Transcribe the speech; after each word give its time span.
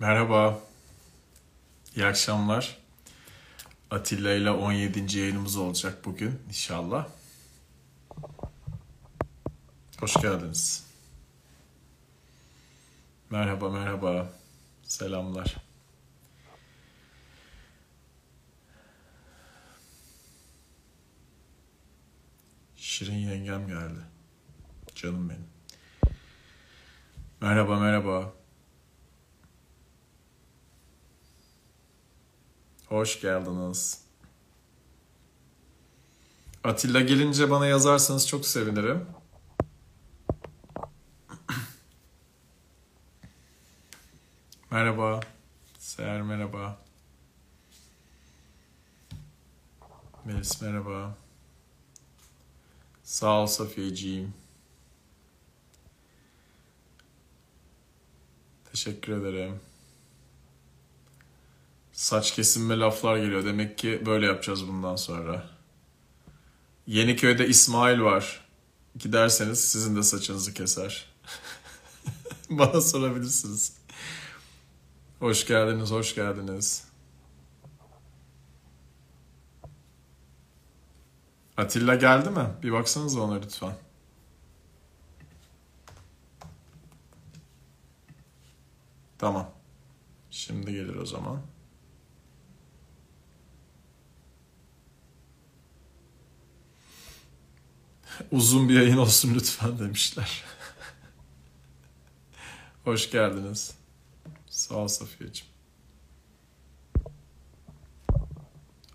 Merhaba, 0.00 0.60
iyi 1.96 2.06
akşamlar. 2.06 2.78
Atilla 3.90 4.32
ile 4.32 4.50
17. 4.50 5.18
yayınımız 5.18 5.56
olacak 5.56 6.04
bugün 6.04 6.42
inşallah. 6.48 7.08
Hoş 10.00 10.14
geldiniz. 10.14 10.86
Merhaba, 13.30 13.70
merhaba. 13.70 14.32
Selamlar. 14.82 15.56
Şirin 22.76 23.14
yengem 23.14 23.68
geldi. 23.68 24.00
Canım 24.94 25.30
benim. 25.30 25.48
Merhaba, 27.40 27.80
merhaba. 27.80 28.37
Hoş 32.88 33.20
geldiniz. 33.20 34.00
Atilla 36.64 37.00
gelince 37.00 37.50
bana 37.50 37.66
yazarsanız 37.66 38.28
çok 38.28 38.46
sevinirim. 38.46 39.06
Merhaba. 44.70 45.20
Seher 45.78 46.22
merhaba. 46.22 46.78
Melis 50.24 50.62
merhaba. 50.62 51.16
Sağ 53.04 53.42
ol 53.42 53.46
Safiyeciğim. 53.46 54.34
Teşekkür 58.72 59.12
ederim. 59.12 59.60
Saç 61.98 62.34
kesinme 62.34 62.78
laflar 62.78 63.16
geliyor. 63.16 63.44
Demek 63.44 63.78
ki 63.78 64.02
böyle 64.06 64.26
yapacağız 64.26 64.68
bundan 64.68 64.96
sonra. 64.96 65.50
Yeniköy'de 66.86 67.48
İsmail 67.48 68.00
var. 68.00 68.48
Giderseniz 68.98 69.64
sizin 69.64 69.96
de 69.96 70.02
saçınızı 70.02 70.54
keser. 70.54 71.06
Bana 72.50 72.80
sorabilirsiniz. 72.80 73.76
Hoş 75.18 75.46
geldiniz, 75.46 75.90
hoş 75.90 76.14
geldiniz. 76.14 76.84
Atilla 81.56 81.94
geldi 81.94 82.30
mi? 82.30 82.46
Bir 82.62 82.72
baksanız 82.72 83.16
ona 83.16 83.34
lütfen. 83.34 83.74
Tamam. 89.18 89.50
Şimdi 90.30 90.72
gelir 90.72 90.96
o 90.96 91.06
zaman. 91.06 91.40
Uzun 98.32 98.68
bir 98.68 98.74
yayın 98.74 98.96
olsun 98.96 99.34
lütfen 99.34 99.78
demişler. 99.78 100.44
Hoş 102.84 103.10
geldiniz. 103.10 103.74
Sağ 104.46 104.74
ol 104.74 104.88
Safiyeciğim. 104.88 105.52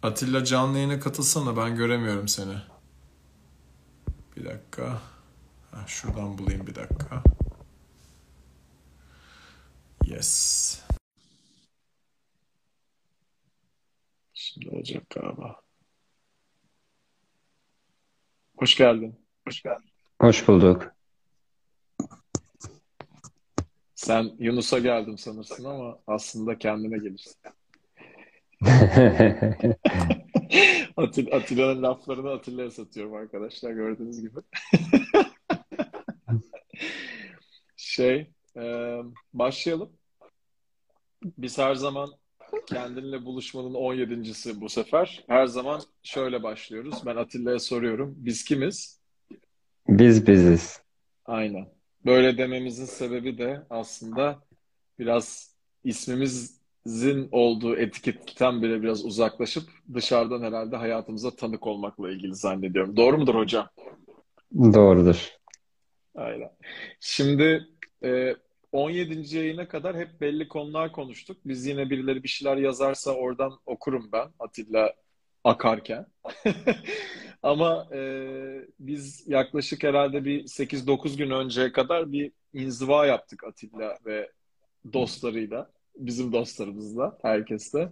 Atilla 0.04 0.46
canlı 0.46 0.78
yayına 0.78 1.00
katılsana 1.00 1.58
ben 1.58 1.76
göremiyorum 1.76 2.28
seni. 2.28 2.56
Bir 4.38 4.46
dakika. 4.46 5.02
Ha, 5.72 5.84
şuradan 5.88 6.38
bulayım 6.38 6.68
bir 6.68 6.76
dakika. 6.76 7.24
Yes. 10.06 10.80
Şimdi 14.34 14.70
olacak 14.70 15.10
galiba. 15.10 15.62
Hoş 18.58 18.76
geldin. 18.76 19.23
Hoş 19.48 19.62
geldin. 19.62 19.90
Hoş 20.22 20.48
bulduk. 20.48 20.96
Sen 23.96 24.32
Yunus'a 24.40 24.80
geldim 24.80 25.18
sanırsın 25.18 25.66
ama 25.66 26.00
aslında 26.08 26.58
kendine 26.58 26.98
gelirsin. 26.98 27.36
Atil, 30.98 31.34
Atilla'nın 31.36 31.84
laflarını 31.84 32.32
Atilla'ya 32.32 32.72
satıyorum 32.72 33.14
arkadaşlar 33.14 33.72
gördüğünüz 33.72 34.22
gibi. 34.22 34.40
Şey, 37.76 38.32
e, 38.58 38.98
başlayalım. 39.34 39.92
Biz 41.24 41.58
her 41.58 41.76
zaman 41.76 42.10
kendinle 42.66 43.26
buluşmanın 43.26 43.74
17.si 43.74 44.62
bu 44.62 44.70
sefer. 44.70 45.24
Her 45.28 45.46
zaman 45.46 45.82
şöyle 46.04 46.44
başlıyoruz. 46.44 47.06
Ben 47.06 47.16
Atilla'ya 47.16 47.60
soruyorum. 47.60 48.16
Biz 48.18 48.44
kimiz? 48.44 49.03
Biz 49.88 50.28
biziz. 50.28 50.82
Aynen. 51.26 51.68
Böyle 52.06 52.38
dememizin 52.38 52.86
sebebi 52.86 53.38
de 53.38 53.62
aslında 53.70 54.40
biraz 55.00 55.56
ismimizin 55.84 57.30
olduğu 57.32 57.76
etiketten 57.76 58.62
bile 58.62 58.82
biraz 58.82 59.06
uzaklaşıp 59.06 59.64
dışarıdan 59.94 60.42
herhalde 60.44 60.76
hayatımıza 60.76 61.36
tanık 61.36 61.68
olmakla 61.68 62.12
ilgili 62.12 62.36
zannediyorum. 62.36 62.98
Doğru 62.98 63.18
mudur 63.18 63.36
hocam? 63.36 63.70
Doğrudur. 64.54 65.30
Aynen. 66.16 66.52
Şimdi 67.00 67.68
e, 68.04 68.36
17. 68.72 69.38
yayına 69.38 69.68
kadar 69.68 69.98
hep 69.98 70.22
belli 70.22 70.48
konular 70.48 70.92
konuştuk. 70.92 71.38
Biz 71.46 71.66
yine 71.66 71.90
birileri 71.90 72.24
bir 72.24 72.28
şeyler 72.28 72.58
yazarsa 72.58 73.12
oradan 73.12 73.60
okurum 73.66 74.10
ben 74.12 74.28
Atilla 74.40 74.94
akarken. 75.44 76.06
Ama 77.44 77.88
e, 77.94 78.00
biz 78.80 79.28
yaklaşık 79.28 79.84
herhalde 79.84 80.26
bir 80.26 80.48
8-9 80.48 81.18
gün 81.18 81.30
önceye 81.30 81.72
kadar 81.72 82.12
bir 82.12 82.32
inziva 82.54 83.06
yaptık 83.06 83.44
Atilla 83.44 83.98
ve 84.06 84.32
dostlarıyla. 84.94 85.72
Bizim 85.96 86.34
dostlarımızla, 86.34 87.18
herkesle. 87.22 87.90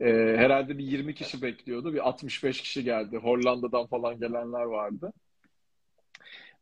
E, 0.00 0.06
herhalde 0.36 0.78
bir 0.78 0.84
20 0.84 1.14
kişi 1.14 1.42
bekliyordu. 1.42 1.94
Bir 1.94 2.08
65 2.08 2.60
kişi 2.60 2.84
geldi. 2.84 3.16
Hollanda'dan 3.16 3.86
falan 3.86 4.20
gelenler 4.20 4.62
vardı. 4.62 5.12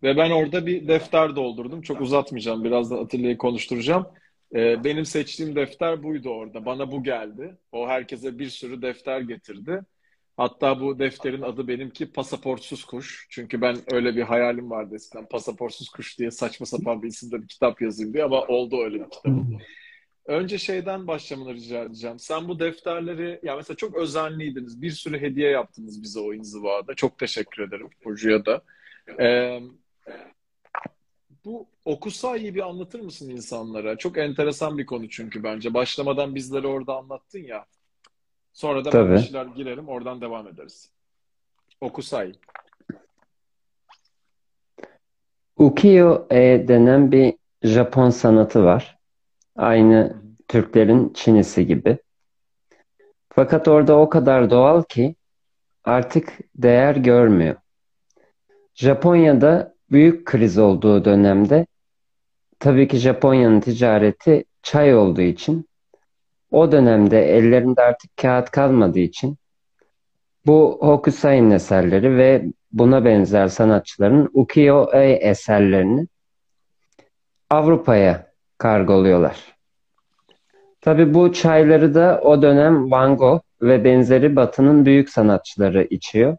Ve 0.02 0.16
ben 0.16 0.30
orada 0.30 0.66
bir 0.66 0.88
defter 0.88 1.36
doldurdum. 1.36 1.82
Çok 1.82 2.00
uzatmayacağım. 2.00 2.64
Birazdan 2.64 3.04
Atilla'yı 3.04 3.38
konuşturacağım. 3.38 4.06
E, 4.54 4.84
benim 4.84 5.04
seçtiğim 5.04 5.56
defter 5.56 6.02
buydu 6.02 6.30
orada. 6.30 6.66
Bana 6.66 6.92
bu 6.92 7.02
geldi. 7.02 7.58
O 7.72 7.88
herkese 7.88 8.38
bir 8.38 8.48
sürü 8.48 8.82
defter 8.82 9.20
getirdi. 9.20 9.80
Hatta 10.36 10.80
bu 10.80 10.98
defterin 10.98 11.42
adı 11.42 11.68
benimki 11.68 12.12
Pasaportsuz 12.12 12.84
Kuş. 12.84 13.26
Çünkü 13.30 13.60
ben 13.60 13.76
öyle 13.92 14.16
bir 14.16 14.22
hayalim 14.22 14.70
vardı 14.70 14.94
eskiden. 14.94 15.26
Pasaportsuz 15.26 15.88
Kuş 15.88 16.18
diye 16.18 16.30
saçma 16.30 16.66
sapan 16.66 17.02
bir 17.02 17.08
isimde 17.08 17.42
bir 17.42 17.48
kitap 17.48 17.82
yazayım 17.82 18.14
diye 18.14 18.24
ama 18.24 18.42
oldu 18.42 18.82
öyle 18.84 18.94
bir 18.94 19.10
kitap. 19.10 19.32
Önce 20.26 20.58
şeyden 20.58 21.06
başlamanı 21.06 21.54
rica 21.54 21.82
edeceğim. 21.82 22.18
Sen 22.18 22.48
bu 22.48 22.58
defterleri, 22.58 23.40
ya 23.42 23.56
mesela 23.56 23.76
çok 23.76 23.96
özenliydiniz. 23.96 24.82
Bir 24.82 24.90
sürü 24.90 25.20
hediye 25.20 25.50
yaptınız 25.50 26.02
bize 26.02 26.20
o 26.20 26.34
inzivada. 26.34 26.94
Çok 26.94 27.18
teşekkür 27.18 27.62
ederim 27.62 27.90
Burcu'ya 28.04 28.46
da. 28.46 28.62
Ee, 29.20 29.60
bu 31.44 31.66
Okusai'yi 31.84 32.54
bir 32.54 32.68
anlatır 32.68 33.00
mısın 33.00 33.30
insanlara? 33.30 33.98
Çok 33.98 34.18
enteresan 34.18 34.78
bir 34.78 34.86
konu 34.86 35.08
çünkü 35.08 35.42
bence. 35.42 35.74
Başlamadan 35.74 36.34
bizlere 36.34 36.66
orada 36.66 36.96
anlattın 36.96 37.42
ya. 37.42 37.66
Sonra 38.54 38.84
da 38.84 38.92
ben 38.92 39.04
bir 39.04 39.16
Tabii. 39.16 39.22
şeyler 39.22 39.46
girerim, 39.46 39.88
oradan 39.88 40.20
devam 40.20 40.48
ederiz. 40.48 40.90
Okusai. 41.80 42.32
Ukiyo-e 45.56 46.68
denen 46.68 47.12
bir 47.12 47.34
Japon 47.62 48.10
sanatı 48.10 48.64
var. 48.64 48.98
Aynı 49.56 50.22
Türklerin 50.48 51.12
Çinisi 51.12 51.66
gibi. 51.66 51.98
Fakat 53.28 53.68
orada 53.68 53.98
o 53.98 54.08
kadar 54.08 54.50
doğal 54.50 54.82
ki 54.82 55.14
artık 55.84 56.38
değer 56.54 56.96
görmüyor. 56.96 57.56
Japonya'da 58.74 59.74
büyük 59.90 60.26
kriz 60.26 60.58
olduğu 60.58 61.04
dönemde 61.04 61.66
tabii 62.58 62.88
ki 62.88 62.96
Japonya'nın 62.96 63.60
ticareti 63.60 64.44
çay 64.62 64.94
olduğu 64.96 65.20
için 65.22 65.68
o 66.50 66.72
dönemde 66.72 67.36
ellerinde 67.36 67.82
artık 67.82 68.16
kağıt 68.16 68.50
kalmadığı 68.50 68.98
için 68.98 69.36
bu 70.46 70.78
Hokusai'nin 70.80 71.50
eserleri 71.50 72.16
ve 72.16 72.44
buna 72.72 73.04
benzer 73.04 73.48
sanatçıların 73.48 74.30
ukiyo-e 74.32 75.12
eserlerini 75.12 76.06
Avrupa'ya 77.50 78.26
kargoluyorlar. 78.58 79.54
Tabii 80.80 81.14
bu 81.14 81.32
çayları 81.32 81.94
da 81.94 82.20
o 82.24 82.42
dönem 82.42 82.90
Van 82.90 83.16
Gogh 83.16 83.40
ve 83.62 83.84
benzeri 83.84 84.36
Batı'nın 84.36 84.86
büyük 84.86 85.10
sanatçıları 85.10 85.84
içiyor. 85.90 86.36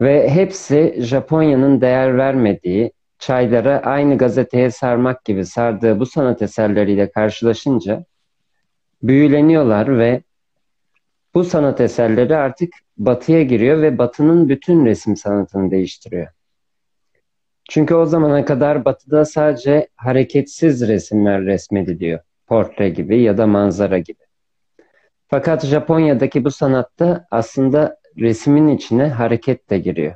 Ve 0.00 0.30
hepsi 0.30 0.94
Japonya'nın 0.98 1.80
değer 1.80 2.18
vermediği, 2.18 2.92
çaylara 3.18 3.82
aynı 3.84 4.18
gazeteye 4.18 4.70
sarmak 4.70 5.24
gibi 5.24 5.44
sardığı 5.44 6.00
bu 6.00 6.06
sanat 6.06 6.42
eserleriyle 6.42 7.10
karşılaşınca 7.10 8.04
büyüleniyorlar 9.02 9.98
ve 9.98 10.22
bu 11.34 11.44
sanat 11.44 11.80
eserleri 11.80 12.36
artık 12.36 12.74
batıya 12.96 13.42
giriyor 13.42 13.82
ve 13.82 13.98
batının 13.98 14.48
bütün 14.48 14.86
resim 14.86 15.16
sanatını 15.16 15.70
değiştiriyor. 15.70 16.28
Çünkü 17.70 17.94
o 17.94 18.06
zamana 18.06 18.44
kadar 18.44 18.84
batıda 18.84 19.24
sadece 19.24 19.88
hareketsiz 19.96 20.88
resimler 20.88 21.44
resmediliyor. 21.44 22.20
Portre 22.46 22.88
gibi 22.88 23.20
ya 23.22 23.38
da 23.38 23.46
manzara 23.46 23.98
gibi. 23.98 24.18
Fakat 25.28 25.66
Japonya'daki 25.66 26.44
bu 26.44 26.50
sanatta 26.50 27.26
aslında 27.30 27.96
resmin 28.18 28.68
içine 28.68 29.08
hareket 29.08 29.70
de 29.70 29.78
giriyor. 29.78 30.14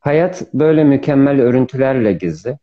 Hayat 0.00 0.54
böyle 0.54 0.84
mükemmel 0.84 1.40
örüntülerle 1.40 2.12
gizli. 2.12 2.58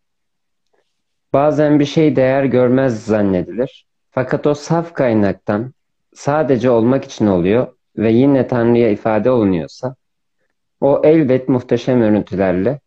Bazen 1.33 1.79
bir 1.79 1.85
şey 1.85 2.15
değer 2.15 2.43
görmez 2.43 3.05
zannedilir. 3.05 3.87
Fakat 4.15 4.47
o 4.47 4.53
saf 4.53 4.93
kaynaktan 4.93 5.73
sadece 6.13 6.69
olmak 6.69 7.05
için 7.05 7.27
oluyor 7.27 7.75
ve 7.97 8.11
yine 8.11 8.47
Tanrı'ya 8.47 8.89
ifade 8.89 9.31
olunuyorsa, 9.31 9.95
o 10.81 11.01
elbet 11.03 11.49
muhteşem 11.49 12.01
örüntülerle 12.01 12.79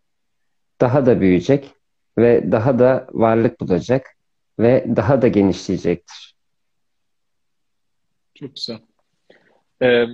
daha 0.80 1.06
da 1.06 1.20
büyüyecek 1.20 1.74
ve 2.18 2.52
daha 2.52 2.78
da 2.78 3.06
varlık 3.12 3.60
bulacak 3.60 4.16
ve 4.58 4.86
daha 4.96 5.22
da 5.22 5.28
genişleyecektir. 5.28 6.34
Çok 8.34 8.56
güzel. 8.56 8.78
Ee, 9.82 10.04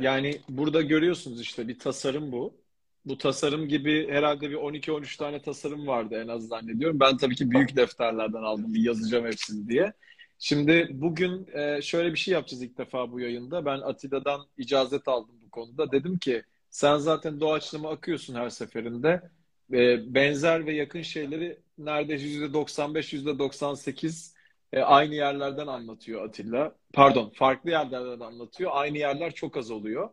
yani 0.00 0.40
burada 0.48 0.82
görüyorsunuz 0.82 1.40
işte 1.40 1.68
bir 1.68 1.78
tasarım 1.78 2.32
bu. 2.32 2.54
Bu 3.04 3.18
tasarım 3.18 3.68
gibi 3.68 4.08
herhalde 4.10 4.50
bir 4.50 4.56
12-13 4.56 5.18
tane 5.18 5.42
tasarım 5.42 5.86
vardı 5.86 6.22
en 6.24 6.28
az 6.28 6.48
zannediyorum. 6.48 7.00
Ben 7.00 7.16
tabii 7.16 7.34
ki 7.34 7.50
büyük 7.50 7.76
defterlerden 7.76 8.42
aldım 8.42 8.74
bir 8.74 8.80
yazacağım 8.80 9.26
hepsini 9.26 9.68
diye. 9.68 9.92
Şimdi 10.42 10.88
bugün 10.90 11.46
e, 11.54 11.82
şöyle 11.82 12.12
bir 12.12 12.18
şey 12.18 12.34
yapacağız 12.34 12.62
ilk 12.62 12.78
defa 12.78 13.12
bu 13.12 13.20
yayında. 13.20 13.64
Ben 13.64 13.80
Atilla'dan 13.80 14.46
icazet 14.58 15.08
aldım 15.08 15.34
bu 15.46 15.50
konuda. 15.50 15.92
Dedim 15.92 16.18
ki 16.18 16.42
sen 16.70 16.96
zaten 16.96 17.40
doğaçlama 17.40 17.90
akıyorsun 17.90 18.34
her 18.34 18.50
seferinde. 18.50 19.30
E, 19.72 20.14
benzer 20.14 20.66
ve 20.66 20.74
yakın 20.74 21.02
şeyleri 21.02 21.58
neredeyse 21.78 22.26
%95, 22.26 23.12
%98 23.12 24.34
e, 24.72 24.80
aynı 24.80 25.14
yerlerden 25.14 25.66
anlatıyor 25.66 26.28
Atilla. 26.28 26.74
Pardon, 26.92 27.32
farklı 27.34 27.70
yerlerden 27.70 28.20
anlatıyor. 28.20 28.70
Aynı 28.74 28.98
yerler 28.98 29.34
çok 29.34 29.56
az 29.56 29.70
oluyor. 29.70 30.10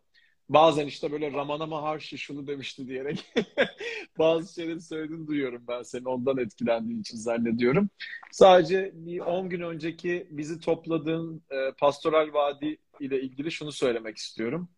Bazen 0.50 0.88
işte 0.88 1.12
böyle 1.12 1.34
Ramana 1.34 1.66
Maharshi 1.66 2.18
şunu 2.18 2.48
demişti 2.48 2.88
diyerek 2.88 3.34
bazı 4.20 4.54
şeyleri 4.54 4.82
söylediğini 4.82 5.28
duyuyorum 5.28 5.64
ben 5.68 5.82
senin 5.82 6.06
ondan 6.06 6.38
etkilendiğin 6.38 7.02
için 7.02 7.18
zannediyorum. 7.18 7.90
Sadece 8.32 8.92
bir 8.94 9.20
10 9.20 9.50
gün 9.50 9.62
önceki 9.62 10.28
bizi 10.30 10.60
topladığın 10.60 11.44
e, 11.52 11.72
Pastoral 11.72 12.34
Vadi 12.34 12.78
ile 13.00 13.22
ilgili 13.22 13.52
şunu 13.52 13.72
söylemek 13.72 14.18
istiyorum. 14.18 14.70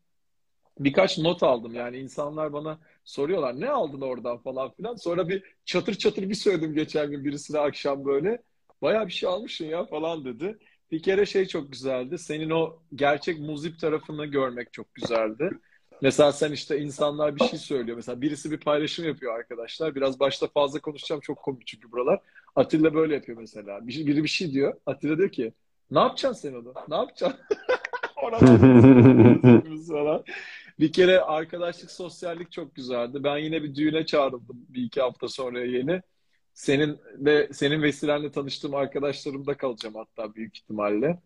Birkaç 0.79 1.17
not 1.17 1.43
aldım 1.43 1.75
yani 1.75 1.97
insanlar 1.97 2.53
bana 2.53 2.79
soruyorlar 3.03 3.59
ne 3.59 3.69
aldın 3.69 4.01
oradan 4.01 4.37
falan 4.37 4.71
filan. 4.71 4.95
Sonra 4.95 5.29
bir 5.29 5.43
çatır 5.65 5.93
çatır 5.93 6.29
bir 6.29 6.35
söyledim 6.35 6.73
geçen 6.73 7.11
gün 7.11 7.25
birisine 7.25 7.59
akşam 7.59 8.05
böyle. 8.05 8.43
Bayağı 8.81 9.07
bir 9.07 9.11
şey 9.11 9.29
almışsın 9.29 9.65
ya 9.65 9.85
falan 9.85 10.25
dedi. 10.25 10.57
Bir 10.91 11.03
kere 11.03 11.25
şey 11.25 11.45
çok 11.45 11.71
güzeldi. 11.71 12.17
Senin 12.17 12.49
o 12.49 12.77
gerçek 12.95 13.39
muzip 13.39 13.79
tarafını 13.79 14.25
görmek 14.25 14.73
çok 14.73 14.95
güzeldi. 14.95 15.49
Mesela 16.01 16.31
sen 16.31 16.51
işte 16.51 16.79
insanlar 16.79 17.35
bir 17.35 17.43
şey 17.43 17.59
söylüyor. 17.59 17.97
Mesela 17.97 18.21
birisi 18.21 18.51
bir 18.51 18.59
paylaşım 18.59 19.05
yapıyor 19.05 19.39
arkadaşlar. 19.39 19.95
Biraz 19.95 20.19
başta 20.19 20.47
fazla 20.47 20.79
konuşacağım. 20.79 21.21
Çok 21.21 21.37
komik 21.37 21.67
çünkü 21.67 21.91
buralar. 21.91 22.19
Atilla 22.55 22.93
böyle 22.93 23.13
yapıyor 23.13 23.37
mesela. 23.37 23.87
Bir, 23.87 24.07
biri 24.07 24.23
bir 24.23 24.29
şey 24.29 24.51
diyor. 24.51 24.73
Atilla 24.85 25.17
diyor 25.17 25.31
ki 25.31 25.53
ne 25.91 25.99
yapacaksın 25.99 26.49
sen 26.49 26.53
onu? 26.53 26.73
Ne 26.87 26.95
yapacaksın? 26.95 27.39
falan. 29.87 30.23
Bir 30.79 30.91
kere 30.91 31.21
arkadaşlık, 31.21 31.91
sosyallik 31.91 32.51
çok 32.51 32.75
güzeldi. 32.75 33.23
Ben 33.23 33.37
yine 33.37 33.63
bir 33.63 33.75
düğüne 33.75 34.05
çağrıldım 34.05 34.65
bir 34.69 34.83
iki 34.83 35.01
hafta 35.01 35.27
sonra 35.27 35.61
yeni. 35.61 36.01
Senin 36.59 36.99
ve 37.17 37.49
senin 37.51 37.81
vesilenle 37.81 38.31
tanıştığım 38.31 38.75
arkadaşlarımda 38.75 39.57
kalacağım 39.57 39.95
hatta 39.95 40.35
büyük 40.35 40.57
ihtimalle. 40.57 41.19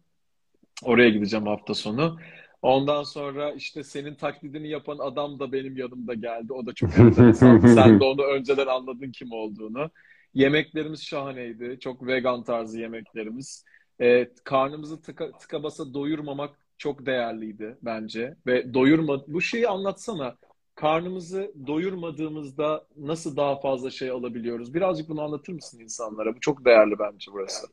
Oraya 0.84 1.10
gideceğim 1.10 1.48
hafta 1.48 1.74
sonu. 1.74 2.20
Ondan 2.62 3.04
sonra 3.04 3.52
işte 3.52 3.84
senin 3.84 4.16
taklidini 4.16 4.70
yapan 4.70 4.98
adam 5.00 5.40
da 5.40 5.52
benim 5.52 5.78
yanımda 5.78 6.14
geldi. 6.14 6.54
O 6.54 6.66
da 6.66 6.74
çok 6.74 6.90
enteresan. 7.00 7.60
Sen 7.60 8.00
de 8.00 8.04
onu 8.04 8.24
önceden 8.24 8.68
anladın 8.68 9.12
kim 9.12 9.32
olduğunu. 9.32 9.90
Yemeklerimiz 10.34 11.04
şahaneydi. 11.04 11.78
Çok 11.80 12.08
vegan 12.08 12.44
tarzı 12.44 12.80
yemeklerimiz. 12.80 13.66
E, 14.02 14.30
karnımızı 14.44 15.02
tıka, 15.02 15.32
tıka 15.32 15.64
basa 15.64 15.94
doyurmamak 15.94 16.60
çok 16.78 17.06
değerliydi 17.06 17.78
bence. 17.82 18.36
Ve 18.48 18.74
doyurma 18.74 19.28
bu 19.28 19.42
şeyi 19.42 19.68
anlatsana 19.68 20.38
karnımızı 20.84 21.54
doyurmadığımızda 21.68 22.88
nasıl 22.98 23.36
daha 23.36 23.60
fazla 23.60 23.92
şey 23.92 24.10
alabiliyoruz? 24.10 24.74
Birazcık 24.74 25.10
bunu 25.10 25.22
anlatır 25.22 25.54
mısın 25.54 25.80
insanlara? 25.80 26.36
Bu 26.36 26.40
çok 26.40 26.66
değerli 26.66 27.00
bence 27.00 27.32
burası. 27.34 27.68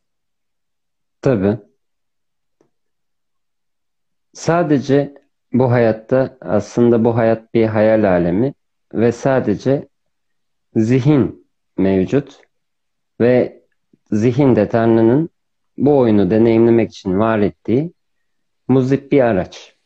Tabii. 1.22 1.58
Sadece 4.32 5.14
bu 5.52 5.70
hayatta 5.70 6.38
aslında 6.40 7.04
bu 7.04 7.16
hayat 7.16 7.54
bir 7.54 7.66
hayal 7.66 8.04
alemi 8.04 8.54
ve 8.94 9.12
sadece 9.12 9.88
zihin 10.76 11.46
mevcut 11.78 12.40
ve 13.20 13.62
zihinde 14.12 14.68
Tanrı'nın 14.68 15.30
bu 15.78 15.98
oyunu 15.98 16.30
deneyimlemek 16.30 16.90
için 16.90 17.18
var 17.18 17.38
ettiği 17.38 17.92
muzip 18.68 19.12
bir 19.12 19.20
araç. 19.20 19.76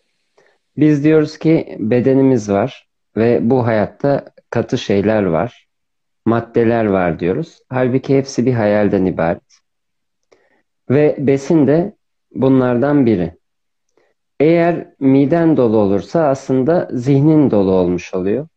Biz 0.76 1.04
diyoruz 1.04 1.38
ki 1.38 1.76
bedenimiz 1.80 2.50
var 2.50 2.93
ve 3.16 3.50
bu 3.50 3.66
hayatta 3.66 4.24
katı 4.50 4.78
şeyler 4.78 5.22
var, 5.22 5.66
maddeler 6.26 6.84
var 6.84 7.20
diyoruz. 7.20 7.60
Halbuki 7.68 8.18
hepsi 8.18 8.46
bir 8.46 8.52
hayalden 8.52 9.06
ibaret. 9.06 9.60
Ve 10.90 11.16
besin 11.18 11.66
de 11.66 11.96
bunlardan 12.34 13.06
biri. 13.06 13.34
Eğer 14.40 14.86
miden 15.00 15.56
dolu 15.56 15.76
olursa 15.76 16.28
aslında 16.28 16.88
zihnin 16.92 17.50
dolu 17.50 17.72
olmuş 17.72 18.14
oluyor. 18.14 18.48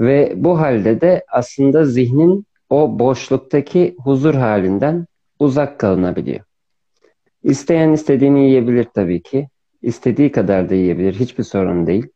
Ve 0.00 0.32
bu 0.36 0.60
halde 0.60 1.00
de 1.00 1.24
aslında 1.32 1.84
zihnin 1.84 2.46
o 2.70 2.98
boşluktaki 2.98 3.96
huzur 3.98 4.34
halinden 4.34 5.06
uzak 5.38 5.78
kalınabiliyor. 5.78 6.40
İsteyen 7.42 7.92
istediğini 7.92 8.48
yiyebilir 8.48 8.84
tabii 8.84 9.22
ki. 9.22 9.48
İstediği 9.82 10.32
kadar 10.32 10.70
da 10.70 10.74
yiyebilir. 10.74 11.14
Hiçbir 11.14 11.44
sorun 11.44 11.86
değil. 11.86 12.06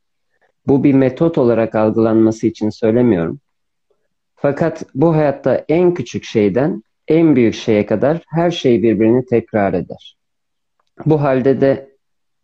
Bu 0.66 0.84
bir 0.84 0.94
metot 0.94 1.38
olarak 1.38 1.74
algılanması 1.74 2.46
için 2.46 2.70
söylemiyorum. 2.70 3.40
Fakat 4.36 4.84
bu 4.94 5.14
hayatta 5.14 5.64
en 5.68 5.94
küçük 5.94 6.24
şeyden 6.24 6.82
en 7.08 7.36
büyük 7.36 7.54
şeye 7.54 7.86
kadar 7.86 8.22
her 8.26 8.50
şey 8.50 8.82
birbirini 8.82 9.26
tekrar 9.26 9.74
eder. 9.74 10.16
Bu 11.06 11.22
halde 11.22 11.60
de 11.60 11.96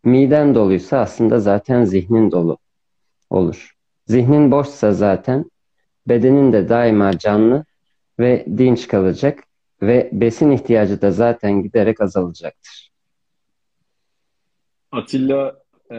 miden 0.03 0.55
doluysa 0.55 0.99
aslında 0.99 1.39
zaten 1.39 1.83
zihnin 1.83 2.31
dolu 2.31 2.57
olur. 3.29 3.75
Zihnin 4.07 4.51
boşsa 4.51 4.93
zaten 4.93 5.45
bedenin 6.07 6.53
de 6.53 6.69
daima 6.69 7.17
canlı 7.17 7.65
ve 8.19 8.45
dinç 8.57 8.87
kalacak 8.87 9.43
ve 9.81 10.09
besin 10.11 10.51
ihtiyacı 10.51 11.01
da 11.01 11.11
zaten 11.11 11.63
giderek 11.63 12.01
azalacaktır. 12.01 12.91
Atilla 14.91 15.63
e, 15.91 15.97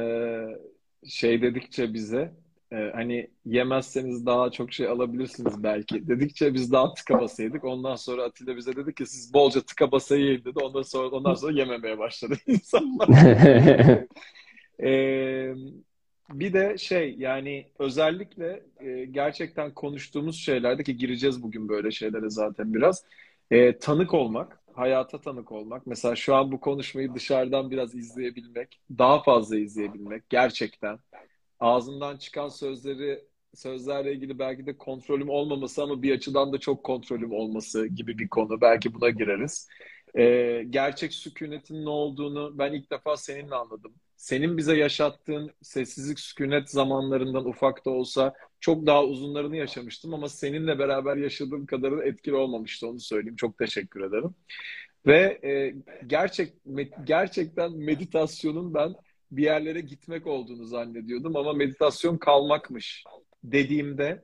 şey 1.06 1.42
dedikçe 1.42 1.94
bize 1.94 2.32
e, 2.72 2.90
hani 2.94 3.30
yemezseniz 3.44 4.26
daha 4.26 4.50
çok 4.50 4.72
şey 4.72 4.88
alabilirsiniz 4.88 5.62
belki 5.62 6.08
dedikçe 6.08 6.54
biz 6.54 6.72
daha 6.72 6.94
tıka 6.94 7.20
basaydık. 7.20 7.64
Ondan 7.64 7.96
sonra 7.96 8.24
Atilla 8.24 8.56
bize 8.56 8.76
dedi 8.76 8.94
ki 8.94 9.06
siz 9.06 9.34
bolca 9.34 9.60
tıka 9.60 9.92
basayı 9.92 10.24
yiyin 10.24 10.44
dedi. 10.44 10.58
Ondan 10.62 10.82
sonra 10.82 11.08
ondan 11.08 11.34
sonra 11.34 11.52
yememeye 11.52 11.98
başladı 11.98 12.34
insanlar. 12.46 13.08
e, 14.82 15.54
bir 16.32 16.52
de 16.52 16.78
şey 16.78 17.14
yani 17.18 17.66
özellikle 17.78 18.62
e, 18.80 19.04
gerçekten 19.04 19.74
konuştuğumuz 19.74 20.36
şeylerde 20.36 20.82
ki 20.82 20.96
gireceğiz 20.96 21.42
bugün 21.42 21.68
böyle 21.68 21.90
şeylere 21.90 22.30
zaten 22.30 22.74
biraz 22.74 23.04
e, 23.50 23.78
tanık 23.78 24.14
olmak 24.14 24.61
hayata 24.74 25.20
tanık 25.20 25.52
olmak. 25.52 25.86
Mesela 25.86 26.16
şu 26.16 26.34
an 26.34 26.52
bu 26.52 26.60
konuşmayı 26.60 27.14
dışarıdan 27.14 27.70
biraz 27.70 27.94
izleyebilmek, 27.94 28.80
daha 28.98 29.22
fazla 29.22 29.56
izleyebilmek 29.58 30.30
gerçekten. 30.30 30.98
Ağzımdan 31.60 32.16
çıkan 32.16 32.48
sözleri 32.48 33.24
sözlerle 33.54 34.12
ilgili 34.12 34.38
belki 34.38 34.66
de 34.66 34.78
kontrolüm 34.78 35.28
olmaması 35.28 35.82
ama 35.82 36.02
bir 36.02 36.14
açıdan 36.14 36.52
da 36.52 36.58
çok 36.58 36.84
kontrolüm 36.84 37.32
olması 37.32 37.86
gibi 37.86 38.18
bir 38.18 38.28
konu. 38.28 38.60
Belki 38.60 38.94
buna 38.94 39.10
gireriz. 39.10 39.68
Ee, 40.18 40.64
gerçek 40.70 41.14
sükunetin 41.14 41.84
ne 41.84 41.90
olduğunu 41.90 42.58
ben 42.58 42.72
ilk 42.72 42.90
defa 42.90 43.16
seninle 43.16 43.54
anladım. 43.54 43.94
Senin 44.22 44.56
bize 44.56 44.76
yaşattığın 44.76 45.50
sessizlik 45.62 46.20
sükunet 46.20 46.70
zamanlarından 46.70 47.44
ufak 47.44 47.84
da 47.84 47.90
olsa 47.90 48.34
çok 48.60 48.86
daha 48.86 49.04
uzunlarını 49.04 49.56
yaşamıştım 49.56 50.14
ama 50.14 50.28
seninle 50.28 50.78
beraber 50.78 51.16
yaşadığım 51.16 51.66
kadarı 51.66 52.08
etkili 52.08 52.34
olmamıştı 52.34 52.88
onu 52.88 53.00
söyleyeyim. 53.00 53.36
Çok 53.36 53.58
teşekkür 53.58 54.00
ederim. 54.00 54.34
Ve 55.06 55.40
e, 55.44 55.74
gerçek 56.06 56.52
gerçekten 57.04 57.72
meditasyonun 57.72 58.74
ben 58.74 58.94
bir 59.30 59.42
yerlere 59.42 59.80
gitmek 59.80 60.26
olduğunu 60.26 60.64
zannediyordum 60.66 61.36
ama 61.36 61.52
meditasyon 61.52 62.18
kalmakmış 62.18 63.04
dediğimde 63.44 64.22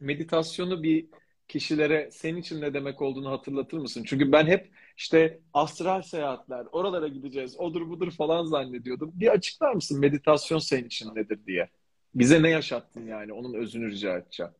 meditasyonu 0.00 0.82
bir 0.82 1.06
kişilere 1.48 2.08
senin 2.12 2.40
için 2.40 2.60
ne 2.60 2.74
demek 2.74 3.02
olduğunu 3.02 3.30
hatırlatır 3.30 3.78
mısın? 3.78 4.04
Çünkü 4.06 4.32
ben 4.32 4.46
hep 4.46 4.70
işte 4.96 5.40
astral 5.54 6.02
seyahatler, 6.02 6.66
oralara 6.72 7.08
gideceğiz, 7.08 7.60
odur 7.60 7.88
budur 7.88 8.10
falan 8.10 8.44
zannediyordum. 8.44 9.12
Bir 9.14 9.28
açıklar 9.28 9.74
mısın 9.74 10.00
meditasyon 10.00 10.58
senin 10.58 10.84
için 10.84 11.14
nedir 11.14 11.38
diye? 11.46 11.68
Bize 12.14 12.42
ne 12.42 12.50
yaşattın 12.50 13.06
yani? 13.06 13.32
Onun 13.32 13.54
özünü 13.54 13.90
rica 13.90 14.18
edeceğim. 14.18 14.52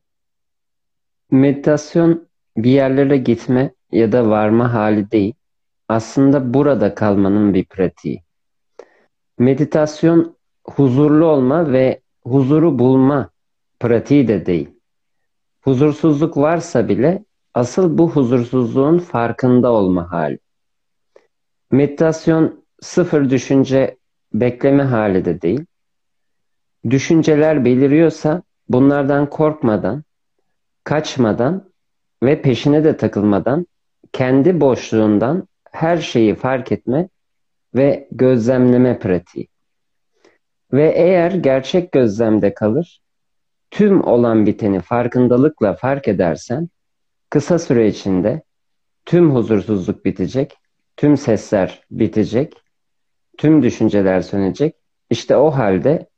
Meditasyon 1.31 2.27
bir 2.57 2.71
yerlere 2.71 3.17
gitme 3.17 3.73
ya 3.91 4.11
da 4.11 4.29
varma 4.29 4.73
hali 4.73 5.11
değil. 5.11 5.33
Aslında 5.87 6.53
burada 6.53 6.95
kalmanın 6.95 7.53
bir 7.53 7.65
pratiği. 7.65 8.23
Meditasyon 9.39 10.37
huzurlu 10.65 11.25
olma 11.25 11.71
ve 11.71 12.01
huzuru 12.23 12.79
bulma 12.79 13.29
pratiği 13.79 14.27
de 14.27 14.45
değil. 14.45 14.69
Huzursuzluk 15.61 16.37
varsa 16.37 16.89
bile 16.89 17.25
asıl 17.57 17.97
bu 17.97 18.09
huzursuzluğun 18.09 18.99
farkında 18.99 19.71
olma 19.71 20.11
hali. 20.11 20.39
Meditasyon 21.71 22.65
sıfır 22.81 23.29
düşünce 23.29 23.97
bekleme 24.33 24.83
hali 24.83 25.25
de 25.25 25.41
değil. 25.41 25.65
Düşünceler 26.89 27.65
beliriyorsa 27.65 28.41
bunlardan 28.69 29.29
korkmadan, 29.29 30.03
kaçmadan 30.83 31.69
ve 32.23 32.41
peşine 32.41 32.83
de 32.83 32.97
takılmadan 32.97 33.67
kendi 34.11 34.61
boşluğundan 34.61 35.47
her 35.71 35.97
şeyi 35.97 36.35
fark 36.35 36.71
etme 36.71 37.09
ve 37.75 38.07
gözlemleme 38.11 38.99
pratiği. 38.99 39.47
Ve 40.73 40.89
eğer 40.89 41.31
gerçek 41.31 41.91
gözlemde 41.91 42.53
kalır, 42.53 43.01
tüm 43.71 44.03
olan 44.03 44.45
biteni 44.45 44.79
farkındalıkla 44.79 45.73
fark 45.73 46.07
edersen, 46.07 46.69
kısa 47.29 47.59
süre 47.59 47.87
içinde 47.87 48.41
tüm 49.05 49.35
huzursuzluk 49.35 50.05
bitecek, 50.05 50.57
tüm 50.97 51.17
sesler 51.17 51.83
bitecek, 51.91 52.53
tüm 53.37 53.63
düşünceler 53.63 54.21
sönecek. 54.21 54.75
İşte 55.09 55.37
o 55.37 55.51
halde 55.51 56.09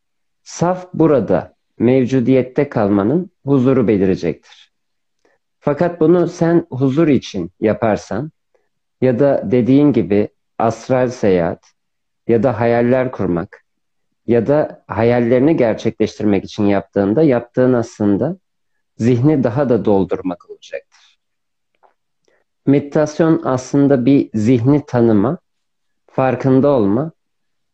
saf 0.44 0.94
burada 0.94 1.54
mevcudiyette 1.80 2.70
kalmanın 2.70 3.32
huzuru 3.46 3.88
belirecektir. 3.88 4.72
Fakat 5.60 6.00
bunu 6.00 6.28
sen 6.28 6.68
huzur 6.72 7.08
için 7.08 7.52
yaparsan 7.60 8.32
ya 9.02 9.20
da 9.20 9.44
dediğin 9.52 9.94
gibi 9.94 10.30
astral 10.58 11.10
seyahat 11.10 11.74
ya 12.28 12.44
da 12.44 12.60
hayaller 12.60 13.12
kurmak 13.12 13.66
ya 14.28 14.48
da 14.48 14.84
hayallerini 14.88 15.58
gerçekleştirmek 15.58 16.44
için 16.44 16.64
yaptığında 16.64 17.24
yaptığın 17.24 17.74
aslında 17.74 18.38
zihni 18.98 19.44
daha 19.44 19.70
da 19.70 19.86
doldurmak 19.86 20.50
olacaktır. 20.50 20.99
Meditasyon 22.70 23.42
aslında 23.46 24.06
bir 24.06 24.30
zihni 24.34 24.86
tanıma, 24.86 25.38
farkında 26.08 26.68
olma 26.68 27.12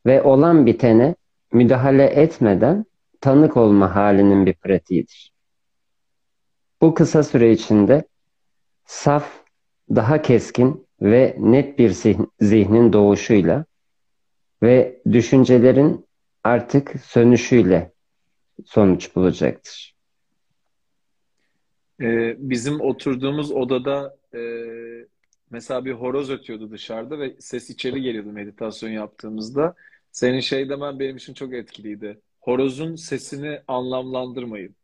ve 0.05 0.21
olan 0.21 0.65
bitene 0.65 1.15
müdahale 1.53 2.05
etmeden 2.05 2.85
tanık 3.21 3.57
olma 3.57 3.95
halinin 3.95 4.45
bir 4.45 4.53
pratiğidir. 4.53 5.33
Bu 6.81 6.93
kısa 6.93 7.23
süre 7.23 7.51
içinde 7.51 8.07
saf, 8.85 9.31
daha 9.89 10.21
keskin 10.21 10.87
ve 11.01 11.35
net 11.39 11.79
bir 11.79 11.89
zihnin 12.41 12.93
doğuşuyla 12.93 13.65
ve 14.63 15.01
düşüncelerin 15.11 16.05
artık 16.43 16.95
sönüşüyle 17.03 17.91
sonuç 18.65 19.15
bulacaktır. 19.15 19.95
Ee, 22.01 22.35
bizim 22.37 22.81
oturduğumuz 22.81 23.51
odada 23.51 24.17
e, 24.35 24.39
mesela 25.49 25.85
bir 25.85 25.91
horoz 25.91 26.29
ötüyordu 26.29 26.71
dışarıda 26.71 27.19
ve 27.19 27.35
ses 27.39 27.69
içeri 27.69 28.01
geliyordu 28.01 28.31
meditasyon 28.31 28.89
yaptığımızda. 28.89 29.75
Senin 30.11 30.39
şey 30.39 30.69
demen 30.69 30.99
benim 30.99 31.17
için 31.17 31.33
çok 31.33 31.53
etkiliydi. 31.53 32.21
Horozun 32.39 32.95
sesini 32.95 33.61
anlamlandırmayın. 33.67 34.75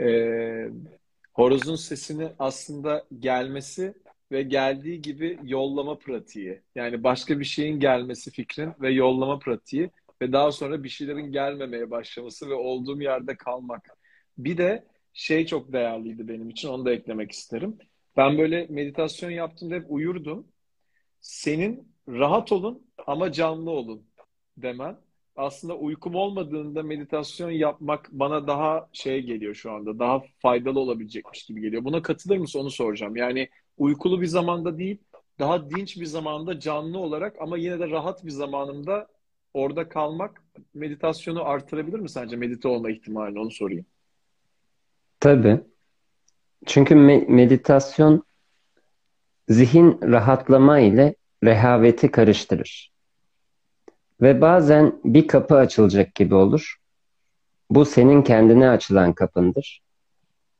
Ee, 0.00 0.68
horozun 1.34 1.76
sesini 1.76 2.28
aslında 2.38 3.04
gelmesi 3.18 3.94
ve 4.32 4.42
geldiği 4.42 5.02
gibi 5.02 5.38
yollama 5.44 5.98
pratiği. 5.98 6.62
Yani 6.74 7.04
başka 7.04 7.40
bir 7.40 7.44
şeyin 7.44 7.80
gelmesi 7.80 8.30
fikrin 8.30 8.72
ve 8.80 8.90
yollama 8.90 9.38
pratiği 9.38 9.90
ve 10.22 10.32
daha 10.32 10.52
sonra 10.52 10.84
bir 10.84 10.88
şeylerin 10.88 11.32
gelmemeye 11.32 11.90
başlaması 11.90 12.50
ve 12.50 12.54
olduğum 12.54 13.02
yerde 13.02 13.36
kalmak. 13.36 13.88
Bir 14.38 14.58
de 14.58 14.84
şey 15.16 15.46
çok 15.46 15.72
değerliydi 15.72 16.28
benim 16.28 16.50
için 16.50 16.68
onu 16.68 16.84
da 16.84 16.92
eklemek 16.92 17.32
isterim. 17.32 17.78
Ben 18.16 18.38
böyle 18.38 18.66
meditasyon 18.70 19.30
yaptığımda 19.30 19.74
hep 19.74 19.86
uyurdum. 19.88 20.46
Senin 21.20 21.88
rahat 22.08 22.52
olun 22.52 22.86
ama 23.06 23.32
canlı 23.32 23.70
olun 23.70 24.06
demen 24.56 24.96
aslında 25.36 25.76
uykum 25.76 26.14
olmadığında 26.14 26.82
meditasyon 26.82 27.50
yapmak 27.50 28.08
bana 28.12 28.46
daha 28.46 28.88
şey 28.92 29.22
geliyor 29.22 29.54
şu 29.54 29.72
anda. 29.72 29.98
Daha 29.98 30.22
faydalı 30.38 30.80
olabilecekmiş 30.80 31.46
gibi 31.46 31.60
geliyor. 31.60 31.84
Buna 31.84 32.02
katılır 32.02 32.38
mısın 32.38 32.58
onu 32.58 32.70
soracağım. 32.70 33.16
Yani 33.16 33.48
uykulu 33.78 34.20
bir 34.20 34.26
zamanda 34.26 34.78
değil, 34.78 34.98
daha 35.38 35.70
dinç 35.70 35.96
bir 36.00 36.06
zamanda 36.06 36.60
canlı 36.60 36.98
olarak 36.98 37.36
ama 37.40 37.58
yine 37.58 37.78
de 37.78 37.90
rahat 37.90 38.24
bir 38.24 38.30
zamanımda 38.30 39.06
orada 39.54 39.88
kalmak 39.88 40.44
meditasyonu 40.74 41.44
artırabilir 41.44 41.98
mi 41.98 42.08
sence? 42.08 42.36
Medite 42.36 42.68
olma 42.68 42.90
ihtimalini 42.90 43.40
onu 43.40 43.50
sorayım. 43.50 43.86
Tabii. 45.20 45.60
Çünkü 46.66 46.94
me- 46.94 47.26
meditasyon 47.28 48.22
zihin 49.48 49.98
rahatlama 50.02 50.78
ile 50.80 51.14
rehaveti 51.44 52.10
karıştırır. 52.10 52.92
Ve 54.20 54.40
bazen 54.40 55.00
bir 55.04 55.28
kapı 55.28 55.56
açılacak 55.56 56.14
gibi 56.14 56.34
olur. 56.34 56.76
Bu 57.70 57.84
senin 57.84 58.22
kendine 58.22 58.68
açılan 58.68 59.12
kapındır. 59.12 59.82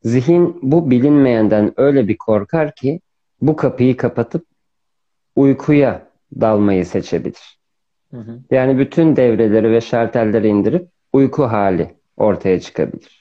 Zihin 0.02 0.58
bu 0.62 0.90
bilinmeyenden 0.90 1.72
öyle 1.76 2.08
bir 2.08 2.18
korkar 2.18 2.74
ki 2.74 3.00
bu 3.40 3.56
kapıyı 3.56 3.96
kapatıp 3.96 4.46
uykuya 5.36 6.08
dalmayı 6.40 6.86
seçebilir. 6.86 7.58
Hı 8.10 8.16
hı. 8.16 8.40
Yani 8.50 8.78
bütün 8.78 9.16
devreleri 9.16 9.70
ve 9.70 9.80
şartelleri 9.80 10.48
indirip 10.48 10.88
uyku 11.12 11.44
hali 11.44 11.96
ortaya 12.16 12.60
çıkabilir. 12.60 13.15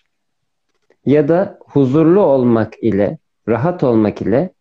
Ya 1.05 1.27
da 1.27 1.59
huzurlu 1.65 2.21
olmak 2.21 2.83
ile, 2.83 3.17
rahat 3.47 3.83
olmak 3.83 4.21
ile 4.21 4.53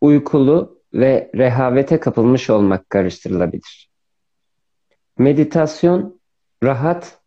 uykulu 0.00 0.82
ve 0.94 1.30
rehavete 1.34 2.00
kapılmış 2.00 2.50
olmak 2.50 2.90
karıştırılabilir. 2.90 3.90
Meditasyon 5.18 6.20
rahat 6.62 7.18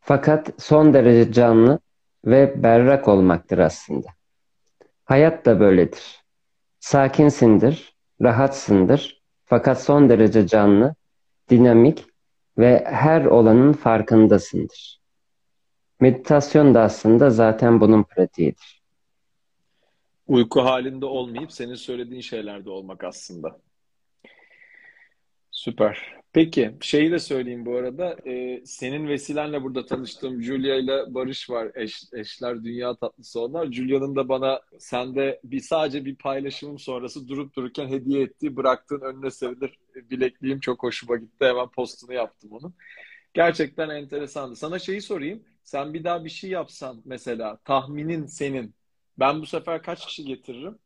fakat 0.00 0.50
son 0.58 0.94
derece 0.94 1.32
canlı 1.32 1.78
ve 2.24 2.62
berrak 2.62 3.08
olmaktır 3.08 3.58
aslında. 3.58 4.08
Hayat 5.04 5.46
da 5.46 5.60
böyledir. 5.60 6.24
Sakinsindir, 6.80 7.96
rahatsındır 8.22 9.22
fakat 9.44 9.82
son 9.82 10.08
derece 10.08 10.46
canlı, 10.46 10.94
dinamik 11.50 12.06
ve 12.58 12.84
her 12.86 13.24
olanın 13.24 13.72
farkındasındır. 13.72 15.03
Meditasyon 16.00 16.74
da 16.74 16.80
aslında 16.80 17.30
zaten 17.30 17.80
bunun 17.80 18.02
pratiğidir. 18.02 18.82
Uyku 20.26 20.60
halinde 20.60 21.06
olmayıp 21.06 21.52
senin 21.52 21.74
söylediğin 21.74 22.20
şeylerde 22.20 22.70
olmak 22.70 23.04
aslında. 23.04 23.60
Süper. 25.50 26.14
Peki, 26.32 26.74
şeyi 26.80 27.10
de 27.10 27.18
söyleyeyim 27.18 27.66
bu 27.66 27.76
arada. 27.76 28.16
Ee, 28.26 28.62
senin 28.64 29.08
vesilenle 29.08 29.62
burada 29.62 29.86
tanıştığım 29.86 30.42
Julia 30.42 30.76
ile 30.76 31.14
Barış 31.14 31.50
var. 31.50 31.70
Eş, 31.74 32.02
eşler 32.12 32.64
dünya 32.64 32.94
tatlısı 32.94 33.40
onlar. 33.40 33.72
Julia'nın 33.72 34.16
da 34.16 34.28
bana 34.28 34.60
sende 34.78 35.40
bir 35.44 35.60
sadece 35.60 36.04
bir 36.04 36.16
paylaşımım 36.16 36.78
sonrası 36.78 37.28
durup 37.28 37.56
dururken 37.56 37.88
hediye 37.88 38.22
ettiği 38.22 38.56
bıraktığın 38.56 39.00
önüne 39.00 39.30
sevilir 39.30 39.78
bilekliğim 39.94 40.60
çok 40.60 40.82
hoşuma 40.82 41.16
gitti. 41.16 41.44
Hemen 41.44 41.68
postunu 41.68 42.12
yaptım 42.12 42.52
onun. 42.52 42.74
Gerçekten 43.34 43.88
enteresandı. 43.88 44.56
Sana 44.56 44.78
şeyi 44.78 45.02
sorayım. 45.02 45.42
Sen 45.64 45.94
bir 45.94 46.04
daha 46.04 46.24
bir 46.24 46.30
şey 46.30 46.50
yapsan 46.50 47.02
mesela 47.04 47.58
tahminin 47.64 48.26
senin. 48.26 48.74
Ben 49.18 49.42
bu 49.42 49.46
sefer 49.46 49.82
kaç 49.82 50.06
kişi 50.06 50.24
getiririm? 50.24 50.78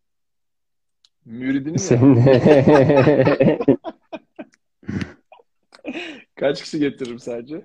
Müridini 1.25 1.73
mi? 1.73 1.79
Sen... 1.79 2.25
Kaç 6.35 6.63
kişi 6.63 6.79
getiririm 6.79 7.19
sadece? 7.19 7.65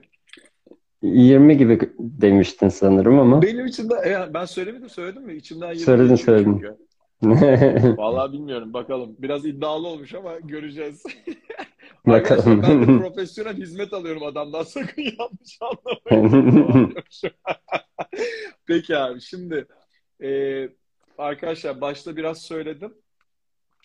20 1.01 1.57
gibi 1.57 1.79
demiştin 1.99 2.69
sanırım 2.69 3.19
ama. 3.19 3.41
Benim 3.41 3.65
içimden, 3.65 4.09
yani 4.09 4.33
ben 4.33 4.45
söylemedim 4.45 4.89
söyledim 4.89 5.23
mi? 5.23 5.33
İçimden 5.33 5.67
20 5.67 5.79
Söyledin 5.79 6.15
söyledin. 6.15 6.51
Çünkü. 6.51 6.77
Vallahi 7.97 8.33
bilmiyorum 8.33 8.73
bakalım. 8.73 9.15
Biraz 9.19 9.45
iddialı 9.45 9.87
olmuş 9.87 10.13
ama 10.13 10.39
göreceğiz. 10.39 11.03
Bakalım. 12.07 12.59
Arkadaşlar 12.59 12.87
ben 12.87 12.99
profesyonel 12.99 13.57
hizmet 13.57 13.93
alıyorum 13.93 14.23
adamdan 14.23 14.63
sakın 14.67 15.01
yanlış 15.01 15.59
anlamayın. 15.61 16.95
Peki 18.67 18.97
abi 18.97 19.21
şimdi 19.21 19.67
e, 20.23 20.69
arkadaşlar 21.17 21.81
başta 21.81 22.15
biraz 22.15 22.41
söyledim. 22.41 22.93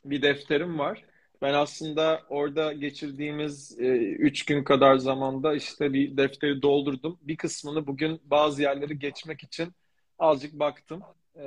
Bir 0.04 0.22
defterim 0.22 0.78
var. 0.78 1.04
Ben 1.42 1.54
aslında 1.54 2.22
orada 2.28 2.72
geçirdiğimiz 2.72 3.80
e, 3.80 3.84
üç 3.98 4.44
gün 4.44 4.64
kadar 4.64 4.96
zamanda 4.96 5.54
işte 5.54 5.92
bir 5.92 6.16
defteri 6.16 6.62
doldurdum. 6.62 7.18
Bir 7.22 7.36
kısmını 7.36 7.86
bugün 7.86 8.20
bazı 8.24 8.62
yerleri 8.62 8.98
geçmek 8.98 9.42
için 9.42 9.72
azıcık 10.18 10.52
baktım. 10.52 11.02
E, 11.36 11.46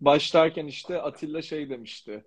başlarken 0.00 0.66
işte 0.66 1.02
Atilla 1.02 1.42
şey 1.42 1.70
demişti. 1.70 2.24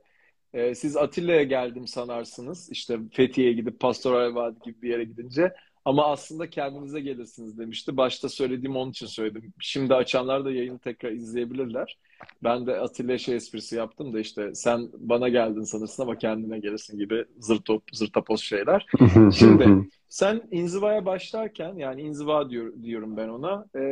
E, 0.53 0.75
siz 0.75 0.97
Atilla'ya 0.97 1.43
geldim 1.43 1.87
sanarsınız. 1.87 2.69
İşte 2.71 2.99
Fethiye'ye 3.11 3.53
gidip 3.53 3.79
Pastoral 3.79 4.35
Vadi 4.35 4.59
gibi 4.65 4.81
bir 4.81 4.89
yere 4.89 5.03
gidince. 5.03 5.53
Ama 5.85 6.05
aslında 6.05 6.49
kendinize 6.49 6.99
gelirsiniz 6.99 7.57
demişti. 7.59 7.97
Başta 7.97 8.29
söylediğim 8.29 8.75
onun 8.75 8.91
için 8.91 9.05
söyledim. 9.05 9.53
Şimdi 9.59 9.95
açanlar 9.95 10.45
da 10.45 10.51
yayını 10.51 10.79
tekrar 10.79 11.11
izleyebilirler. 11.11 11.97
Ben 12.43 12.67
de 12.67 12.79
Atilla 12.79 13.17
şey 13.17 13.35
esprisi 13.35 13.75
yaptım 13.75 14.13
da 14.13 14.19
işte 14.19 14.55
sen 14.55 14.89
bana 14.97 15.29
geldin 15.29 15.63
sanırsın 15.63 16.03
ama 16.03 16.17
kendine 16.17 16.59
gelirsin 16.59 16.97
gibi 16.97 17.25
zırtop, 17.39 17.83
zırtapoz 17.93 18.41
şeyler. 18.41 18.85
Şimdi 19.33 19.89
sen 20.09 20.41
inzivaya 20.51 21.05
başlarken 21.05 21.75
yani 21.75 22.01
inziva 22.01 22.49
diyor, 22.49 22.73
diyorum 22.83 23.17
ben 23.17 23.27
ona. 23.27 23.65
E, 23.75 23.83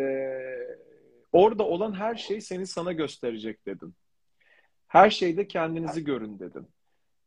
orada 1.32 1.63
olan 1.63 1.94
her 1.94 2.16
şey 2.16 2.42
seni 2.42 2.68
sana 2.68 2.92
gösterecek 2.92 3.66
dedin. 3.66 3.94
Her 4.89 5.10
şeyde 5.10 5.48
kendinizi 5.48 6.03
görün 6.03 6.39
dedin. 6.39 6.67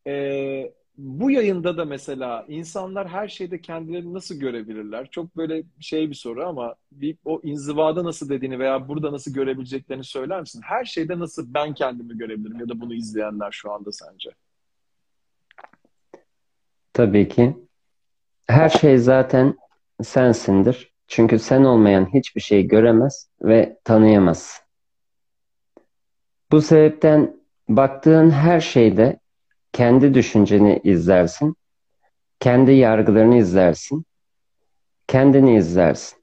E, 0.07 0.73
bu 0.97 1.31
yayında 1.31 1.77
da 1.77 1.85
mesela 1.85 2.45
insanlar 2.49 3.09
her 3.09 3.29
şeyde 3.29 3.61
kendilerini 3.61 4.15
nasıl 4.15 4.35
görebilirler? 4.35 5.11
Çok 5.11 5.37
böyle 5.37 5.63
şey 5.81 6.11
bir 6.11 6.15
soru 6.15 6.47
ama 6.49 6.75
bir, 6.93 7.17
o 7.25 7.41
inzivada 7.43 8.05
nasıl 8.05 8.29
dediğini 8.29 8.59
veya 8.59 8.89
burada 8.89 9.13
nasıl 9.13 9.35
görebileceklerini 9.35 10.05
söyler 10.05 10.41
misin? 10.41 10.61
Her 10.65 10.85
şeyde 10.85 11.19
nasıl 11.19 11.55
ben 11.55 11.75
kendimi 11.75 12.19
görebilirim 12.19 12.61
ya 12.61 12.69
da 12.69 12.81
bunu 12.81 12.95
izleyenler 12.95 13.51
şu 13.53 13.73
anda 13.73 13.93
sence? 13.93 14.31
Tabii 16.93 17.29
ki. 17.29 17.57
Her 18.47 18.69
şey 18.69 18.99
zaten 18.99 19.57
sensindir. 20.03 20.93
Çünkü 21.07 21.39
sen 21.39 21.65
olmayan 21.65 22.15
hiçbir 22.15 22.41
şeyi 22.41 22.69
göremez 22.69 23.31
ve 23.43 23.79
tanıyamaz. 23.85 24.63
Bu 26.53 26.63
sebepten 26.63 27.42
baktığın 27.77 28.31
her 28.31 28.61
şeyde 28.61 29.19
kendi 29.73 30.15
düşünceni 30.15 30.81
izlersin, 30.85 31.57
kendi 32.41 32.73
yargılarını 32.73 33.37
izlersin, 33.37 34.05
kendini 35.07 35.57
izlersin. 35.57 36.19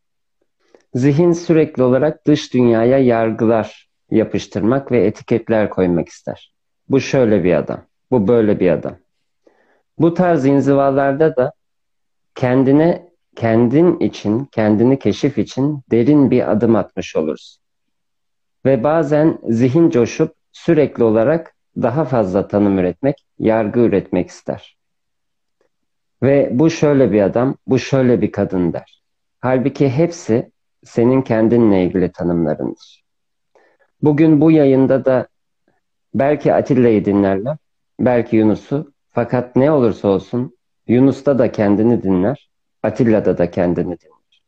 Zihin 0.93 1.31
sürekli 1.31 1.83
olarak 1.83 2.27
dış 2.27 2.53
dünyaya 2.53 2.97
yargılar 2.97 3.89
yapıştırmak 4.11 4.91
ve 4.91 5.05
etiketler 5.05 5.69
koymak 5.69 6.09
ister. 6.09 6.53
Bu 6.89 6.99
şöyle 6.99 7.43
bir 7.43 7.53
adam, 7.53 7.81
bu 8.11 8.27
böyle 8.27 8.59
bir 8.59 8.71
adam. 8.71 8.97
Bu 9.99 10.13
tarz 10.13 10.45
inzivalarda 10.45 11.35
da 11.35 11.51
kendine, 12.35 13.09
kendin 13.35 13.99
için, 13.99 14.45
kendini 14.45 14.99
keşif 14.99 15.37
için 15.37 15.81
derin 15.91 16.31
bir 16.31 16.51
adım 16.51 16.75
atmış 16.75 17.15
oluruz. 17.15 17.59
Ve 18.65 18.83
bazen 18.83 19.39
zihin 19.49 19.89
coşup 19.89 20.38
sürekli 20.51 21.03
olarak 21.03 21.55
daha 21.77 22.05
fazla 22.05 22.47
tanım 22.47 22.79
üretmek, 22.79 23.25
yargı 23.39 23.79
üretmek 23.79 24.29
ister. 24.29 24.77
Ve 26.23 26.49
bu 26.51 26.69
şöyle 26.69 27.11
bir 27.11 27.21
adam, 27.21 27.55
bu 27.67 27.79
şöyle 27.79 28.21
bir 28.21 28.31
kadın 28.31 28.73
der. 28.73 29.03
Halbuki 29.39 29.89
hepsi 29.89 30.51
senin 30.83 31.21
kendinle 31.21 31.83
ilgili 31.83 32.11
tanımlarındır. 32.11 33.03
Bugün 34.01 34.41
bu 34.41 34.51
yayında 34.51 35.05
da 35.05 35.27
belki 36.13 36.53
Atilla'yı 36.53 37.05
dinlerler, 37.05 37.57
belki 37.99 38.35
Yunus'u. 38.35 38.93
Fakat 39.11 39.55
ne 39.55 39.71
olursa 39.71 40.07
olsun 40.07 40.57
Yunus'ta 40.87 41.39
da 41.39 41.51
kendini 41.51 42.03
dinler, 42.03 42.49
Atilla'da 42.83 43.37
da 43.37 43.51
kendini 43.51 43.99
dinler. 43.99 44.41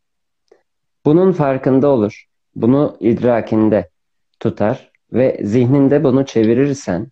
Bunun 1.06 1.32
farkında 1.32 1.88
olur, 1.88 2.26
bunu 2.56 2.98
idrakinde 3.00 3.90
tutar 4.40 4.91
ve 5.14 5.40
zihninde 5.44 6.04
bunu 6.04 6.26
çevirirsen 6.26 7.08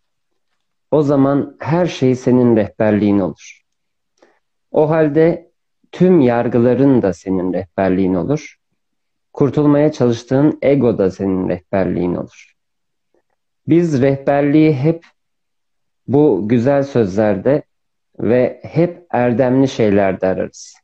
o 0.91 1.01
zaman 1.01 1.55
her 1.59 1.85
şey 1.85 2.15
senin 2.15 2.55
rehberliğin 2.55 3.19
olur. 3.19 3.61
O 4.71 4.89
halde 4.89 5.51
tüm 5.91 6.21
yargıların 6.21 7.01
da 7.01 7.13
senin 7.13 7.53
rehberliğin 7.53 8.13
olur. 8.13 8.55
Kurtulmaya 9.33 9.91
çalıştığın 9.91 10.59
ego 10.61 10.97
da 10.97 11.11
senin 11.11 11.49
rehberliğin 11.49 12.15
olur. 12.15 12.55
Biz 13.67 14.01
rehberliği 14.01 14.73
hep 14.73 15.05
bu 16.07 16.47
güzel 16.47 16.83
sözlerde 16.83 17.63
ve 18.19 18.59
hep 18.63 19.05
erdemli 19.11 19.67
şeylerde 19.67 20.27
ararız. 20.27 20.75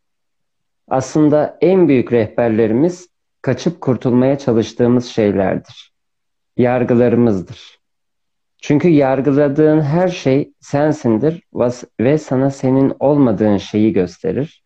Aslında 0.87 1.57
en 1.61 1.87
büyük 1.87 2.13
rehberlerimiz 2.13 3.09
kaçıp 3.41 3.81
kurtulmaya 3.81 4.37
çalıştığımız 4.37 5.05
şeylerdir. 5.05 5.94
Yargılarımızdır. 6.57 7.79
Çünkü 8.61 8.89
yargıladığın 8.89 9.81
her 9.81 10.07
şey 10.07 10.53
sensindir 10.59 11.43
ve 11.99 12.17
sana 12.17 12.51
senin 12.51 12.93
olmadığın 12.99 13.57
şeyi 13.57 13.93
gösterir. 13.93 14.63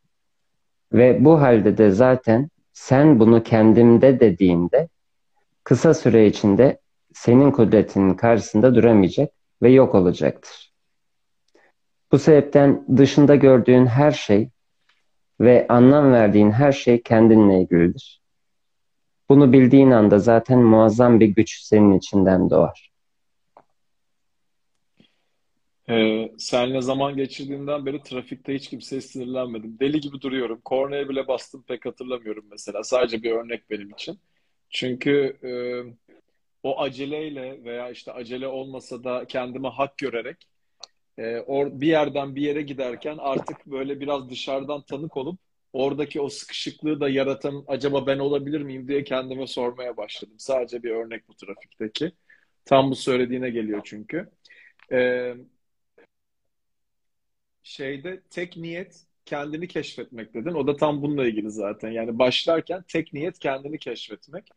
Ve 0.94 1.26
bu 1.26 1.42
halde 1.42 1.78
de 1.78 1.92
zaten 1.92 2.50
sen 2.74 3.20
bunu 3.20 3.44
kendimde 3.44 4.20
dediğinde 4.20 4.90
kısa 5.64 5.94
süre 5.94 6.28
içinde 6.28 6.80
senin 7.14 7.52
kudretinin 7.52 8.14
karşısında 8.14 8.76
duramayacak 8.76 9.30
ve 9.62 9.72
yok 9.72 9.96
olacaktır. 9.96 10.74
Bu 12.12 12.20
sebepten 12.20 12.86
dışında 12.98 13.36
gördüğün 13.36 13.86
her 13.86 14.12
şey 14.12 14.50
ve 15.40 15.66
anlam 15.70 16.12
verdiğin 16.12 16.52
her 16.52 16.72
şey 16.72 17.02
kendinle 17.02 17.62
ilgilidir. 17.62 18.19
Bunu 19.30 19.54
bildiğin 19.54 19.92
anda 19.92 20.20
zaten 20.20 20.60
muazzam 20.60 21.20
bir 21.20 21.28
güç 21.28 21.60
senin 21.62 21.98
içinden 21.98 22.50
doğar. 22.50 22.90
Ee, 25.90 26.32
seninle 26.38 26.82
zaman 26.82 27.16
geçirdiğimden 27.16 27.86
beri 27.86 28.04
trafikte 28.04 28.54
hiç 28.54 28.70
kimseye 28.70 29.02
sinirlenmedim. 29.02 29.80
Deli 29.80 30.00
gibi 30.00 30.22
duruyorum. 30.22 30.62
Kornaya 30.66 31.10
bile 31.10 31.28
bastım 31.28 31.64
pek 31.68 31.86
hatırlamıyorum 31.86 32.46
mesela. 32.52 32.84
Sadece 32.84 33.24
bir 33.24 33.32
örnek 33.32 33.70
benim 33.70 33.90
için. 33.90 34.20
Çünkü 34.70 35.38
e, 35.44 35.52
o 36.64 36.82
aceleyle 36.82 37.64
veya 37.64 37.90
işte 37.90 38.12
acele 38.12 38.48
olmasa 38.48 39.04
da 39.04 39.26
kendime 39.26 39.68
hak 39.68 39.98
görerek 39.98 40.38
e, 41.18 41.40
or, 41.40 41.82
bir 41.82 41.88
yerden 41.88 42.36
bir 42.36 42.42
yere 42.42 42.62
giderken 42.62 43.18
artık 43.20 43.66
böyle 43.66 44.00
biraz 44.00 44.30
dışarıdan 44.30 44.82
tanık 44.82 45.18
olup 45.18 45.40
oradaki 45.74 46.22
o 46.22 46.30
sıkışıklığı 46.30 47.00
da 47.00 47.10
yaratan 47.10 47.64
acaba 47.68 48.08
ben 48.08 48.20
olabilir 48.20 48.62
miyim 48.62 48.88
diye 48.88 49.04
kendime 49.04 49.48
sormaya 49.48 49.98
başladım. 49.98 50.36
Sadece 50.38 50.84
bir 50.84 50.92
örnek 50.92 51.28
bu 51.28 51.36
trafikteki. 51.36 52.12
Tam 52.66 52.92
bu 52.92 52.96
söylediğine 52.96 53.50
geliyor 53.50 53.82
çünkü. 53.84 54.30
Ee, 54.92 55.36
şeyde 57.64 58.22
tek 58.30 58.58
niyet 58.58 59.04
kendini 59.26 59.68
keşfetmek 59.68 60.34
dedin. 60.34 60.54
O 60.54 60.68
da 60.68 60.76
tam 60.76 61.02
bununla 61.02 61.28
ilgili 61.28 61.52
zaten. 61.52 61.92
Yani 61.92 62.20
başlarken 62.20 62.84
tek 62.88 63.14
niyet 63.14 63.40
kendini 63.40 63.80
keşfetmek. 63.80 64.50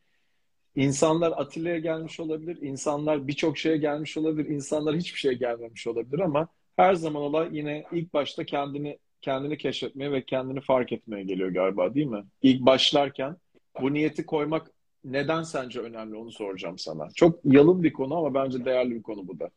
İnsanlar 0.77 1.33
Atilla'ya 1.37 1.79
gelmiş 1.79 2.21
olabilir, 2.21 2.59
insanlar 2.63 3.29
birçok 3.29 3.59
şeye 3.59 3.77
gelmiş 3.77 4.17
olabilir, 4.17 4.49
insanlar 4.49 4.97
hiçbir 4.97 5.19
şeye 5.19 5.35
gelmemiş 5.35 5.87
olabilir 5.87 6.19
ama 6.19 6.49
her 6.77 6.95
zaman 6.95 7.23
olay 7.23 7.49
yine 7.53 7.85
ilk 7.93 8.15
başta 8.15 8.45
kendini 8.45 8.99
kendini 9.23 9.59
keşfetmeye 9.59 10.13
ve 10.13 10.25
kendini 10.25 10.61
fark 10.61 10.93
etmeye 10.93 11.25
geliyor 11.25 11.49
galiba 11.49 11.95
değil 11.95 12.07
mi? 12.07 12.25
İlk 12.43 12.67
başlarken 12.67 13.37
bu 13.81 13.93
niyeti 13.93 14.27
koymak 14.27 14.71
neden 15.05 15.43
sence 15.43 15.81
önemli 15.81 16.17
onu 16.17 16.33
soracağım 16.33 16.79
sana. 16.79 17.09
Çok 17.15 17.41
yalın 17.45 17.83
bir 17.83 17.93
konu 17.93 18.17
ama 18.17 18.35
bence 18.35 18.65
değerli 18.65 18.91
bir 18.95 19.03
konu 19.03 19.29
bu 19.29 19.41
da. 19.41 19.51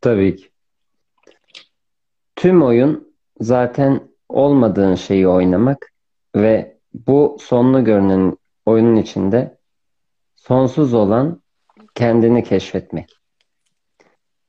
Tabii 0.00 0.36
ki. 0.36 0.48
Tüm 2.36 2.62
oyun 2.62 3.14
zaten 3.40 4.08
olmadığın 4.28 4.94
şeyi 4.94 5.28
oynamak 5.28 5.92
ve 6.36 6.78
bu 6.94 7.36
sonlu 7.40 7.84
görünen 7.84 8.36
oyunun 8.66 8.96
içinde 8.96 9.58
sonsuz 10.36 10.94
olan 10.94 11.42
kendini 11.94 12.44
keşfetmek. 12.44 13.10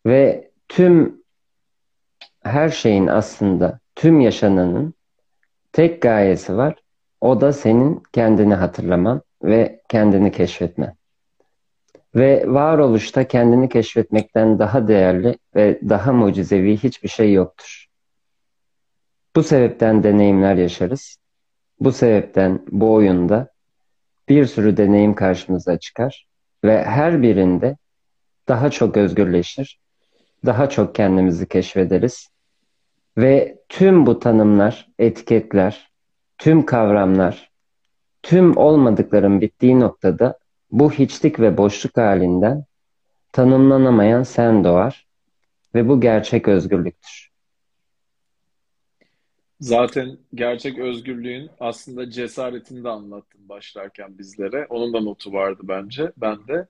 Ve 0.06 0.52
tüm 0.68 1.24
her 2.44 2.70
şeyin 2.70 3.08
aslında 3.08 3.80
tüm 4.00 4.20
yaşananın 4.20 4.94
tek 5.72 6.02
gayesi 6.02 6.58
var. 6.58 6.76
O 7.22 7.42
da 7.42 7.54
senin 7.54 8.04
kendini 8.14 8.54
hatırlaman 8.54 9.22
ve 9.44 9.82
kendini 9.90 10.32
keşfetmen. 10.32 10.96
Ve 12.16 12.44
varoluşta 12.48 13.28
kendini 13.28 13.70
keşfetmekten 13.70 14.60
daha 14.60 14.88
değerli 14.88 15.38
ve 15.56 15.80
daha 15.90 16.14
mucizevi 16.14 16.78
hiçbir 16.78 17.10
şey 17.10 17.34
yoktur. 17.34 17.88
Bu 19.36 19.44
sebepten 19.44 20.04
deneyimler 20.04 20.56
yaşarız. 20.56 21.18
Bu 21.80 21.92
sebepten 21.92 22.62
bu 22.72 22.94
oyunda 22.94 23.50
bir 24.30 24.46
sürü 24.46 24.78
deneyim 24.78 25.16
karşımıza 25.16 25.80
çıkar 25.80 26.28
ve 26.64 26.84
her 26.84 27.22
birinde 27.22 27.78
daha 28.48 28.72
çok 28.72 28.98
özgürleşir, 28.98 29.80
daha 30.46 30.70
çok 30.70 30.96
kendimizi 30.96 31.48
keşfederiz 31.48 32.29
ve 33.22 33.60
tüm 33.70 34.06
bu 34.06 34.20
tanımlar, 34.20 34.90
etiketler, 35.00 35.92
tüm 36.38 36.66
kavramlar, 36.66 37.52
tüm 38.24 38.58
olmadıkların 38.58 39.42
bittiği 39.42 39.80
noktada 39.80 40.40
bu 40.72 40.92
hiçlik 40.92 41.40
ve 41.40 41.58
boşluk 41.58 41.98
halinden 41.98 42.66
tanımlanamayan 43.32 44.24
sen 44.24 44.64
doğar 44.64 45.08
ve 45.76 45.88
bu 45.88 46.02
gerçek 46.02 46.48
özgürlüktür. 46.48 47.30
Zaten 49.60 50.18
gerçek 50.34 50.80
özgürlüğün 50.80 51.50
aslında 51.60 52.12
cesaretini 52.12 52.84
de 52.84 52.90
anlattın 52.90 53.50
başlarken 53.50 54.18
bizlere. 54.18 54.66
Onun 54.70 54.94
da 54.94 55.00
notu 55.00 55.34
vardı 55.34 55.62
bence. 55.64 56.12
Ben 56.18 56.48
de 56.48 56.68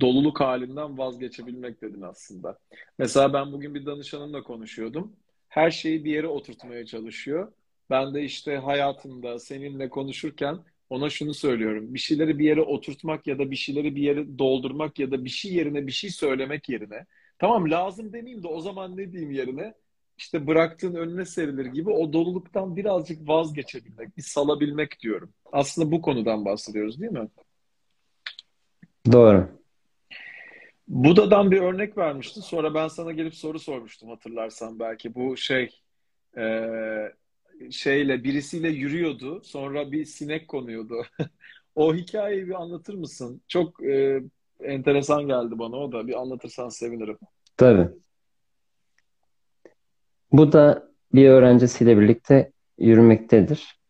doluluk 0.00 0.40
halinden 0.40 0.98
vazgeçebilmek 0.98 1.82
dedin 1.82 2.02
aslında. 2.02 2.58
Mesela 2.98 3.32
ben 3.32 3.52
bugün 3.52 3.74
bir 3.74 3.86
danışanımla 3.86 4.42
konuşuyordum. 4.42 5.12
Her 5.54 5.70
şeyi 5.70 6.04
bir 6.04 6.10
yere 6.10 6.26
oturtmaya 6.26 6.86
çalışıyor. 6.86 7.52
Ben 7.90 8.14
de 8.14 8.22
işte 8.22 8.56
hayatımda 8.56 9.38
seninle 9.38 9.88
konuşurken 9.88 10.58
ona 10.90 11.10
şunu 11.10 11.34
söylüyorum. 11.34 11.94
Bir 11.94 11.98
şeyleri 11.98 12.38
bir 12.38 12.44
yere 12.44 12.60
oturtmak 12.60 13.26
ya 13.26 13.38
da 13.38 13.50
bir 13.50 13.56
şeyleri 13.56 13.96
bir 13.96 14.02
yere 14.02 14.38
doldurmak 14.38 14.98
ya 14.98 15.10
da 15.10 15.24
bir 15.24 15.30
şey 15.30 15.52
yerine 15.54 15.86
bir 15.86 15.92
şey 15.92 16.10
söylemek 16.10 16.68
yerine 16.68 17.06
tamam 17.38 17.70
lazım 17.70 18.12
demeyeyim 18.12 18.42
de 18.42 18.48
o 18.48 18.60
zaman 18.60 18.96
ne 18.96 19.12
diyeyim 19.12 19.30
yerine 19.30 19.74
işte 20.18 20.46
bıraktığın 20.46 20.94
önüne 20.94 21.24
serilir 21.24 21.66
gibi 21.66 21.90
o 21.90 22.12
doluluktan 22.12 22.76
birazcık 22.76 23.28
vazgeçebilmek, 23.28 24.16
bir 24.16 24.22
salabilmek 24.22 25.00
diyorum. 25.00 25.32
Aslında 25.52 25.92
bu 25.92 26.02
konudan 26.02 26.44
bahsediyoruz 26.44 27.00
değil 27.00 27.12
mi? 27.12 27.28
Doğru. 29.12 29.48
Buda'dan 30.88 31.50
bir 31.50 31.60
örnek 31.60 31.98
vermiştin. 31.98 32.40
Sonra 32.40 32.74
ben 32.74 32.88
sana 32.88 33.12
gelip 33.12 33.34
soru 33.34 33.58
sormuştum 33.58 34.08
hatırlarsan 34.08 34.78
belki. 34.78 35.14
Bu 35.14 35.36
şey 35.36 35.80
e, 36.36 36.66
şeyle 37.70 38.24
birisiyle 38.24 38.68
yürüyordu. 38.68 39.40
Sonra 39.44 39.92
bir 39.92 40.04
sinek 40.04 40.48
konuyordu. 40.48 41.02
O 41.76 41.94
hikayeyi 41.94 42.46
bir 42.46 42.62
anlatır 42.62 42.94
mısın? 42.94 43.42
Çok 43.48 43.84
e, 43.84 44.22
enteresan 44.60 45.26
geldi 45.26 45.58
bana 45.58 45.76
o 45.76 45.92
da. 45.92 46.06
Bir 46.06 46.20
anlatırsan 46.20 46.68
sevinirim. 46.68 47.18
Tabii. 47.56 47.88
Bu 50.32 50.52
da 50.52 50.88
bir 51.14 51.28
öğrencisiyle 51.28 51.98
birlikte 51.98 52.52
yürümektedir. 52.78 53.80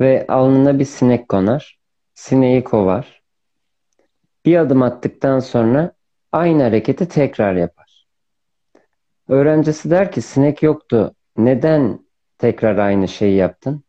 Ve 0.00 0.26
alnına 0.28 0.78
bir 0.78 0.84
sinek 0.84 1.28
konar. 1.28 1.78
Sineği 2.14 2.64
kovar. 2.64 3.23
Bir 4.44 4.56
adım 4.56 4.82
attıktan 4.82 5.38
sonra 5.38 5.92
aynı 6.32 6.62
hareketi 6.62 7.08
tekrar 7.08 7.54
yapar. 7.54 8.06
Öğrencisi 9.28 9.90
der 9.90 10.12
ki 10.12 10.22
sinek 10.22 10.62
yoktu. 10.62 11.14
Neden 11.36 12.06
tekrar 12.38 12.78
aynı 12.78 13.08
şeyi 13.08 13.36
yaptın? 13.36 13.84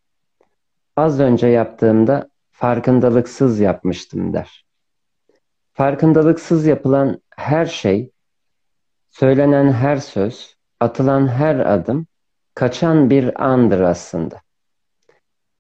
Az 0.96 1.20
önce 1.20 1.48
yaptığımda 1.48 2.30
farkındalıksız 2.52 3.60
yapmıştım 3.60 4.34
der. 4.34 4.66
Farkındalıksız 5.74 6.66
yapılan 6.66 7.22
her 7.36 7.66
şey, 7.66 8.12
söylenen 9.10 9.72
her 9.72 9.98
söz, 9.98 10.56
atılan 10.80 11.28
her 11.28 11.56
adım 11.56 12.08
kaçan 12.54 13.10
bir 13.10 13.46
andır 13.46 13.80
aslında. 13.80 14.42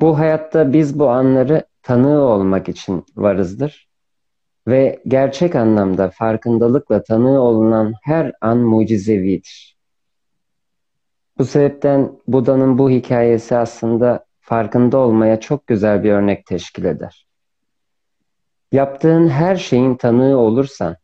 Bu 0.01 0.19
hayatta 0.19 0.73
biz 0.73 0.99
bu 0.99 1.09
anları 1.09 1.65
tanığı 1.83 2.21
olmak 2.21 2.69
için 2.69 3.05
varızdır 3.15 3.89
ve 4.67 5.01
gerçek 5.07 5.55
anlamda 5.55 6.09
farkındalıkla 6.09 7.03
tanığı 7.03 7.41
olunan 7.41 7.93
her 8.03 8.31
an 8.41 8.57
mucizevidir. 8.57 9.77
Bu 11.37 11.45
sebepten 11.45 12.11
Buda'nın 12.27 12.77
bu 12.77 12.89
hikayesi 12.89 13.55
aslında 13.55 14.25
farkında 14.39 14.97
olmaya 14.97 15.39
çok 15.39 15.67
güzel 15.67 16.03
bir 16.03 16.11
örnek 16.11 16.45
teşkil 16.45 16.85
eder. 16.85 17.27
Yaptığın 18.71 19.27
her 19.27 19.55
şeyin 19.55 19.95
tanığı 19.95 20.37
olursan, 20.37 20.95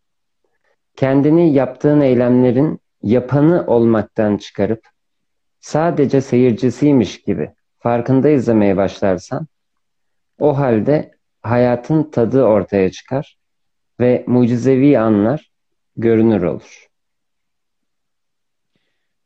kendini 0.95 1.53
yaptığın 1.53 2.01
eylemlerin 2.01 2.79
yapanı 3.03 3.65
olmaktan 3.67 4.37
çıkarıp 4.37 4.87
sadece 5.59 6.21
seyircisiymiş 6.21 7.21
gibi 7.21 7.51
farkında 7.77 8.29
izlemeye 8.29 8.77
başlarsan, 8.77 9.47
o 10.39 10.57
halde 10.57 11.11
hayatın 11.41 12.03
tadı 12.03 12.43
ortaya 12.43 12.91
çıkar 12.91 13.40
ve 14.01 14.23
mucizevi 14.27 14.99
anlar 14.99 15.51
görünür 15.97 16.41
olur. 16.41 16.87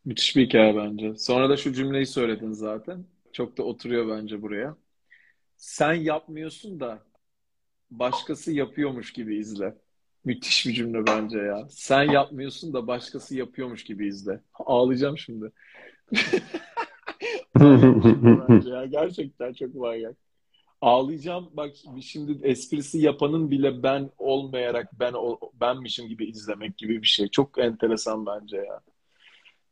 Müthiş 0.05 0.35
bir 0.35 0.45
hikaye 0.45 0.75
bence. 0.75 1.15
Sonra 1.15 1.49
da 1.49 1.57
şu 1.57 1.73
cümleyi 1.73 2.05
söyledin 2.05 2.51
zaten. 2.51 3.05
Çok 3.33 3.57
da 3.57 3.63
oturuyor 3.63 4.17
bence 4.17 4.41
buraya. 4.41 4.75
Sen 5.57 5.93
yapmıyorsun 5.93 6.79
da 6.79 7.03
başkası 7.91 8.51
yapıyormuş 8.51 9.13
gibi 9.13 9.37
izle. 9.37 9.75
Müthiş 10.25 10.65
bir 10.65 10.73
cümle 10.73 11.07
bence 11.07 11.37
ya. 11.37 11.67
Sen 11.69 12.03
yapmıyorsun 12.03 12.73
da 12.73 12.87
başkası 12.87 13.35
yapıyormuş 13.35 13.83
gibi 13.83 14.07
izle. 14.07 14.39
Ağlayacağım 14.53 15.17
şimdi. 15.17 15.51
ya. 18.69 18.85
Gerçekten 18.85 19.53
çok 19.53 19.75
manyak. 19.75 20.15
Ağlayacağım. 20.81 21.49
Bak 21.53 21.75
şimdi 22.01 22.47
esprisi 22.47 22.99
yapanın 22.99 23.51
bile 23.51 23.83
ben 23.83 24.09
olmayarak 24.17 24.99
ben 24.99 25.13
benmişim 25.61 26.07
gibi 26.07 26.25
izlemek 26.25 26.77
gibi 26.77 27.01
bir 27.01 27.07
şey. 27.07 27.27
Çok 27.27 27.59
enteresan 27.59 28.25
bence 28.25 28.57
ya. 28.57 28.81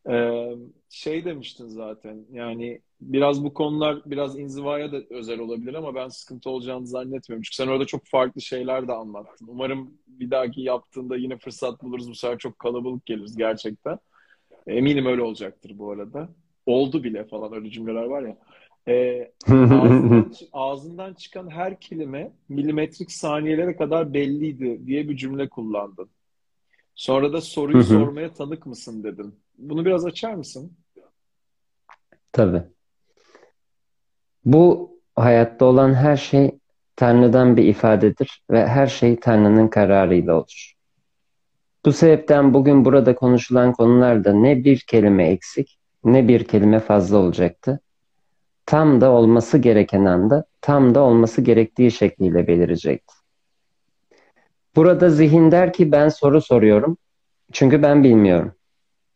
Ee, 0.09 0.49
şey 0.89 1.25
demiştin 1.25 1.67
zaten 1.67 2.25
yani 2.31 2.81
biraz 3.01 3.43
bu 3.43 3.53
konular 3.53 4.01
biraz 4.05 4.39
inzivaya 4.39 4.91
da 4.91 4.97
özel 5.09 5.39
olabilir 5.39 5.73
ama 5.73 5.95
ben 5.95 6.07
sıkıntı 6.07 6.49
olacağını 6.49 6.87
zannetmiyorum. 6.87 7.43
Çünkü 7.43 7.55
sen 7.55 7.67
orada 7.67 7.85
çok 7.85 8.05
farklı 8.05 8.41
şeyler 8.41 8.87
de 8.87 8.93
anlattın. 8.93 9.47
Umarım 9.47 9.97
bir 10.07 10.31
dahaki 10.31 10.61
yaptığında 10.61 11.15
yine 11.17 11.37
fırsat 11.37 11.83
buluruz. 11.83 12.09
Bu 12.09 12.15
sefer 12.15 12.37
çok 12.37 12.59
kalabalık 12.59 13.05
geliriz 13.05 13.35
gerçekten. 13.37 13.99
Eminim 14.67 15.05
öyle 15.05 15.21
olacaktır 15.21 15.71
bu 15.79 15.91
arada. 15.91 16.29
Oldu 16.65 17.03
bile 17.03 17.25
falan 17.25 17.53
öyle 17.53 17.69
cümleler 17.69 18.03
var 18.03 18.23
ya. 18.23 18.37
Ee, 18.87 19.31
ağzından, 19.47 20.31
ağzından 20.53 21.13
çıkan 21.13 21.49
her 21.49 21.79
kelime 21.79 22.31
milimetrik 22.49 23.11
saniyelere 23.11 23.75
kadar 23.75 24.13
belliydi 24.13 24.87
diye 24.87 25.09
bir 25.09 25.17
cümle 25.17 25.49
kullandın. 25.49 26.09
Sonra 26.95 27.33
da 27.33 27.41
soruyu 27.41 27.83
sormaya 27.83 28.33
tanık 28.33 28.65
mısın 28.65 29.03
dedin. 29.03 29.35
Bunu 29.57 29.85
biraz 29.85 30.05
açar 30.05 30.33
mısın? 30.33 30.73
Tabii. 32.31 32.63
Bu 34.45 34.91
hayatta 35.15 35.65
olan 35.65 35.93
her 35.93 36.17
şey 36.17 36.59
Tanrı'dan 36.95 37.57
bir 37.57 37.63
ifadedir 37.63 38.43
ve 38.51 38.67
her 38.67 38.87
şey 38.87 39.19
Tanrı'nın 39.19 39.67
kararıyla 39.67 40.35
olur. 40.35 40.73
Bu 41.85 41.91
sebepten 41.91 42.53
bugün 42.53 42.85
burada 42.85 43.15
konuşulan 43.15 43.73
konularda 43.73 44.33
ne 44.33 44.63
bir 44.63 44.79
kelime 44.79 45.27
eksik 45.27 45.79
ne 46.03 46.27
bir 46.27 46.43
kelime 46.43 46.79
fazla 46.79 47.17
olacaktı. 47.17 47.79
Tam 48.65 49.01
da 49.01 49.11
olması 49.11 49.57
gereken 49.57 50.05
anda 50.05 50.45
tam 50.61 50.95
da 50.95 51.01
olması 51.01 51.41
gerektiği 51.41 51.91
şekliyle 51.91 52.47
belirecekti. 52.47 53.13
Burada 54.75 55.09
zihin 55.09 55.51
der 55.51 55.73
ki 55.73 55.91
ben 55.91 56.09
soru 56.09 56.41
soruyorum 56.41 56.97
çünkü 57.51 57.83
ben 57.83 58.03
bilmiyorum. 58.03 58.55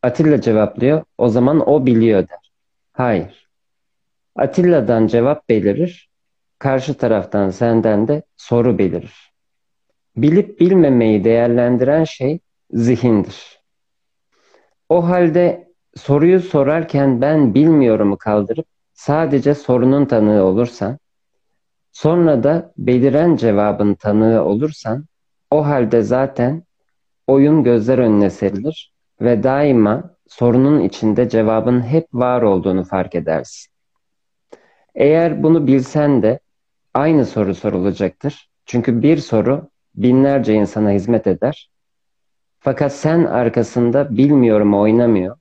Atilla 0.03 0.41
cevaplıyor 0.41 1.03
o 1.17 1.29
zaman 1.29 1.69
o 1.69 1.85
biliyor 1.85 2.19
der. 2.19 2.51
Hayır. 2.93 3.47
Atilla'dan 4.35 5.07
cevap 5.07 5.49
belirir, 5.49 6.09
karşı 6.59 6.93
taraftan 6.93 7.49
senden 7.49 8.07
de 8.07 8.23
soru 8.37 8.77
belirir. 8.77 9.33
Bilip 10.15 10.59
bilmemeyi 10.59 11.23
değerlendiren 11.23 12.03
şey 12.03 12.39
zihindir. 12.71 13.61
O 14.89 15.07
halde 15.07 15.71
soruyu 15.95 16.39
sorarken 16.39 17.21
ben 17.21 17.53
bilmiyorumu 17.53 18.17
kaldırıp 18.17 18.65
sadece 18.97 19.55
sorunun 19.55 20.05
tanığı 20.05 20.43
olursan, 20.43 20.97
sonra 21.91 22.43
da 22.43 22.73
beliren 22.77 23.35
cevabın 23.35 23.93
tanığı 23.93 24.43
olursan, 24.43 25.05
o 25.51 25.65
halde 25.65 26.01
zaten 26.01 26.63
oyun 27.27 27.63
gözler 27.63 27.97
önüne 27.97 28.29
serilir 28.29 28.93
ve 29.21 29.43
daima 29.43 30.15
sorunun 30.27 30.79
içinde 30.79 31.29
cevabın 31.29 31.81
hep 31.81 32.07
var 32.13 32.41
olduğunu 32.41 32.83
fark 32.83 33.15
edersin. 33.15 33.71
Eğer 34.95 35.43
bunu 35.43 35.67
bilsen 35.67 36.23
de 36.23 36.39
aynı 36.93 37.25
soru 37.25 37.55
sorulacaktır. 37.55 38.49
Çünkü 38.65 39.01
bir 39.01 39.17
soru 39.17 39.69
binlerce 39.95 40.53
insana 40.53 40.91
hizmet 40.91 41.27
eder. 41.27 41.71
Fakat 42.59 42.93
sen 42.93 43.23
arkasında 43.23 44.17
bilmiyorum 44.17 44.73
oynamıyor. 44.73 45.37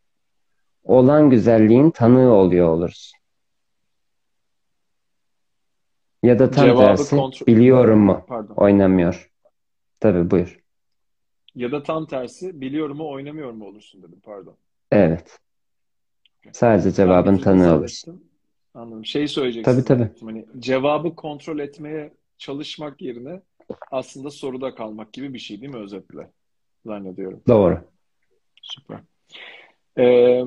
Olan 0.85 1.31
güzelliğin 1.31 1.90
tanığı 1.90 2.33
oluyor 2.33 2.69
olursun. 2.69 3.15
Ya 6.27 6.39
da 6.39 6.51
tam 6.51 6.65
Cevabı 6.65 6.97
tersi 6.97 7.17
kontrol... 7.17 7.47
biliyorum 7.47 7.99
mu 8.01 8.25
Pardon. 8.29 8.55
oynamıyor. 8.55 9.31
Tabii 10.01 10.31
buyur. 10.31 10.61
Ya 11.55 11.73
da 11.73 11.83
tam 11.83 12.07
tersi 12.07 12.61
biliyorum 12.61 12.97
mu 12.97 13.11
oynamıyor 13.11 13.51
mu 13.51 13.67
olursun 13.67 14.03
dedim 14.03 14.21
pardon. 14.25 14.57
Evet. 14.93 15.39
Sadece 16.53 16.93
cevabın 16.93 17.37
tanığı 17.37 17.75
olursun. 17.75 18.25
Anladım. 18.75 19.05
Şey 19.05 19.29
söyleyeceksin 19.29 19.83
tabii. 19.83 19.99
zannettim. 19.99 20.29
Hani 20.29 20.47
cevabı 20.59 21.17
kontrol 21.17 21.59
etmeye 21.59 22.12
çalışmak 22.39 23.03
yerine 23.03 23.41
aslında 23.91 24.31
soruda 24.31 24.75
kalmak 24.75 25.12
gibi 25.12 25.35
bir 25.35 25.39
şey 25.39 25.61
değil 25.61 25.73
mi 25.73 25.81
özetle? 25.81 26.31
Zannediyorum. 26.87 27.43
Doğru. 27.49 27.81
Süper. 28.62 28.99
Ee, 29.99 30.45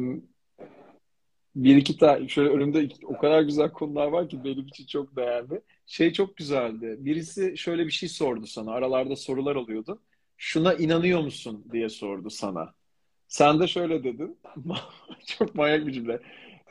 bir 1.64 1.76
iki 1.76 1.98
tane 1.98 2.28
şöyle 2.28 2.50
önümde 2.50 2.84
iki- 2.84 3.08
o 3.08 3.18
kadar 3.18 3.42
güzel 3.42 3.72
konular 3.72 4.08
var 4.08 4.30
ki 4.30 4.44
benim 4.44 4.68
için 4.68 4.86
çok 4.86 5.16
değerli. 5.16 5.62
Şey 5.86 6.14
çok 6.14 6.38
güzeldi. 6.38 6.96
Birisi 7.00 7.58
şöyle 7.58 7.86
bir 7.86 7.92
şey 7.92 8.10
sordu 8.10 8.48
sana. 8.48 8.72
Aralarda 8.72 9.16
sorular 9.16 9.56
oluyordu. 9.56 10.02
Şuna 10.38 10.74
inanıyor 10.74 11.22
musun 11.22 11.66
diye 11.72 11.90
sordu 11.90 12.30
sana. 12.30 12.74
Sen 13.28 13.60
de 13.60 13.68
şöyle 13.68 14.04
dedin. 14.04 14.38
Çok 15.26 15.56
manyak 15.56 15.88
bir 15.88 15.92
cümle. 15.92 16.20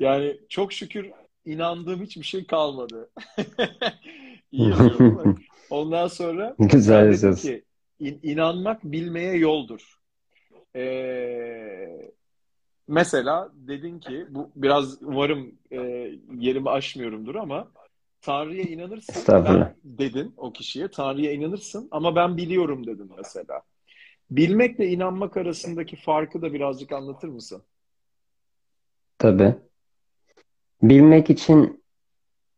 Yani 0.01 0.37
çok 0.49 0.73
şükür 0.73 1.11
inandığım 1.45 2.03
hiçbir 2.03 2.23
şey 2.23 2.47
kalmadı. 2.47 3.11
İyi? 4.53 4.73
Ondan 5.71 6.07
sonra 6.09 6.57
Güzel 6.59 7.13
ki 7.37 7.65
"İn- 8.01 8.21
inanmak 8.23 8.85
bilmeye 8.85 9.37
yoldur. 9.37 9.99
Ee, 10.77 12.11
mesela 12.89 13.51
dedin 13.55 13.99
ki 13.99 14.27
bu 14.31 14.51
biraz 14.57 15.03
umarım 15.03 15.55
e, 15.71 15.79
yerimi 16.39 16.71
aşmıyorumdur 16.71 17.35
ama 17.35 17.69
Tanrı'ya 18.21 18.63
inanırsın 18.63 19.45
ben 19.45 19.75
dedin 19.85 20.35
o 20.37 20.53
kişiye 20.53 20.89
Tanrı'ya 20.91 21.33
inanırsın 21.33 21.89
ama 21.91 22.17
ben 22.17 22.37
biliyorum 22.37 22.87
dedin 22.87 23.11
mesela. 23.17 23.63
Bilmekle 24.31 24.89
inanmak 24.89 25.37
arasındaki 25.37 25.97
farkı 25.97 26.43
da 26.43 26.53
birazcık 26.53 26.93
anlatır 26.93 27.29
mısın? 27.29 27.63
Tabii. 29.19 29.55
Bilmek 30.83 31.31
için 31.31 31.85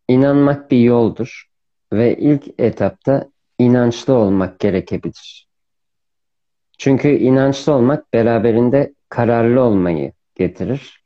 inanmak 0.09 0.71
bir 0.71 0.79
yoldur 0.79 1.51
ve 1.93 2.17
ilk 2.17 2.61
etapta 2.61 3.31
inançlı 3.59 4.15
olmak 4.15 4.61
gerekebilir. 4.61 5.49
Çünkü 6.79 7.09
inançlı 7.09 7.73
olmak 7.73 8.13
beraberinde 8.13 8.95
kararlı 9.09 9.61
olmayı 9.61 10.13
getirir 10.41 11.05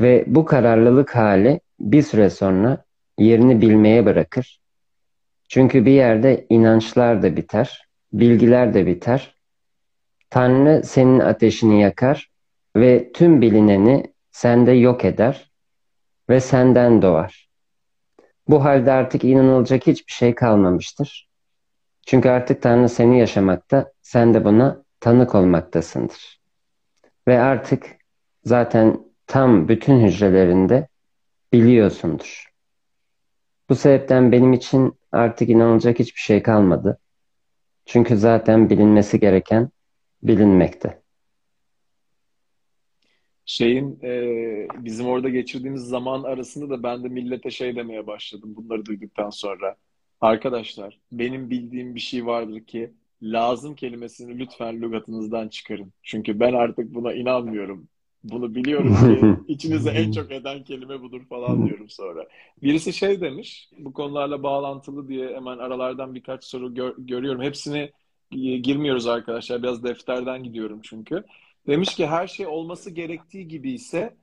ve 0.00 0.24
bu 0.26 0.44
kararlılık 0.44 1.16
hali 1.16 1.60
bir 1.80 2.02
süre 2.02 2.30
sonra 2.30 2.84
yerini 3.18 3.60
bilmeye 3.60 4.06
bırakır. 4.06 4.60
Çünkü 5.48 5.86
bir 5.86 5.92
yerde 5.92 6.46
inançlar 6.50 7.22
da 7.22 7.36
biter, 7.36 7.88
bilgiler 8.12 8.74
de 8.74 8.86
biter. 8.86 9.34
Tanrı 10.30 10.82
senin 10.84 11.18
ateşini 11.18 11.82
yakar 11.82 12.30
ve 12.76 13.12
tüm 13.12 13.42
bilineni 13.42 14.14
sende 14.30 14.72
yok 14.72 15.04
eder 15.04 15.52
ve 16.28 16.40
senden 16.40 17.02
doğar. 17.02 17.48
Bu 18.48 18.64
halde 18.64 18.92
artık 18.92 19.24
inanılacak 19.24 19.86
hiçbir 19.86 20.12
şey 20.12 20.34
kalmamıştır. 20.34 21.28
Çünkü 22.06 22.28
artık 22.28 22.62
Tanrı 22.62 22.88
seni 22.88 23.18
yaşamakta, 23.18 23.92
sen 24.02 24.34
de 24.34 24.44
buna 24.44 24.82
tanık 25.00 25.34
olmaktasındır. 25.34 26.40
Ve 27.28 27.40
artık 27.40 27.97
zaten 28.48 29.00
tam 29.26 29.68
bütün 29.68 30.00
hücrelerinde 30.06 30.88
biliyorsundur. 31.52 32.52
Bu 33.68 33.74
sebepten 33.74 34.32
benim 34.32 34.52
için 34.52 34.92
artık 35.12 35.48
inanılacak 35.48 35.98
hiçbir 35.98 36.20
şey 36.20 36.42
kalmadı. 36.42 36.98
Çünkü 37.86 38.16
zaten 38.16 38.70
bilinmesi 38.70 39.20
gereken 39.20 39.70
bilinmekte. 40.22 41.02
Şeyin 43.46 43.98
e, 44.02 44.12
bizim 44.84 45.06
orada 45.06 45.28
geçirdiğimiz 45.28 45.82
zaman 45.82 46.22
arasında 46.22 46.70
da 46.70 46.82
ben 46.82 47.04
de 47.04 47.08
millete 47.08 47.50
şey 47.50 47.76
demeye 47.76 48.06
başladım 48.06 48.54
bunları 48.56 48.86
duyduktan 48.86 49.30
sonra. 49.30 49.76
Arkadaşlar 50.20 51.00
benim 51.12 51.50
bildiğim 51.50 51.94
bir 51.94 52.00
şey 52.00 52.26
vardır 52.26 52.60
ki 52.60 52.92
lazım 53.22 53.74
kelimesini 53.74 54.38
lütfen 54.38 54.82
lügatınızdan 54.82 55.48
çıkarın. 55.48 55.92
Çünkü 56.02 56.40
ben 56.40 56.52
artık 56.52 56.94
buna 56.94 57.12
inanmıyorum. 57.12 57.88
Bunu 58.24 58.54
biliyorum 58.54 58.94
ki 58.94 59.36
içinize 59.52 59.90
en 59.90 60.12
çok 60.12 60.30
eden 60.32 60.64
kelime 60.64 61.02
budur 61.02 61.24
falan 61.28 61.66
diyorum 61.66 61.88
sonra. 61.88 62.26
Birisi 62.62 62.92
şey 62.92 63.20
demiş 63.20 63.70
bu 63.78 63.92
konularla 63.92 64.42
bağlantılı 64.42 65.08
diye 65.08 65.36
hemen 65.36 65.58
aralardan 65.58 66.14
birkaç 66.14 66.44
soru 66.44 66.74
gör- 66.74 66.94
görüyorum. 66.98 67.42
Hepsini 67.42 67.92
e, 68.32 68.56
girmiyoruz 68.56 69.06
arkadaşlar. 69.06 69.62
Biraz 69.62 69.84
defterden 69.84 70.42
gidiyorum 70.42 70.80
çünkü. 70.82 71.24
Demiş 71.66 71.94
ki 71.94 72.06
her 72.06 72.26
şey 72.26 72.46
olması 72.46 72.90
gerektiği 72.90 73.48
gibi 73.48 73.70
ise 73.72 74.16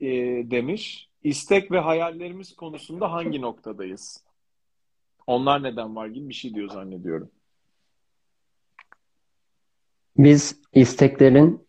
e, 0.00 0.08
demiş 0.50 1.08
istek 1.24 1.70
ve 1.70 1.78
hayallerimiz 1.78 2.56
konusunda 2.56 3.12
hangi 3.12 3.40
noktadayız? 3.40 4.24
Onlar 5.26 5.62
neden 5.62 5.96
var 5.96 6.06
gibi 6.06 6.28
bir 6.28 6.34
şey 6.34 6.54
diyor 6.54 6.68
zannediyorum. 6.68 7.30
Biz 10.16 10.60
isteklerin 10.72 11.67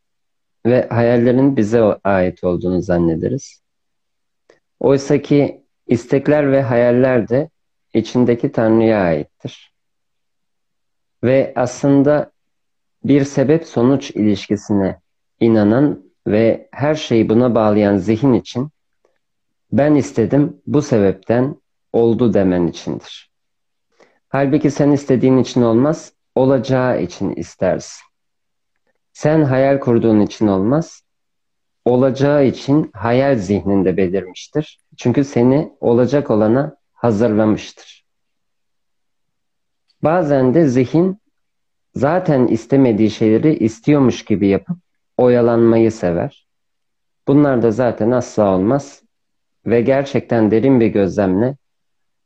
ve 0.70 0.88
hayallerin 0.90 1.58
bize 1.58 1.82
ait 2.04 2.44
olduğunu 2.44 2.82
zannederiz. 2.82 3.62
Oysa 4.80 5.22
ki 5.22 5.64
istekler 5.88 6.52
ve 6.52 6.62
hayaller 6.62 7.30
de 7.30 7.50
içindeki 7.94 8.52
Tanrı'ya 8.52 9.02
aittir. 9.02 9.74
Ve 11.24 11.54
aslında 11.56 12.32
bir 13.04 13.24
sebep-sonuç 13.24 14.12
ilişkisine 14.12 15.00
inanan 15.40 16.04
ve 16.28 16.70
her 16.72 16.96
şeyi 16.96 17.30
buna 17.30 17.56
bağlayan 17.56 17.98
zihin 17.98 18.34
için 18.34 18.70
ben 19.72 19.96
istedim 19.96 20.62
bu 20.68 20.82
sebepten 20.82 21.56
oldu 21.94 22.34
demen 22.34 22.68
içindir. 22.68 23.32
Halbuki 24.30 24.72
sen 24.72 24.92
istediğin 24.92 25.38
için 25.38 25.62
olmaz, 25.62 26.14
olacağı 26.36 27.02
için 27.02 27.36
istersin. 27.36 28.09
Sen 29.20 29.44
hayal 29.44 29.80
kurduğun 29.80 30.20
için 30.20 30.48
olmaz, 30.48 31.04
olacağı 31.86 32.46
için 32.46 32.92
hayal 32.94 33.36
zihninde 33.36 33.98
belirmiştir. 33.98 34.80
Çünkü 34.98 35.24
seni 35.24 35.74
olacak 35.80 36.32
olana 36.32 36.78
hazırlamıştır. 36.94 38.06
Bazen 40.04 40.54
de 40.54 40.68
zihin 40.68 41.18
zaten 41.96 42.48
istemediği 42.48 43.10
şeyleri 43.10 43.58
istiyormuş 43.58 44.26
gibi 44.26 44.48
yapıp 44.48 44.78
oyalanmayı 45.18 45.92
sever. 45.92 46.48
Bunlar 47.28 47.62
da 47.62 47.72
zaten 47.72 48.12
asla 48.12 48.56
olmaz 48.56 49.04
ve 49.66 49.82
gerçekten 49.82 50.52
derin 50.52 50.80
bir 50.80 50.88
gözlemle 50.88 51.58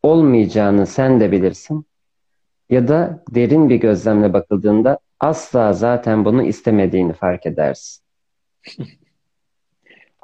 olmayacağını 0.04 0.88
sen 0.88 1.20
de 1.20 1.32
bilirsin 1.32 1.86
ya 2.70 2.88
da 2.88 3.24
derin 3.30 3.70
bir 3.70 3.76
gözlemle 3.76 4.34
bakıldığında 4.34 5.00
asla 5.24 5.74
zaten 5.74 6.26
bunu 6.26 6.44
istemediğini 6.44 7.14
fark 7.14 7.46
edersin. 7.46 8.04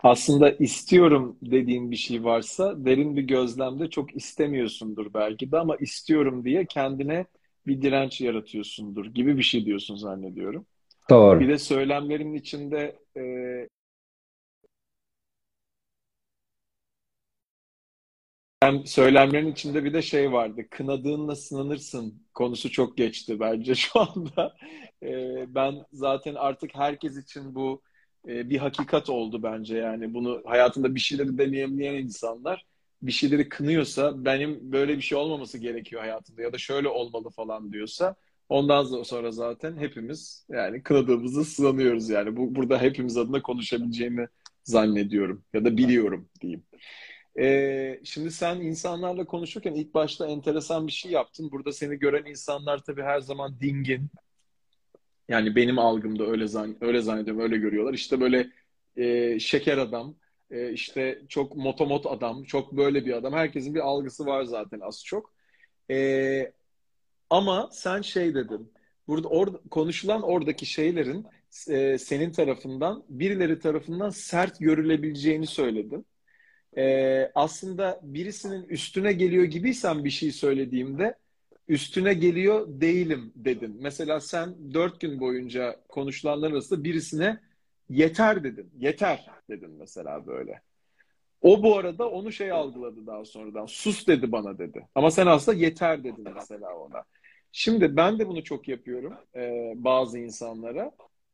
Aslında 0.04 0.52
istiyorum 0.52 1.38
dediğin 1.42 1.92
bir 1.92 1.96
şey 1.96 2.24
varsa 2.24 2.86
derin 2.86 3.16
bir 3.16 3.22
gözlemde 3.22 3.90
çok 3.90 4.16
istemiyorsundur 4.16 5.14
belki 5.14 5.52
de 5.52 5.58
ama 5.58 5.76
istiyorum 5.76 6.46
diye 6.46 6.66
kendine 6.66 7.26
bir 7.68 7.82
direnç 7.82 8.22
yaratıyorsundur 8.22 9.06
gibi 9.06 9.38
bir 9.38 9.44
şey 9.44 9.66
diyorsun 9.66 9.96
zannediyorum. 9.96 10.66
Bir 11.10 11.16
Doğru. 11.16 11.48
de 11.48 11.58
söylemlerin 11.58 12.34
içinde 12.34 13.00
e, 13.18 13.24
Hem 18.62 18.86
söylemlerin 18.86 19.52
içinde 19.52 19.84
bir 19.84 19.94
de 19.94 20.02
şey 20.02 20.32
vardı. 20.32 20.62
Kınadığınla 20.70 21.36
sınanırsın 21.36 22.24
konusu 22.34 22.72
çok 22.72 22.98
geçti 22.98 23.40
bence 23.40 23.76
şu 23.76 24.00
anda. 24.00 24.56
Ee, 25.04 25.46
ben 25.56 25.86
zaten 25.94 26.36
artık 26.36 26.76
herkes 26.76 27.18
için 27.18 27.56
bu 27.56 27.82
e, 28.28 28.50
bir 28.50 28.58
hakikat 28.58 29.10
oldu 29.10 29.44
bence 29.44 29.78
yani. 29.78 30.14
Bunu 30.14 30.42
hayatında 30.46 30.96
bir 30.96 31.00
şeyleri 31.00 31.38
deneyimleyen 31.38 31.94
insanlar 31.94 32.66
bir 33.02 33.12
şeyleri 33.12 33.50
kınıyorsa 33.50 34.26
benim 34.26 34.72
böyle 34.72 34.98
bir 34.98 35.02
şey 35.02 35.18
olmaması 35.18 35.58
gerekiyor 35.58 36.02
hayatımda 36.02 36.42
ya 36.42 36.54
da 36.54 36.58
şöyle 36.58 36.88
olmalı 36.88 37.30
falan 37.30 37.72
diyorsa 37.74 38.16
ondan 38.50 39.04
sonra 39.04 39.32
zaten 39.32 39.78
hepimiz 39.78 40.46
yani 40.50 40.84
kınadığımızı 40.84 41.46
sınanıyoruz 41.46 42.10
yani. 42.10 42.38
Bu 42.38 42.56
burada 42.56 42.82
hepimiz 42.82 43.18
adına 43.18 43.42
konuşabileceğimi 43.42 44.28
zannediyorum 44.64 45.44
ya 45.54 45.66
da 45.66 45.78
biliyorum 45.78 46.30
diyeyim. 46.42 46.64
Ee, 47.40 48.00
şimdi 48.04 48.32
sen 48.32 48.62
insanlarla 48.62 49.26
konuşurken 49.26 49.74
ilk 49.74 49.94
başta 49.94 50.28
enteresan 50.28 50.88
bir 50.88 50.92
şey 50.92 51.12
yaptın. 51.12 51.52
Burada 51.52 51.72
seni 51.72 52.00
gören 52.00 52.26
insanlar 52.26 52.84
tabii 52.84 53.02
her 53.02 53.20
zaman 53.20 53.60
dingin. 53.62 54.10
Yani 55.30 55.56
benim 55.56 55.80
algımda 55.80 56.26
öyle 56.28 56.48
zan 56.48 56.78
öyle 56.82 57.02
zannediyorum, 57.02 57.44
öyle 57.44 57.58
görüyorlar. 57.58 57.94
İşte 57.94 58.22
böyle 58.22 58.50
e, 58.98 59.40
şeker 59.40 59.78
adam, 59.78 60.16
e, 60.52 60.72
işte 60.74 61.22
çok 61.30 61.56
motomot 61.56 62.06
adam, 62.06 62.44
çok 62.44 62.78
böyle 62.78 63.06
bir 63.06 63.14
adam. 63.14 63.34
Herkesin 63.34 63.76
bir 63.76 63.80
algısı 63.80 64.26
var 64.26 64.44
zaten 64.44 64.80
az 64.80 65.06
çok. 65.06 65.34
E, 65.92 66.52
ama 67.30 67.70
sen 67.72 68.02
şey 68.02 68.36
dedin. 68.36 68.74
Burada 69.08 69.28
orada 69.28 69.60
konuşulan 69.72 70.22
oradaki 70.22 70.66
şeylerin 70.66 71.26
e, 71.70 71.98
senin 71.98 72.32
tarafından 72.32 73.04
birileri 73.10 73.60
tarafından 73.60 74.10
sert 74.10 74.60
görülebileceğini 74.60 75.48
söyledin. 75.48 76.06
E, 76.78 77.32
aslında 77.36 78.00
birisinin 78.04 78.64
üstüne 78.64 79.14
geliyor 79.14 79.44
gibiysen 79.44 80.04
bir 80.04 80.10
şey 80.10 80.32
söylediğimde 80.32 81.16
üstüne 81.70 82.14
geliyor 82.14 82.68
değilim 82.68 83.34
dedin. 83.36 83.78
Mesela 83.82 84.20
sen 84.20 84.74
dört 84.74 85.00
gün 85.00 85.20
boyunca 85.20 85.76
konuşulanlar 85.90 86.52
arasında 86.52 86.84
birisine 86.84 87.40
yeter 87.90 88.44
dedin. 88.44 88.72
Yeter 88.78 89.26
dedin 89.50 89.72
mesela 89.72 90.28
böyle. 90.28 90.62
O 91.42 91.64
bu 91.64 91.78
arada 91.78 92.10
onu 92.10 92.32
şey 92.32 92.52
algıladı 92.52 93.08
daha 93.08 93.26
sonradan. 93.26 93.66
Sus 93.66 94.08
dedi 94.08 94.32
bana 94.32 94.58
dedi. 94.58 94.88
Ama 94.96 95.12
sen 95.12 95.28
aslında 95.28 95.58
yeter 95.58 96.04
dedin 96.04 96.28
mesela 96.36 96.76
ona. 96.76 97.04
Şimdi 97.52 97.96
ben 97.96 98.20
de 98.20 98.28
bunu 98.28 98.44
çok 98.44 98.68
yapıyorum 98.68 99.14
e, 99.36 99.74
bazı 99.76 100.20
insanlara. 100.20 100.92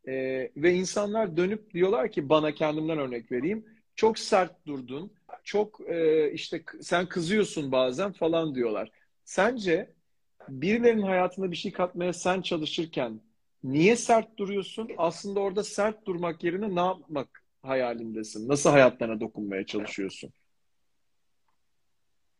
E, 0.08 0.13
ve 0.58 0.74
insanlar 0.74 1.38
dönüp 1.38 1.74
diyorlar 1.74 2.12
ki 2.12 2.30
bana 2.30 2.54
kendimden 2.54 3.00
örnek 3.00 3.32
vereyim. 3.32 3.65
Çok 3.95 4.19
sert 4.19 4.65
durdun. 4.67 5.12
Çok 5.43 5.82
e, 5.89 6.32
işte 6.32 6.63
sen 6.82 7.06
kızıyorsun 7.06 7.71
bazen 7.71 8.12
falan 8.12 8.56
diyorlar. 8.56 8.91
Sence 9.26 9.94
birilerinin 10.49 11.01
hayatına 11.01 11.51
bir 11.51 11.55
şey 11.55 11.71
katmaya 11.71 12.13
sen 12.13 12.41
çalışırken 12.41 13.21
niye 13.63 13.95
sert 13.95 14.38
duruyorsun? 14.38 14.89
Aslında 14.97 15.39
orada 15.39 15.63
sert 15.63 16.05
durmak 16.05 16.43
yerine 16.43 16.75
ne 16.75 16.79
yapmak 16.79 17.43
hayalindesin? 17.62 18.49
Nasıl 18.49 18.69
hayatlarına 18.69 19.19
dokunmaya 19.19 19.65
çalışıyorsun? 19.65 20.34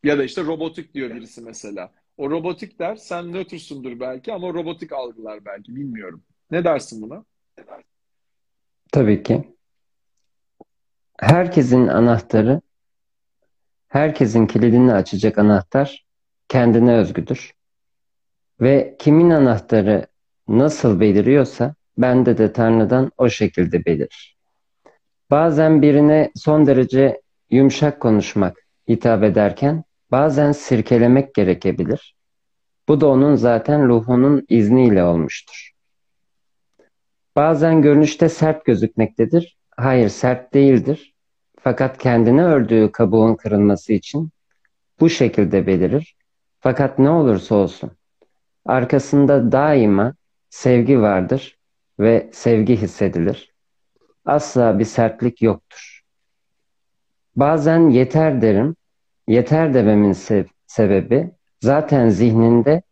Ya 0.04 0.18
da 0.18 0.24
işte 0.24 0.44
robotik 0.44 0.94
diyor 0.94 1.14
birisi 1.14 1.40
mesela. 1.40 1.92
O 2.16 2.30
robotik 2.30 2.78
der, 2.78 2.96
sen 2.96 3.32
nötrsundur 3.32 4.00
belki 4.00 4.32
ama 4.32 4.48
robotik 4.48 4.92
algılar 4.92 5.44
belki, 5.44 5.76
bilmiyorum. 5.76 6.22
Ne 6.50 6.64
dersin 6.64 7.02
buna? 7.02 7.24
Tabii 8.92 9.22
ki. 9.22 9.54
Herkesin 11.18 11.86
anahtarı, 11.86 12.60
herkesin 13.88 14.46
kilidini 14.46 14.92
açacak 14.92 15.38
anahtar 15.38 16.06
kendine 16.48 16.96
özgüdür. 16.96 17.52
Ve 18.60 18.96
kimin 18.98 19.30
anahtarı 19.30 20.06
nasıl 20.48 21.00
beliriyorsa 21.00 21.74
bende 21.98 22.38
de 22.38 22.52
Tanrı'dan 22.52 23.12
o 23.18 23.28
şekilde 23.28 23.84
belirir. 23.84 24.36
Bazen 25.30 25.82
birine 25.82 26.30
son 26.34 26.66
derece 26.66 27.20
yumuşak 27.50 28.00
konuşmak 28.00 28.56
hitap 28.88 29.22
ederken 29.22 29.84
bazen 30.10 30.52
sirkelemek 30.52 31.34
gerekebilir. 31.34 32.16
Bu 32.88 33.00
da 33.00 33.06
onun 33.06 33.34
zaten 33.34 33.88
ruhunun 33.88 34.46
izniyle 34.48 35.04
olmuştur. 35.04 35.70
Bazen 37.36 37.82
görünüşte 37.82 38.28
sert 38.28 38.64
gözükmektedir. 38.64 39.56
Hayır 39.76 40.08
sert 40.08 40.54
değildir. 40.54 41.14
Fakat 41.60 41.98
kendine 41.98 42.44
ördüğü 42.44 42.92
kabuğun 42.92 43.34
kırılması 43.34 43.92
için 43.92 44.30
bu 45.00 45.10
şekilde 45.10 45.66
belirir. 45.66 46.16
Fakat 46.60 46.98
ne 46.98 47.10
olursa 47.10 47.54
olsun 47.54 47.90
arkasında 48.68 49.52
daima 49.52 50.14
sevgi 50.50 51.00
vardır 51.00 51.58
ve 52.00 52.30
sevgi 52.32 52.76
hissedilir. 52.76 53.54
Asla 54.24 54.78
bir 54.78 54.84
sertlik 54.84 55.42
yoktur. 55.42 56.02
Bazen 57.36 57.88
yeter 57.90 58.42
derim. 58.42 58.76
Yeter 59.28 59.74
dememin 59.74 60.12
se- 60.12 60.46
sebebi 60.66 61.30
zaten 61.60 62.08
zihninde 62.08 62.82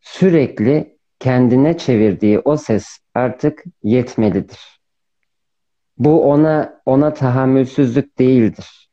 sürekli 0.00 0.98
kendine 1.18 1.78
çevirdiği 1.78 2.38
o 2.38 2.56
ses 2.56 2.98
artık 3.14 3.64
yetmelidir. 3.82 4.80
Bu 5.98 6.30
ona 6.30 6.80
ona 6.86 7.14
tahammülsüzlük 7.14 8.18
değildir. 8.18 8.90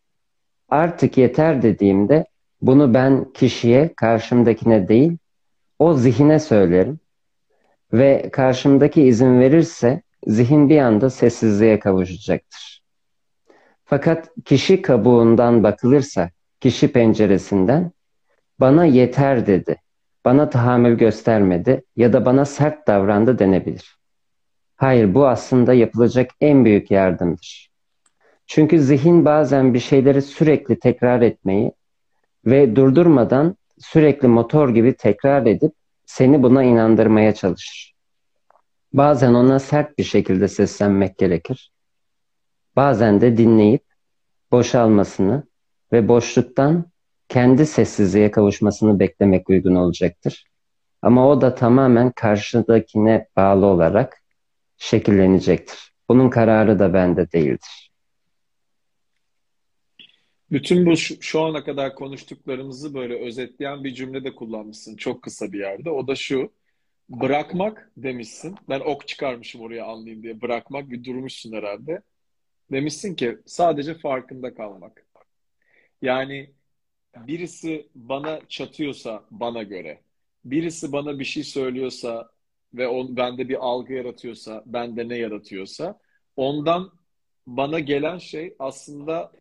Artık 0.69 1.17
yeter 1.17 1.61
dediğimde 1.61 2.25
bunu 2.61 2.93
ben 2.93 3.33
kişiye, 3.33 3.93
karşımdakine 3.95 4.87
değil, 4.87 5.17
o 5.79 5.93
zihine 5.93 6.39
söylerim 6.39 6.99
ve 7.93 8.29
karşımdaki 8.31 9.03
izin 9.03 9.39
verirse 9.39 10.01
zihin 10.27 10.69
bir 10.69 10.79
anda 10.79 11.09
sessizliğe 11.09 11.79
kavuşacaktır. 11.79 12.83
Fakat 13.85 14.29
kişi 14.45 14.81
kabuğundan 14.81 15.63
bakılırsa, 15.63 16.29
kişi 16.59 16.91
penceresinden 16.91 17.91
bana 18.59 18.85
yeter 18.85 19.47
dedi, 19.47 19.75
bana 20.25 20.49
tahammül 20.49 20.97
göstermedi 20.97 21.83
ya 21.95 22.13
da 22.13 22.25
bana 22.25 22.45
sert 22.45 22.87
davrandı 22.87 23.39
denebilir. 23.39 23.97
Hayır, 24.75 25.13
bu 25.13 25.27
aslında 25.27 25.73
yapılacak 25.73 26.31
en 26.41 26.65
büyük 26.65 26.91
yardımdır. 26.91 27.69
Çünkü 28.47 28.79
zihin 28.79 29.25
bazen 29.25 29.73
bir 29.73 29.79
şeyleri 29.79 30.21
sürekli 30.21 30.79
tekrar 30.79 31.21
etmeyi 31.21 31.71
ve 32.45 32.75
durdurmadan 32.75 33.57
sürekli 33.79 34.27
motor 34.27 34.69
gibi 34.69 34.93
tekrar 34.93 35.45
edip 35.45 35.71
seni 36.05 36.43
buna 36.43 36.63
inandırmaya 36.63 37.33
çalışır. 37.33 37.93
Bazen 38.93 39.33
ona 39.33 39.59
sert 39.59 39.97
bir 39.97 40.03
şekilde 40.03 40.47
seslenmek 40.47 41.17
gerekir. 41.17 41.71
Bazen 42.75 43.21
de 43.21 43.37
dinleyip 43.37 43.83
boşalmasını 44.51 45.43
ve 45.91 46.07
boşluktan 46.07 46.85
kendi 47.29 47.65
sessizliğe 47.65 48.31
kavuşmasını 48.31 48.99
beklemek 48.99 49.49
uygun 49.49 49.75
olacaktır. 49.75 50.45
Ama 51.01 51.29
o 51.29 51.41
da 51.41 51.55
tamamen 51.55 52.11
karşıdakine 52.11 53.27
bağlı 53.35 53.65
olarak 53.65 54.23
şekillenecektir. 54.77 55.93
Bunun 56.09 56.29
kararı 56.29 56.79
da 56.79 56.93
bende 56.93 57.31
değildir. 57.31 57.84
Bütün 60.55 60.85
bu 60.85 60.97
şu, 60.97 61.21
şu 61.21 61.41
ana 61.41 61.63
kadar 61.63 61.95
konuştuklarımızı 61.95 62.93
böyle 62.93 63.25
özetleyen 63.25 63.83
bir 63.83 63.93
cümle 63.93 64.23
de 64.23 64.35
kullanmışsın 64.35 64.95
çok 64.95 65.21
kısa 65.23 65.51
bir 65.51 65.59
yerde. 65.59 65.89
O 65.89 66.07
da 66.07 66.15
şu. 66.15 66.51
Bırakmak 67.09 67.91
demişsin. 67.97 68.55
Ben 68.69 68.79
ok 68.79 69.07
çıkarmışım 69.07 69.61
oraya 69.61 69.85
anlayayım 69.85 70.23
diye. 70.23 70.41
Bırakmak 70.41 70.89
bir 70.89 71.03
durmuşsun 71.03 71.53
herhalde. 71.53 72.01
Demişsin 72.71 73.15
ki 73.15 73.37
sadece 73.45 73.93
farkında 73.93 74.53
kalmak. 74.53 75.05
Yani 76.01 76.53
birisi 77.15 77.89
bana 77.95 78.41
çatıyorsa 78.49 79.25
bana 79.31 79.63
göre, 79.63 80.01
birisi 80.45 80.91
bana 80.91 81.19
bir 81.19 81.25
şey 81.25 81.43
söylüyorsa 81.43 82.29
ve 82.73 82.87
on, 82.87 83.17
bende 83.17 83.49
bir 83.49 83.65
algı 83.65 83.93
yaratıyorsa, 83.93 84.63
bende 84.65 85.09
ne 85.09 85.17
yaratıyorsa, 85.17 85.99
ondan 86.35 86.91
bana 87.47 87.79
gelen 87.79 88.17
şey 88.17 88.55
aslında 88.59 89.31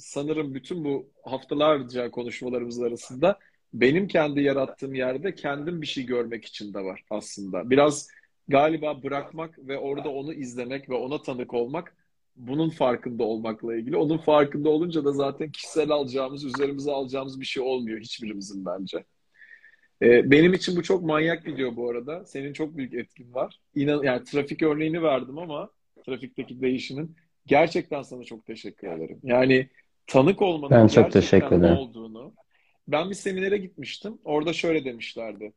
sanırım 0.00 0.54
bütün 0.54 0.84
bu 0.84 1.10
haftalarca 1.22 2.10
konuşmalarımız 2.10 2.82
arasında 2.82 3.38
benim 3.74 4.08
kendi 4.08 4.42
yarattığım 4.42 4.94
yerde 4.94 5.34
kendim 5.34 5.82
bir 5.82 5.86
şey 5.86 6.06
görmek 6.06 6.44
için 6.44 6.74
de 6.74 6.78
var 6.84 7.04
aslında. 7.10 7.70
Biraz 7.70 8.08
galiba 8.48 9.02
bırakmak 9.02 9.58
ve 9.58 9.78
orada 9.78 10.08
onu 10.08 10.34
izlemek 10.34 10.90
ve 10.90 10.94
ona 10.94 11.22
tanık 11.22 11.54
olmak 11.54 11.96
bunun 12.36 12.70
farkında 12.70 13.24
olmakla 13.24 13.76
ilgili. 13.76 13.96
Onun 13.96 14.18
farkında 14.18 14.68
olunca 14.68 15.04
da 15.04 15.12
zaten 15.12 15.50
kişisel 15.50 15.90
alacağımız, 15.90 16.44
üzerimize 16.44 16.90
alacağımız 16.90 17.40
bir 17.40 17.46
şey 17.46 17.62
olmuyor 17.62 18.00
hiçbirimizin 18.00 18.64
bence. 18.66 19.04
Ee, 20.02 20.30
benim 20.30 20.54
için 20.54 20.76
bu 20.76 20.82
çok 20.82 21.02
manyak 21.02 21.46
video 21.46 21.76
bu 21.76 21.90
arada. 21.90 22.24
Senin 22.24 22.52
çok 22.52 22.76
büyük 22.76 22.94
etkin 22.94 23.34
var. 23.34 23.60
İnan, 23.74 24.02
yani 24.02 24.24
trafik 24.24 24.62
örneğini 24.62 25.02
verdim 25.02 25.38
ama 25.38 25.70
trafikteki 26.06 26.60
değişimin 26.60 27.16
gerçekten 27.46 28.02
sana 28.02 28.24
çok 28.24 28.46
teşekkür 28.46 28.88
ederim. 28.88 29.20
Yani 29.22 29.68
tanık 30.06 30.42
olmanın 30.42 30.70
ben 30.70 30.86
çok 30.86 31.12
teşekkür 31.12 31.56
ederim. 31.56 31.76
olduğunu. 31.76 32.34
Ben 32.88 33.10
bir 33.10 33.14
seminere 33.14 33.58
gitmiştim. 33.58 34.18
Orada 34.24 34.52
şöyle 34.52 34.84
demişlerdi. 34.84 35.52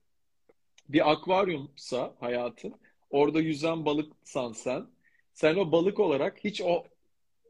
Bir 0.90 1.12
akvaryumsa 1.12 2.16
hayatın, 2.20 2.74
orada 3.10 3.40
yüzen 3.40 3.86
balıksan 3.86 4.52
sen, 4.52 4.86
sen 5.34 5.56
o 5.56 5.72
balık 5.72 6.00
olarak 6.00 6.44
hiç 6.44 6.62
o 6.62 6.84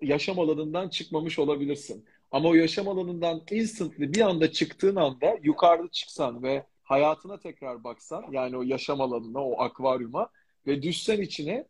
yaşam 0.02 0.40
alanından 0.40 0.90
çıkmamış 0.90 1.40
olabilirsin. 1.40 2.06
Ama 2.32 2.50
o 2.50 2.54
yaşam 2.54 2.88
alanından 2.88 3.42
instantly 3.52 4.14
bir 4.14 4.22
anda 4.22 4.52
çıktığın 4.52 4.96
anda 4.96 5.40
yukarıda 5.44 5.88
çıksan 5.92 6.44
ve 6.44 6.66
hayatına 6.84 7.40
tekrar 7.40 7.84
baksan 7.84 8.26
yani 8.32 8.58
o 8.58 8.62
yaşam 8.62 9.02
alanına, 9.02 9.46
o 9.46 9.62
akvaryuma 9.62 10.30
ve 10.68 10.82
düşsen 10.82 11.22
içine 11.22 11.68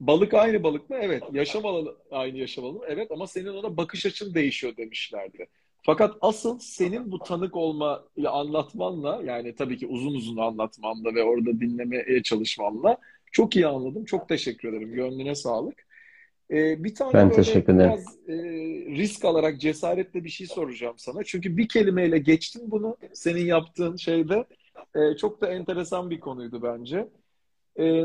balık 0.00 0.34
aynı 0.34 0.62
balık 0.62 0.90
mı? 0.90 0.96
Evet. 1.00 1.22
Yaşam 1.32 1.66
alanı 1.66 1.94
aynı 2.10 2.38
yaşam 2.38 2.64
alanı. 2.64 2.80
Evet 2.88 3.10
ama 3.10 3.26
senin 3.26 3.46
ona 3.54 3.76
bakış 3.76 4.06
açın 4.06 4.34
değişiyor 4.34 4.76
demişlerdi. 4.76 5.46
Fakat 5.82 6.16
asıl 6.20 6.58
senin 6.58 7.12
bu 7.12 7.18
tanık 7.18 7.56
olmayı 7.56 8.30
anlatmanla 8.30 9.22
yani 9.24 9.54
tabii 9.54 9.78
ki 9.78 9.86
uzun 9.86 10.14
uzun 10.14 10.36
anlatmanla 10.36 11.14
ve 11.14 11.22
orada 11.22 11.60
dinlemeye 11.60 12.22
çalışmanla 12.22 12.96
çok 13.32 13.56
iyi 13.56 13.66
anladım. 13.66 14.04
Çok 14.04 14.28
teşekkür 14.28 14.68
ederim. 14.68 14.92
Gönlüne 14.92 15.34
sağlık. 15.34 15.86
Ee, 16.50 16.84
bir 16.84 16.94
tane 16.94 17.12
Ben 17.14 17.30
böyle 17.30 17.42
teşekkür 17.42 17.74
ederim. 17.74 17.90
biraz 17.90 18.28
e, 18.28 18.34
risk 18.96 19.24
alarak 19.24 19.60
cesaretle 19.60 20.24
bir 20.24 20.28
şey 20.28 20.46
soracağım 20.46 20.94
sana. 20.98 21.24
Çünkü 21.24 21.56
bir 21.56 21.68
kelimeyle 21.68 22.18
geçtin 22.18 22.70
bunu 22.70 22.96
senin 23.12 23.44
yaptığın 23.46 23.96
şeyde. 23.96 24.44
E, 24.94 25.16
çok 25.16 25.40
da 25.40 25.52
enteresan 25.52 26.10
bir 26.10 26.20
konuydu 26.20 26.62
bence. 26.62 27.08
E, 27.78 28.04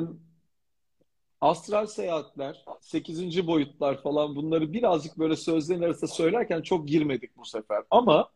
astral 1.41 1.85
seyahatler, 1.85 2.65
sekizinci 2.81 3.47
boyutlar 3.47 4.01
falan 4.01 4.35
bunları 4.35 4.73
birazcık 4.73 5.19
böyle 5.19 5.35
sözlerin 5.35 5.81
arasında 5.81 6.11
söylerken 6.11 6.61
çok 6.61 6.87
girmedik 6.87 7.37
bu 7.37 7.45
sefer. 7.45 7.83
Ama 7.91 8.29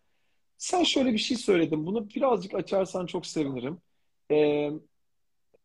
sen 0.57 0.83
şöyle 0.83 1.13
bir 1.13 1.17
şey 1.17 1.37
söyledin. 1.37 1.85
Bunu 1.85 2.09
birazcık 2.09 2.53
açarsan 2.53 3.05
çok 3.05 3.25
sevinirim. 3.25 3.77
E, 4.31 4.71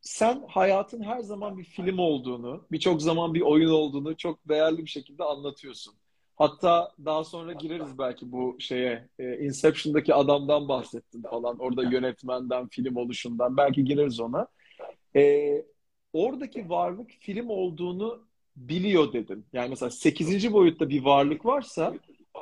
sen 0.00 0.44
hayatın 0.48 1.02
her 1.02 1.20
zaman 1.20 1.58
bir 1.58 1.64
film 1.64 1.98
olduğunu, 1.98 2.66
birçok 2.72 3.02
zaman 3.02 3.34
bir 3.34 3.40
oyun 3.40 3.70
olduğunu 3.70 4.16
çok 4.16 4.48
değerli 4.48 4.78
bir 4.78 4.90
şekilde 4.90 5.24
anlatıyorsun. 5.24 5.94
Hatta 6.36 6.92
daha 7.04 7.24
sonra 7.24 7.52
gireriz 7.52 7.98
belki 7.98 8.32
bu 8.32 8.56
şeye. 8.60 9.08
E, 9.18 9.38
Inception'daki 9.38 10.14
adamdan 10.14 10.68
bahsettin 10.68 11.22
falan. 11.22 11.58
Orada 11.58 11.82
yönetmenden, 11.82 12.68
film 12.68 12.96
oluşundan. 12.96 13.56
Belki 13.56 13.84
gireriz 13.84 14.20
ona. 14.20 14.46
E, 15.16 15.22
oradaki 16.12 16.68
varlık 16.70 17.10
film 17.10 17.48
olduğunu 17.50 18.24
biliyor 18.56 19.12
dedin. 19.12 19.44
Yani 19.52 19.68
mesela 19.68 19.90
sekizinci 19.90 20.52
boyutta 20.52 20.88
bir 20.88 21.04
varlık 21.04 21.46
varsa 21.46 21.94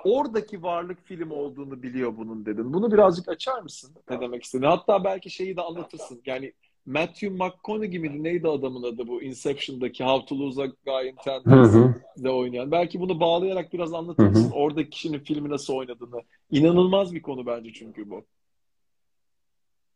oradaki 0.04 0.62
varlık 0.62 1.04
film 1.04 1.30
olduğunu 1.30 1.82
biliyor 1.82 2.16
bunun 2.16 2.46
dedin. 2.46 2.72
Bunu 2.72 2.92
birazcık 2.92 3.28
açar 3.28 3.62
mısın? 3.62 3.94
Ne 4.10 4.20
demek 4.20 4.42
istediğini? 4.42 4.68
Hatta 4.70 5.04
belki 5.04 5.30
şeyi 5.30 5.56
de 5.56 5.62
anlatırsın. 5.62 6.22
Yani 6.26 6.52
Matthew 6.86 7.28
McConaughey 7.28 7.98
miydi? 7.98 8.24
Neydi 8.24 8.48
adamın 8.48 8.82
adı 8.82 9.08
bu 9.08 9.22
Inception'daki 9.22 10.04
How 10.04 10.26
to 10.26 10.38
Lose 10.38 10.62
a 10.62 10.66
Guy 10.66 11.08
in 11.08 11.16
Ten 11.24 11.40
Hı 11.44 11.62
hı, 11.62 11.94
de 12.16 12.30
oynayan. 12.30 12.70
Belki 12.70 13.00
bunu 13.00 13.20
bağlayarak 13.20 13.72
biraz 13.72 13.94
anlatır 13.94 14.24
mısın? 14.28 14.52
Oradaki 14.54 14.90
kişinin 14.90 15.18
filmi 15.18 15.50
nasıl 15.50 15.74
oynadığını. 15.74 16.22
İnanılmaz 16.50 17.14
bir 17.14 17.22
konu 17.22 17.46
bence 17.46 17.72
çünkü 17.72 18.10
bu. 18.10 18.24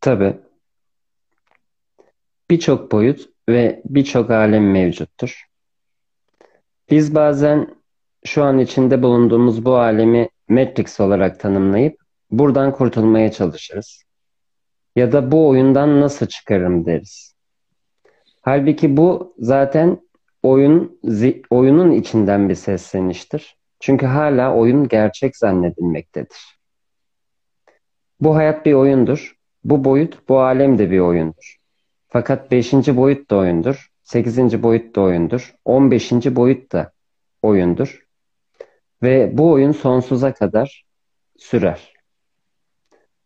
Tabii. 0.00 0.36
Birçok 2.52 2.92
boyut 2.92 3.28
ve 3.48 3.82
birçok 3.84 4.30
alem 4.30 4.70
mevcuttur. 4.70 5.44
Biz 6.90 7.14
bazen 7.14 7.74
şu 8.24 8.44
an 8.44 8.58
içinde 8.58 9.02
bulunduğumuz 9.02 9.64
bu 9.64 9.76
alemi 9.76 10.28
Matrix 10.48 11.00
olarak 11.00 11.40
tanımlayıp 11.40 11.96
buradan 12.30 12.72
kurtulmaya 12.72 13.32
çalışırız. 13.32 14.02
Ya 14.96 15.12
da 15.12 15.32
bu 15.32 15.48
oyundan 15.48 16.00
nasıl 16.00 16.26
çıkarım 16.26 16.86
deriz. 16.86 17.34
Halbuki 18.40 18.96
bu 18.96 19.34
zaten 19.38 20.00
oyun 20.42 21.00
oyunun 21.50 21.92
içinden 21.92 22.48
bir 22.48 22.54
sesleniştir. 22.54 23.56
Çünkü 23.80 24.06
hala 24.06 24.54
oyun 24.54 24.88
gerçek 24.88 25.36
zannedilmektedir. 25.36 26.58
Bu 28.20 28.36
hayat 28.36 28.66
bir 28.66 28.72
oyundur. 28.72 29.36
Bu 29.64 29.84
boyut, 29.84 30.28
bu 30.28 30.40
alem 30.40 30.78
de 30.78 30.90
bir 30.90 31.00
oyundur. 31.00 31.61
Fakat 32.12 32.50
beşinci 32.50 32.96
boyut 32.96 33.30
da 33.30 33.36
oyundur. 33.36 33.90
Sekizinci 34.02 34.62
boyut 34.62 34.96
da 34.96 35.00
oyundur. 35.00 35.54
On 35.64 35.90
beşinci 35.90 36.36
boyut 36.36 36.72
da 36.72 36.92
oyundur. 37.42 38.06
Ve 39.02 39.38
bu 39.38 39.50
oyun 39.50 39.72
sonsuza 39.72 40.34
kadar 40.34 40.84
sürer. 41.38 41.92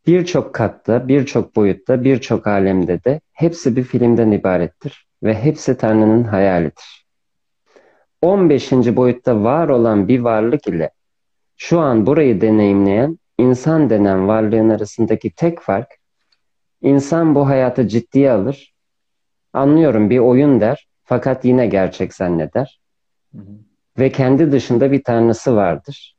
Birçok 0.06 0.54
katta, 0.54 1.08
birçok 1.08 1.56
boyutta, 1.56 2.04
birçok 2.04 2.46
alemde 2.46 3.04
de 3.04 3.20
hepsi 3.32 3.76
bir 3.76 3.82
filmden 3.82 4.30
ibarettir 4.30 5.06
ve 5.22 5.34
hepsi 5.34 5.76
Tanrı'nın 5.76 6.24
hayalidir. 6.24 7.06
15. 8.22 8.72
boyutta 8.72 9.42
var 9.42 9.68
olan 9.68 10.08
bir 10.08 10.20
varlık 10.20 10.68
ile 10.68 10.90
şu 11.56 11.80
an 11.80 12.06
burayı 12.06 12.40
deneyimleyen 12.40 13.18
insan 13.38 13.90
denen 13.90 14.28
varlığın 14.28 14.68
arasındaki 14.68 15.30
tek 15.30 15.60
fark 15.60 15.88
insan 16.82 17.34
bu 17.34 17.48
hayatı 17.48 17.88
ciddiye 17.88 18.30
alır. 18.30 18.75
Anlıyorum 19.56 20.10
bir 20.10 20.18
oyun 20.18 20.60
der 20.60 20.88
fakat 21.04 21.44
yine 21.44 21.66
gerçek 21.66 22.14
zanneder 22.14 22.80
Hı 23.32 23.38
hı. 23.38 23.52
ve 23.98 24.12
kendi 24.12 24.52
dışında 24.52 24.92
bir 24.92 25.04
tanrısı 25.04 25.56
vardır. 25.56 26.16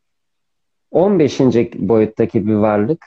15. 0.92 1.40
boyuttaki 1.76 2.48
bir 2.48 2.54
varlık 2.54 3.06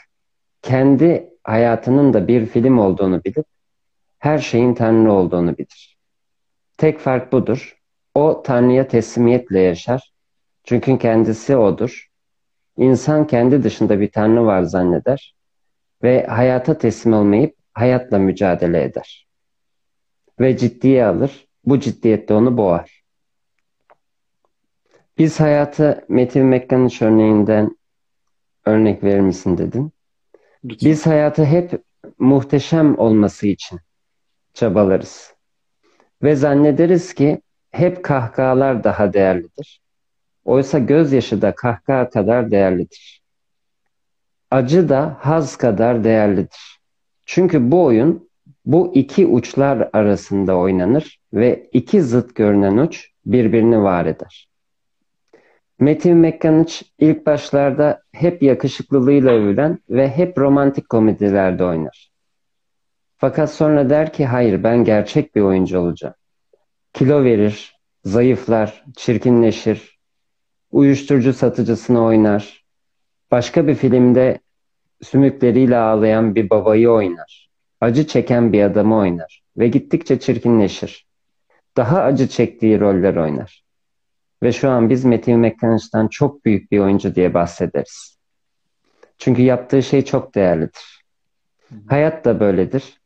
kendi 0.62 1.30
hayatının 1.44 2.12
da 2.12 2.28
bir 2.28 2.46
film 2.46 2.78
olduğunu 2.78 3.24
bilip 3.24 3.46
her 4.18 4.38
şeyin 4.38 4.74
Tanrı 4.74 5.12
olduğunu 5.12 5.58
bilir. 5.58 5.98
Tek 6.76 6.98
fark 6.98 7.32
budur. 7.32 7.78
O 8.14 8.42
Tanrı'ya 8.42 8.88
teslimiyetle 8.88 9.60
yaşar. 9.60 10.12
Çünkü 10.64 10.98
kendisi 10.98 11.56
odur. 11.56 12.08
İnsan 12.76 13.26
kendi 13.26 13.62
dışında 13.62 14.00
bir 14.00 14.10
Tanrı 14.10 14.46
var 14.46 14.62
zanneder 14.62 15.34
ve 16.02 16.26
hayata 16.26 16.78
teslim 16.78 17.12
olmayıp 17.12 17.56
hayatla 17.72 18.18
mücadele 18.18 18.82
eder. 18.82 19.29
Ve 20.40 20.56
ciddiye 20.56 21.06
alır. 21.06 21.48
Bu 21.64 21.80
ciddiyette 21.80 22.34
onu 22.34 22.56
boğar. 22.56 23.02
Biz 25.18 25.40
hayatı 25.40 26.04
Metin 26.08 26.46
McCann 26.46 26.90
örneğinden 27.00 27.76
örnek 28.64 29.04
verir 29.04 29.20
misin 29.20 29.58
dedin. 29.58 29.92
Lütfen. 30.64 30.90
Biz 30.90 31.06
hayatı 31.06 31.44
hep 31.44 31.82
muhteşem 32.18 32.98
olması 32.98 33.46
için 33.46 33.80
çabalarız. 34.54 35.34
Ve 36.22 36.36
zannederiz 36.36 37.14
ki 37.14 37.42
hep 37.70 38.04
kahkahalar 38.04 38.84
daha 38.84 39.12
değerlidir. 39.12 39.80
Oysa 40.44 40.78
gözyaşı 40.78 41.42
da 41.42 41.54
kahkaha 41.54 42.10
kadar 42.10 42.50
değerlidir. 42.50 43.22
Acı 44.50 44.88
da 44.88 45.16
haz 45.20 45.56
kadar 45.56 46.04
değerlidir. 46.04 46.80
Çünkü 47.26 47.70
bu 47.70 47.84
oyun 47.84 48.29
bu 48.72 48.92
iki 48.94 49.26
uçlar 49.26 49.88
arasında 49.92 50.56
oynanır 50.56 51.20
ve 51.32 51.68
iki 51.72 52.02
zıt 52.02 52.34
görünen 52.34 52.76
uç 52.76 53.10
birbirini 53.26 53.82
var 53.82 54.06
eder. 54.06 54.48
Matthew 55.78 56.14
McConaughey 56.14 56.88
ilk 56.98 57.26
başlarda 57.26 58.02
hep 58.12 58.42
yakışıklılığıyla 58.42 59.32
övülen 59.32 59.78
ve 59.90 60.08
hep 60.08 60.38
romantik 60.38 60.88
komedilerde 60.88 61.64
oynar. 61.64 62.10
Fakat 63.16 63.52
sonra 63.52 63.90
der 63.90 64.12
ki 64.12 64.26
hayır 64.26 64.62
ben 64.62 64.84
gerçek 64.84 65.34
bir 65.34 65.40
oyuncu 65.40 65.78
olacağım. 65.78 66.14
Kilo 66.92 67.24
verir, 67.24 67.76
zayıflar, 68.04 68.84
çirkinleşir, 68.96 69.98
uyuşturucu 70.70 71.32
satıcısını 71.32 72.04
oynar. 72.04 72.64
Başka 73.30 73.66
bir 73.66 73.74
filmde 73.74 74.38
sümükleriyle 75.02 75.76
ağlayan 75.76 76.34
bir 76.34 76.50
babayı 76.50 76.90
oynar. 76.90 77.49
Acı 77.80 78.06
çeken 78.06 78.52
bir 78.52 78.62
adamı 78.62 78.96
oynar 78.96 79.42
ve 79.56 79.68
gittikçe 79.68 80.20
çirkinleşir. 80.20 81.06
Daha 81.76 82.02
acı 82.02 82.28
çektiği 82.28 82.80
roller 82.80 83.16
oynar. 83.16 83.64
Ve 84.42 84.52
şu 84.52 84.70
an 84.70 84.90
biz 84.90 85.04
Matthew 85.04 85.36
McConaughey'dan 85.36 86.08
çok 86.08 86.44
büyük 86.44 86.72
bir 86.72 86.78
oyuncu 86.78 87.14
diye 87.14 87.34
bahsederiz. 87.34 88.18
Çünkü 89.18 89.42
yaptığı 89.42 89.82
şey 89.82 90.04
çok 90.04 90.34
değerlidir. 90.34 91.04
Hayat 91.86 92.24
da 92.24 92.40
böyledir. 92.40 93.00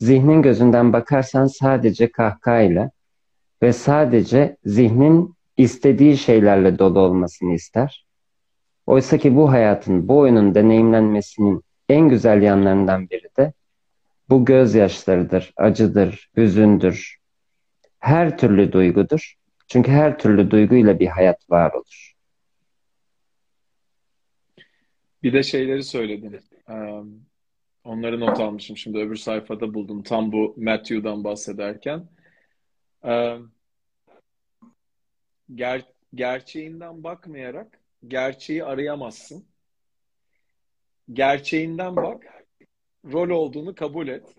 Zihnin 0.00 0.42
gözünden 0.42 0.92
bakarsan 0.92 1.46
sadece 1.46 2.10
kahkahayla 2.10 2.90
ve 3.62 3.72
sadece 3.72 4.56
zihnin 4.64 5.34
istediği 5.56 6.16
şeylerle 6.16 6.78
dolu 6.78 7.00
olmasını 7.00 7.52
ister. 7.54 8.06
Oysa 8.86 9.18
ki 9.18 9.36
bu 9.36 9.50
hayatın, 9.50 10.08
bu 10.08 10.18
oyunun 10.18 10.54
deneyimlenmesinin 10.54 11.62
en 11.88 12.08
güzel 12.08 12.42
yanlarından 12.42 13.10
biri 13.10 13.28
de 13.36 13.52
bu 14.28 14.44
gözyaşlarıdır, 14.44 15.52
acıdır, 15.56 16.30
hüzündür. 16.36 17.16
Her 17.98 18.38
türlü 18.38 18.72
duygudur. 18.72 19.34
Çünkü 19.68 19.90
her 19.90 20.18
türlü 20.18 20.50
duyguyla 20.50 21.00
bir 21.00 21.06
hayat 21.06 21.50
var 21.50 21.72
olur. 21.72 22.12
Bir 25.22 25.32
de 25.32 25.42
şeyleri 25.42 25.82
söyledin. 25.82 26.40
Ee, 26.70 27.02
onları 27.84 28.20
not 28.20 28.40
almışım 28.40 28.76
şimdi 28.76 28.98
öbür 28.98 29.16
sayfada 29.16 29.74
buldum. 29.74 30.02
Tam 30.02 30.32
bu 30.32 30.54
Matthew'dan 30.56 31.24
bahsederken. 31.24 32.08
Ger 35.54 35.82
gerçeğinden 36.14 37.04
bakmayarak 37.04 37.80
gerçeği 38.08 38.64
arayamazsın. 38.64 39.46
Gerçeğinden 41.12 41.96
bak, 41.96 42.35
rol 43.12 43.30
olduğunu 43.30 43.74
kabul 43.74 44.08
et. 44.08 44.36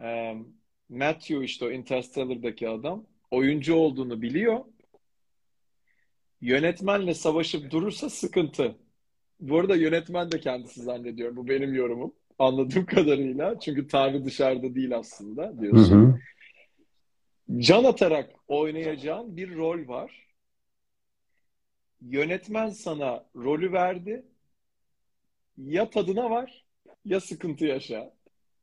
Ee, 0.00 0.34
Matthew 0.88 1.44
işte 1.44 1.64
o 1.64 1.70
Interstellar'daki 1.70 2.68
adam 2.68 3.06
oyuncu 3.30 3.74
olduğunu 3.74 4.22
biliyor. 4.22 4.64
Yönetmenle 6.40 7.14
savaşıp 7.14 7.70
durursa 7.70 8.10
sıkıntı. 8.10 8.76
Bu 9.40 9.58
arada 9.58 9.76
yönetmen 9.76 10.32
de 10.32 10.40
kendisi 10.40 10.82
zannediyorum. 10.82 11.36
Bu 11.36 11.48
benim 11.48 11.74
yorumum. 11.74 12.14
Anladığım 12.38 12.86
kadarıyla. 12.86 13.60
Çünkü 13.60 13.88
Tanrı 13.88 14.24
dışarıda 14.24 14.74
değil 14.74 14.96
aslında 14.96 15.48
Hı 15.48 15.60
diyorsun. 15.60 16.02
hı. 16.02 16.18
Can 17.58 17.84
atarak 17.84 18.30
oynayacağın 18.48 19.36
bir 19.36 19.54
rol 19.54 19.88
var. 19.88 20.26
Yönetmen 22.00 22.68
sana 22.68 23.26
rolü 23.36 23.72
verdi. 23.72 24.26
Ya 25.56 25.90
tadına 25.90 26.30
var 26.30 26.63
ya 27.04 27.20
sıkıntı 27.20 27.64
yaşa. 27.66 28.12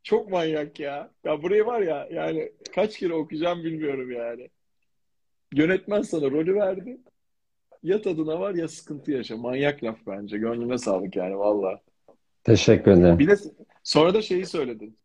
Çok 0.03 0.29
manyak 0.31 0.79
ya. 0.79 1.11
Ya 1.23 1.43
burayı 1.43 1.65
var 1.65 1.81
ya 1.81 2.07
yani 2.11 2.51
kaç 2.75 2.97
kere 2.97 3.13
okuyacağım 3.13 3.63
bilmiyorum 3.63 4.11
yani. 4.11 4.49
Yönetmen 5.53 6.01
sana 6.01 6.31
rolü 6.31 6.55
verdi. 6.55 7.01
Ya 7.83 8.01
tadına 8.01 8.39
var 8.39 8.55
ya 8.55 8.67
sıkıntı 8.67 9.11
yaşa. 9.11 9.37
Manyak 9.37 9.83
laf 9.83 9.97
bence. 10.07 10.37
Gönlüne 10.37 10.77
sağlık 10.77 11.15
yani 11.15 11.37
valla. 11.37 11.81
Teşekkür 12.43 12.91
ederim. 12.91 13.19
Bir 13.19 13.27
de 13.27 13.35
sonra 13.83 14.13
da 14.13 14.21
şeyi 14.21 14.45
söyledin. 14.45 14.97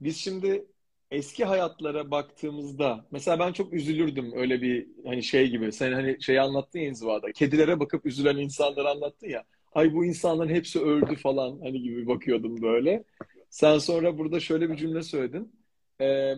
Biz 0.00 0.16
şimdi 0.16 0.64
eski 1.10 1.44
hayatlara 1.44 2.10
baktığımızda 2.10 3.06
mesela 3.10 3.38
ben 3.38 3.52
çok 3.52 3.72
üzülürdüm 3.72 4.32
öyle 4.34 4.62
bir 4.62 4.86
hani 5.04 5.22
şey 5.22 5.48
gibi. 5.50 5.72
Sen 5.72 5.92
hani 5.92 6.22
şeyi 6.22 6.40
anlattın 6.40 6.78
ya 6.78 6.88
inzivada. 6.88 7.32
Kedilere 7.32 7.80
bakıp 7.80 8.06
üzülen 8.06 8.36
insanları 8.36 8.88
anlattın 8.88 9.28
ya. 9.28 9.44
Ay 9.74 9.94
bu 9.94 10.04
insanların 10.04 10.48
hepsi 10.54 10.80
öldü 10.80 11.16
falan 11.16 11.58
hani 11.62 11.82
gibi 11.82 12.06
bakıyordum 12.06 12.62
böyle. 12.62 13.04
Sen 13.50 13.78
sonra 13.78 14.18
burada 14.18 14.40
şöyle 14.40 14.70
bir 14.70 14.76
cümle 14.76 15.02
söyledin. 15.02 15.52
Ee, 16.00 16.34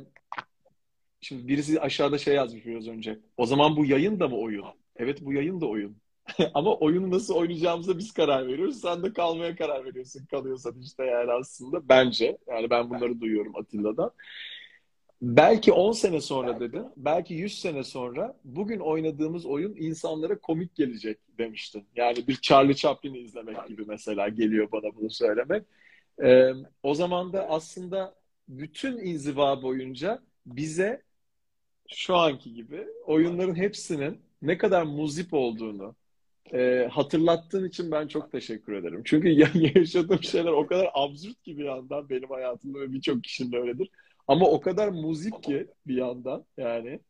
şimdi 1.20 1.48
birisi 1.48 1.80
aşağıda 1.80 2.18
şey 2.18 2.34
yazmış 2.34 2.66
biraz 2.66 2.88
önce. 2.88 3.20
O 3.36 3.46
zaman 3.46 3.76
bu 3.76 3.84
yayın 3.84 4.20
da 4.20 4.28
mı 4.28 4.36
oyun? 4.36 4.64
Evet 4.96 5.18
bu 5.20 5.32
yayın 5.32 5.60
da 5.60 5.66
oyun. 5.66 5.96
Ama 6.54 6.74
oyunu 6.76 7.10
nasıl 7.10 7.34
oynayacağımıza 7.34 7.98
biz 7.98 8.12
karar 8.12 8.48
veriyoruz. 8.48 8.80
Sen 8.80 9.02
de 9.02 9.12
kalmaya 9.12 9.56
karar 9.56 9.84
veriyorsun. 9.84 10.26
Kalıyorsan 10.26 10.80
işte 10.80 11.04
yani 11.04 11.32
aslında 11.32 11.88
bence. 11.88 12.38
Yani 12.48 12.70
ben 12.70 12.90
bunları 12.90 13.20
duyuyorum 13.20 13.56
Atilla'dan. 13.56 14.10
Belki 15.22 15.72
10 15.72 15.92
sene 15.92 16.20
sonra 16.20 16.60
dedi, 16.60 16.82
belki 16.96 17.34
100 17.34 17.58
sene 17.60 17.84
sonra 17.84 18.36
bugün 18.44 18.80
oynadığımız 18.80 19.46
oyun 19.46 19.76
insanlara 19.76 20.38
komik 20.38 20.74
gelecek 20.74 21.18
demiştin. 21.38 21.84
Yani 21.96 22.28
bir 22.28 22.36
Charlie 22.42 22.76
Chaplin'i 22.76 23.18
izlemek 23.18 23.68
gibi 23.68 23.84
mesela 23.86 24.28
geliyor 24.28 24.72
bana 24.72 24.96
bunu 24.96 25.10
söylemek. 25.10 25.62
Ee, 26.24 26.52
o 26.82 26.94
zaman 26.94 27.32
da 27.32 27.48
aslında 27.48 28.14
bütün 28.48 28.98
inziva 28.98 29.62
boyunca 29.62 30.22
bize 30.46 31.02
şu 31.88 32.16
anki 32.16 32.54
gibi 32.54 32.86
oyunların 33.06 33.54
hepsinin 33.54 34.20
ne 34.42 34.58
kadar 34.58 34.82
muzip 34.82 35.34
olduğunu 35.34 35.96
e, 36.54 36.88
hatırlattığın 36.92 37.68
için 37.68 37.90
ben 37.90 38.08
çok 38.08 38.32
teşekkür 38.32 38.72
ederim. 38.72 39.02
Çünkü 39.04 39.28
ya- 39.28 39.50
yaşadığım 39.74 40.22
şeyler 40.22 40.52
o 40.52 40.66
kadar 40.66 40.90
absürt 40.94 41.42
ki 41.42 41.58
bir 41.58 41.64
yandan 41.64 42.08
benim 42.10 42.28
hayatımda 42.30 42.80
ve 42.80 42.92
birçok 42.92 43.24
kişinin 43.24 43.52
öyledir. 43.52 43.90
Ama 44.28 44.46
o 44.46 44.60
kadar 44.60 44.88
muzip 44.88 45.42
ki 45.42 45.66
bir 45.86 45.96
yandan 45.96 46.44
yani. 46.56 47.00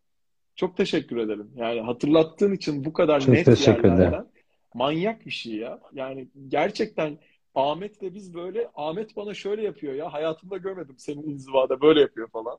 Çok 0.57 0.77
teşekkür 0.77 1.17
ederim. 1.17 1.51
Yani 1.57 1.81
hatırlattığın 1.81 2.53
için 2.53 2.85
bu 2.85 2.93
kadar 2.93 3.21
Çok 3.21 3.35
net 3.35 3.47
teşekkür 3.47 3.81
ederim. 3.81 3.99
yerlerden 3.99 4.27
manyak 4.75 5.27
bir 5.27 5.31
şey 5.31 5.55
ya. 5.55 5.81
Yani 5.93 6.29
gerçekten 6.49 7.19
Ahmet'le 7.55 8.15
biz 8.15 8.35
böyle 8.35 8.71
Ahmet 8.75 9.17
bana 9.17 9.35
şöyle 9.35 9.63
yapıyor 9.63 9.95
ya 9.95 10.13
hayatımda 10.13 10.57
görmedim 10.57 10.95
senin 10.99 11.23
inzivada 11.23 11.81
böyle 11.81 12.01
yapıyor 12.01 12.29
falan. 12.29 12.57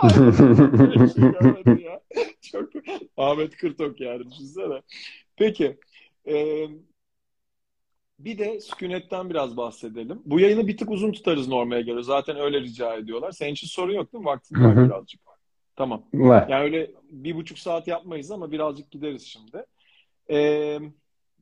Şey 1.14 1.84
ya. 1.84 2.00
Çok 2.40 2.68
Ahmet 3.16 3.56
Kırtok 3.56 4.00
yani 4.00 4.30
düşünsene. 4.30 4.82
Peki. 5.36 5.78
Ee, 6.28 6.66
bir 8.24 8.38
de 8.38 8.60
sükunetten 8.60 9.30
biraz 9.30 9.56
bahsedelim. 9.56 10.22
Bu 10.24 10.40
yayını 10.40 10.66
bir 10.66 10.76
tık 10.76 10.90
uzun 10.90 11.12
tutarız 11.12 11.48
normale 11.48 11.82
göre. 11.82 12.02
Zaten 12.02 12.36
öyle 12.36 12.60
rica 12.60 12.94
ediyorlar. 12.94 13.32
Senin 13.32 13.52
için 13.52 13.66
sorun 13.66 13.92
yok 13.92 14.12
değil 14.12 14.24
mi? 14.24 14.26
Vaktin 14.26 14.64
var 14.64 14.88
birazcık. 14.88 15.20
Tamam. 15.76 16.02
Var. 16.14 16.48
Yani 16.48 16.64
öyle 16.64 16.90
bir 17.10 17.36
buçuk 17.36 17.58
saat 17.58 17.88
yapmayız 17.88 18.30
ama 18.30 18.52
birazcık 18.52 18.90
gideriz 18.90 19.26
şimdi. 19.26 19.64
Ee, 20.30 20.78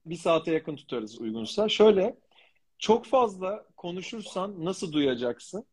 bir 0.06 0.16
saate 0.16 0.52
yakın 0.52 0.76
tutarız 0.76 1.20
uygunsa. 1.20 1.68
Şöyle, 1.68 2.16
çok 2.78 3.06
fazla 3.06 3.64
konuşursan 3.76 4.64
nasıl 4.64 4.92
duyacaksın? 4.92 5.64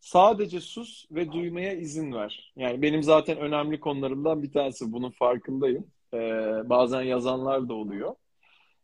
Sadece 0.00 0.60
sus 0.60 1.04
ve 1.10 1.32
duymaya 1.32 1.72
izin 1.72 2.12
ver. 2.12 2.52
Yani 2.56 2.82
benim 2.82 3.02
zaten 3.02 3.38
önemli 3.38 3.80
konularımdan 3.80 4.42
bir 4.42 4.52
tanesi. 4.52 4.92
Bunun 4.92 5.10
farkındayım. 5.10 5.86
Ee, 6.14 6.18
bazen 6.64 7.02
yazanlar 7.02 7.68
da 7.68 7.74
oluyor. 7.74 8.14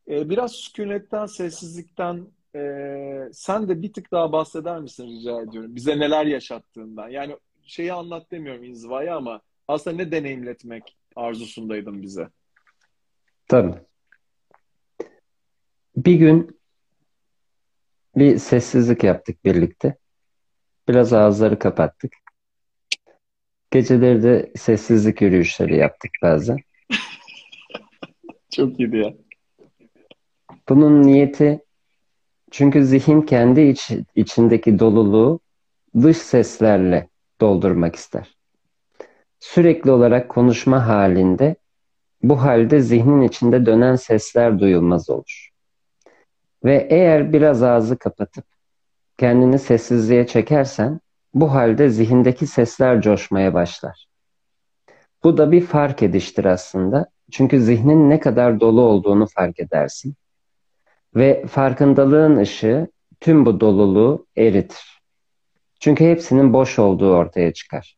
Ee, 0.09 0.31
biraz 0.31 0.53
sükunetten, 0.53 1.27
sessizlikten 1.27 2.27
e, 2.57 2.61
sen 3.33 3.69
de 3.69 3.83
bir 3.83 3.93
tık 3.93 4.13
daha 4.13 4.33
bahseder 4.33 4.81
misin 4.81 5.07
rica 5.07 5.43
ediyorum? 5.43 5.75
Bize 5.75 5.99
neler 5.99 6.27
yaşattığından. 6.27 7.09
Yani 7.09 7.37
şeyi 7.63 7.93
anlat 7.93 8.31
demiyorum 8.31 8.65
inzivayı 8.65 9.15
ama 9.15 9.41
aslında 9.69 9.97
ne 9.97 10.13
deneyimletmek 10.13 10.97
arzusundaydın 11.17 12.03
bize. 12.03 12.29
Tabii. 13.49 13.75
Bir 15.97 16.15
gün 16.15 16.61
bir 18.17 18.39
sessizlik 18.39 19.05
yaptık 19.05 19.45
birlikte. 19.45 19.97
Biraz 20.89 21.13
ağızları 21.13 21.59
kapattık. 21.59 22.13
Geceleri 23.71 24.23
de 24.23 24.53
sessizlik 24.57 25.23
yürüyüşleri 25.23 25.77
yaptık 25.77 26.11
bazen. 26.23 26.59
Çok 28.51 28.81
iyiydi 28.81 28.97
ya. 28.97 29.26
Bunun 30.69 31.03
niyeti 31.03 31.61
çünkü 32.51 32.85
zihin 32.85 33.23
kendi 33.23 33.61
iç, 33.61 33.91
içindeki 34.15 34.79
doluluğu 34.79 35.41
dış 36.03 36.17
seslerle 36.17 37.09
doldurmak 37.41 37.97
ister. 37.97 38.37
Sürekli 39.41 39.91
olarak 39.91 40.29
konuşma 40.29 40.87
halinde 40.87 41.57
bu 42.23 42.43
halde 42.43 42.81
zihnin 42.81 43.23
içinde 43.23 43.67
dönen 43.67 43.97
sesler 43.97 44.61
duyulmaz 44.61 45.11
olur. 45.11 45.51
Ve 46.65 46.87
eğer 46.91 47.33
biraz 47.33 47.63
ağzı 47.63 47.99
kapatıp 47.99 48.45
kendini 49.19 49.59
sessizliğe 49.59 50.27
çekersen 50.27 51.01
bu 51.35 51.55
halde 51.55 51.89
zihindeki 51.89 52.47
sesler 52.47 53.01
coşmaya 53.03 53.55
başlar. 53.55 54.07
Bu 55.25 55.37
da 55.37 55.53
bir 55.53 55.67
fark 55.67 56.03
ediştir 56.03 56.45
aslında. 56.45 57.07
Çünkü 57.31 57.61
zihnin 57.61 58.11
ne 58.11 58.21
kadar 58.21 58.61
dolu 58.61 58.81
olduğunu 58.81 59.27
fark 59.27 59.61
edersin. 59.61 60.15
Ve 61.15 61.47
farkındalığın 61.47 62.37
ışığı 62.37 62.87
tüm 63.21 63.47
bu 63.47 63.61
doluluğu 63.61 64.27
eritir. 64.37 65.01
Çünkü 65.81 66.05
hepsinin 66.05 66.53
boş 66.53 66.79
olduğu 66.79 67.15
ortaya 67.15 67.53
çıkar. 67.53 67.97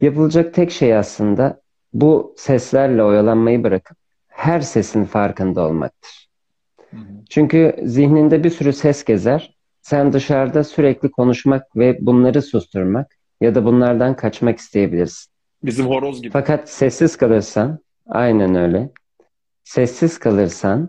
Yapılacak 0.00 0.54
tek 0.54 0.70
şey 0.70 0.96
aslında 0.96 1.62
bu 1.92 2.34
seslerle 2.36 3.02
oyalanmayı 3.02 3.62
bırakıp 3.62 3.96
her 4.28 4.60
sesin 4.60 5.04
farkında 5.04 5.66
olmaktır. 5.66 6.28
Hı 6.90 6.96
hı. 6.96 7.00
Çünkü 7.30 7.76
zihninde 7.84 8.44
bir 8.44 8.50
sürü 8.50 8.72
ses 8.72 9.04
gezer. 9.04 9.56
Sen 9.82 10.12
dışarıda 10.12 10.64
sürekli 10.64 11.10
konuşmak 11.10 11.76
ve 11.76 11.98
bunları 12.00 12.42
susturmak 12.42 13.16
ya 13.40 13.54
da 13.54 13.64
bunlardan 13.64 14.16
kaçmak 14.16 14.58
isteyebilirsin. 14.58 15.32
Bizim 15.62 15.86
horoz 15.86 16.22
gibi. 16.22 16.32
Fakat 16.32 16.70
sessiz 16.70 17.16
kalırsan, 17.16 17.78
aynen 18.06 18.54
öyle. 18.54 18.90
Sessiz 19.64 20.18
kalırsan 20.18 20.88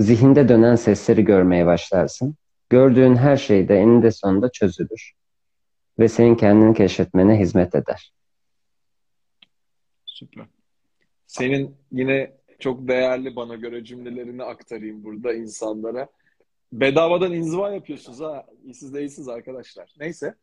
zihinde 0.00 0.48
dönen 0.48 0.74
sesleri 0.74 1.24
görmeye 1.24 1.66
başlarsın. 1.66 2.36
Gördüğün 2.70 3.16
her 3.16 3.36
şey 3.36 3.68
de 3.68 3.76
eninde 3.76 4.10
sonunda 4.10 4.52
çözülür 4.52 5.12
ve 5.98 6.08
senin 6.08 6.34
kendini 6.34 6.74
keşfetmene 6.74 7.38
hizmet 7.38 7.74
eder. 7.74 8.12
Süper. 10.06 10.46
Senin 11.26 11.76
yine 11.92 12.32
çok 12.58 12.88
değerli 12.88 13.36
bana 13.36 13.54
göre 13.54 13.84
cümlelerini 13.84 14.42
aktarayım 14.42 15.04
burada 15.04 15.34
insanlara. 15.34 16.08
Bedavadan 16.72 17.32
inziva 17.32 17.72
yapıyorsunuz 17.72 18.20
ha. 18.20 18.46
Siz 18.74 18.94
değilsiniz 18.94 19.28
arkadaşlar. 19.28 19.94
Neyse. 20.00 20.34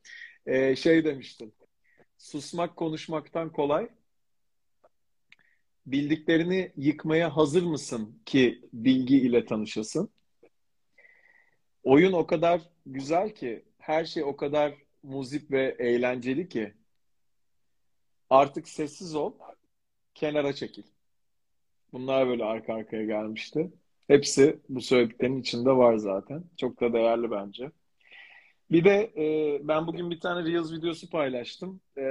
Ee, 0.46 0.76
şey 0.76 1.06
demiştin. 1.06 1.54
Susmak 2.18 2.76
konuşmaktan 2.76 3.52
kolay. 3.52 3.90
Bildiklerini 5.88 6.72
yıkmaya 6.78 7.38
hazır 7.38 7.64
mısın 7.64 8.20
ki 8.26 8.62
bilgi 8.74 9.18
ile 9.18 9.46
tanışasın? 9.46 10.10
Oyun 11.84 12.14
o 12.14 12.28
kadar 12.28 12.62
güzel 12.86 13.36
ki, 13.36 13.66
her 13.80 14.06
şey 14.06 14.24
o 14.24 14.36
kadar 14.36 14.74
muzip 15.04 15.52
ve 15.52 15.76
eğlenceli 15.80 16.50
ki 16.50 16.74
artık 18.30 18.68
sessiz 18.68 19.16
ol, 19.16 19.34
kenara 20.16 20.54
çekil. 20.54 20.84
Bunlar 21.94 22.28
böyle 22.28 22.44
arka 22.44 22.74
arkaya 22.74 23.06
gelmişti. 23.06 23.72
Hepsi 24.08 24.60
bu 24.70 24.82
söylediklerin 24.82 25.42
içinde 25.42 25.70
var 25.72 25.98
zaten. 25.98 26.44
Çok 26.58 26.82
da 26.82 26.94
değerli 26.94 27.32
bence. 27.32 27.72
Bir 28.72 28.84
de 28.86 29.12
e, 29.58 29.68
ben 29.68 29.88
bugün 29.88 30.12
bir 30.12 30.20
tane 30.20 30.50
Reels 30.50 30.72
videosu 30.74 31.10
paylaştım. 31.10 31.82
E, 31.98 32.02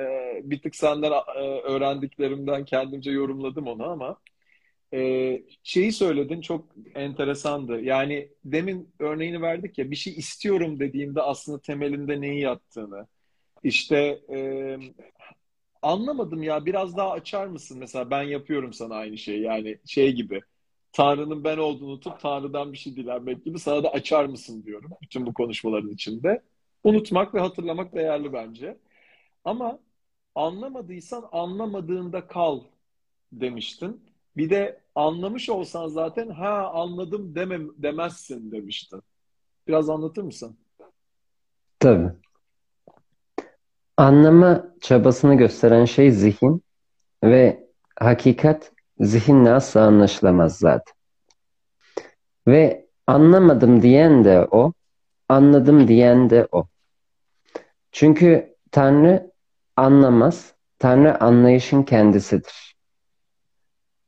bir 0.45 0.63
tık 0.63 0.77
senden 0.77 1.13
e, 1.13 1.41
öğrendiklerimden 1.63 2.65
kendimce 2.65 3.11
yorumladım 3.11 3.67
onu 3.67 3.85
ama 3.91 4.21
Ee, 4.95 5.43
şeyi 5.63 5.93
söyledin 5.93 6.41
çok 6.41 6.69
enteresandı. 6.95 7.81
Yani 7.81 8.31
demin 8.45 8.95
örneğini 9.01 9.43
verdik 9.43 9.79
ya 9.79 9.91
bir 9.91 9.97
şey 9.97 10.15
istiyorum 10.15 10.81
dediğimde 10.81 11.23
aslında 11.23 11.61
temelinde 11.63 12.21
neyi 12.21 12.41
yattığını. 12.43 13.09
İşte 13.65 13.97
e, 14.35 14.39
anlamadım 15.83 16.43
ya 16.43 16.67
biraz 16.67 16.97
daha 16.97 17.11
açar 17.11 17.47
mısın? 17.47 17.79
Mesela 17.79 18.11
ben 18.11 18.23
yapıyorum 18.23 18.73
sana 18.73 18.95
aynı 18.95 19.19
şeyi. 19.19 19.43
Yani 19.43 19.79
şey 19.87 20.13
gibi 20.13 20.41
Tanrı'nın 20.97 21.45
ben 21.45 21.59
olduğunu 21.59 21.89
unutup 21.89 22.21
Tanrı'dan 22.21 22.73
bir 22.73 22.79
şey 22.79 22.97
dilenmek 22.97 23.45
gibi 23.45 23.59
sana 23.59 23.83
da 23.83 23.89
açar 23.89 24.25
mısın 24.25 24.63
diyorum 24.65 24.91
bütün 25.03 25.27
bu 25.27 25.35
konuşmaların 25.35 25.91
içinde. 25.91 26.43
Unutmak 26.85 27.35
ve 27.35 27.41
hatırlamak 27.41 27.95
değerli 27.95 28.33
bence. 28.33 28.79
Ama 29.45 29.79
anlamadıysan 30.35 31.29
anlamadığında 31.33 32.27
kal 32.27 32.61
demiştin. 33.33 34.05
Bir 34.37 34.51
de 34.51 34.81
anlamış 34.95 35.49
olsan 35.49 35.89
zaten 35.89 36.29
ha 36.29 36.71
anladım 36.75 37.35
demem, 37.35 37.69
demezsin 37.83 38.53
demiştin. 38.53 39.03
Biraz 39.69 39.91
anlatır 39.91 40.23
mısın? 40.23 40.57
Tabii. 41.79 42.11
Anlama 43.97 44.75
çabasını 44.81 45.35
gösteren 45.35 45.85
şey 45.85 46.11
zihin 46.11 46.63
ve 47.25 47.67
hakikat 47.97 48.76
zihinle 49.01 49.51
asla 49.51 49.81
anlaşılamaz 49.81 50.59
zaten. 50.59 50.95
Ve 52.47 52.87
anlamadım 53.07 53.83
diyen 53.83 54.25
de 54.25 54.49
o, 54.51 54.73
anladım 55.29 55.89
diyen 55.89 56.31
de 56.31 56.49
o. 56.53 56.67
Çünkü 57.93 58.57
Tanrı 58.71 59.33
anlamaz, 59.77 60.55
Tanrı 60.79 61.21
anlayışın 61.21 61.83
kendisidir. 61.83 62.77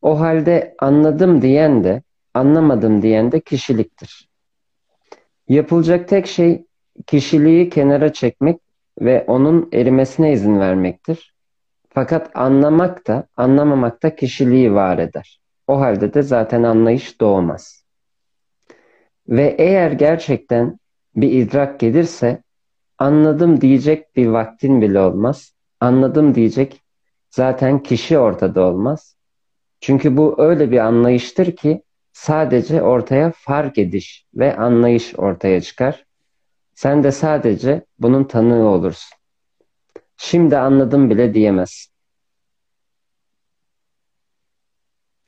O 0.02 0.20
halde 0.20 0.74
anladım 0.78 1.42
diyen 1.42 1.84
de, 1.84 2.02
anlamadım 2.34 3.02
diyen 3.02 3.32
de 3.32 3.40
kişiliktir. 3.40 4.28
Yapılacak 5.48 6.08
tek 6.08 6.26
şey 6.26 6.66
kişiliği 7.06 7.70
kenara 7.70 8.12
çekmek 8.12 8.60
ve 9.00 9.24
onun 9.26 9.68
erimesine 9.72 10.32
izin 10.32 10.60
vermektir. 10.60 11.34
Fakat 11.98 12.30
anlamak 12.34 13.06
da, 13.06 13.26
anlamamak 13.36 14.02
da 14.02 14.16
kişiliği 14.16 14.74
var 14.74 14.98
eder. 14.98 15.40
O 15.66 15.80
halde 15.80 16.14
de 16.14 16.22
zaten 16.22 16.62
anlayış 16.62 17.20
doğmaz. 17.20 17.84
Ve 19.28 19.56
eğer 19.58 19.92
gerçekten 19.92 20.78
bir 21.16 21.32
idrak 21.32 21.80
gelirse 21.80 22.42
anladım 22.98 23.60
diyecek 23.60 24.16
bir 24.16 24.26
vaktin 24.26 24.82
bile 24.82 25.00
olmaz. 25.00 25.52
Anladım 25.80 26.34
diyecek 26.34 26.82
zaten 27.30 27.82
kişi 27.82 28.18
ortada 28.18 28.62
olmaz. 28.62 29.16
Çünkü 29.80 30.16
bu 30.16 30.34
öyle 30.38 30.70
bir 30.70 30.78
anlayıştır 30.78 31.56
ki 31.56 31.82
sadece 32.12 32.82
ortaya 32.82 33.32
fark 33.36 33.78
ediş 33.78 34.26
ve 34.34 34.56
anlayış 34.56 35.14
ortaya 35.18 35.60
çıkar. 35.60 36.06
Sen 36.74 37.04
de 37.04 37.12
sadece 37.12 37.84
bunun 37.98 38.24
tanığı 38.24 38.68
olursun. 38.68 39.17
Şimdi 40.20 40.56
anladım 40.56 41.10
bile 41.10 41.34
diyemez. 41.34 41.88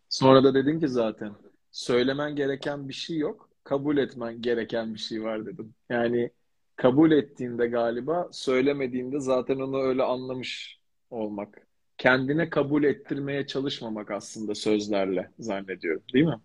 Sonra 0.08 0.44
da 0.44 0.54
dedin 0.54 0.80
ki 0.80 0.88
zaten 0.88 1.32
söylemen 1.70 2.36
gereken 2.36 2.88
bir 2.88 2.94
şey 2.94 3.18
yok, 3.18 3.50
kabul 3.64 3.96
etmen 3.96 4.42
gereken 4.42 4.94
bir 4.94 4.98
şey 4.98 5.22
var 5.22 5.46
dedim. 5.46 5.74
Yani 5.88 6.30
kabul 6.76 7.12
ettiğinde 7.12 7.66
galiba 7.66 8.28
söylemediğinde 8.32 9.20
zaten 9.20 9.56
onu 9.56 9.82
öyle 9.82 10.02
anlamış 10.02 10.78
olmak. 11.10 11.66
Kendine 11.98 12.50
kabul 12.50 12.84
ettirmeye 12.84 13.46
çalışmamak 13.46 14.10
aslında 14.10 14.54
sözlerle 14.54 15.30
zannediyorum, 15.38 16.02
değil 16.14 16.24
mi? 16.24 16.40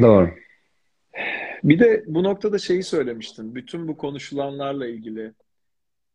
Doğru. 0.00 0.30
Bir 1.64 1.78
de 1.78 2.04
bu 2.06 2.22
noktada 2.22 2.58
şeyi 2.58 2.82
söylemiştin. 2.82 3.54
Bütün 3.54 3.88
bu 3.88 3.96
konuşulanlarla 3.96 4.86
ilgili 4.86 5.32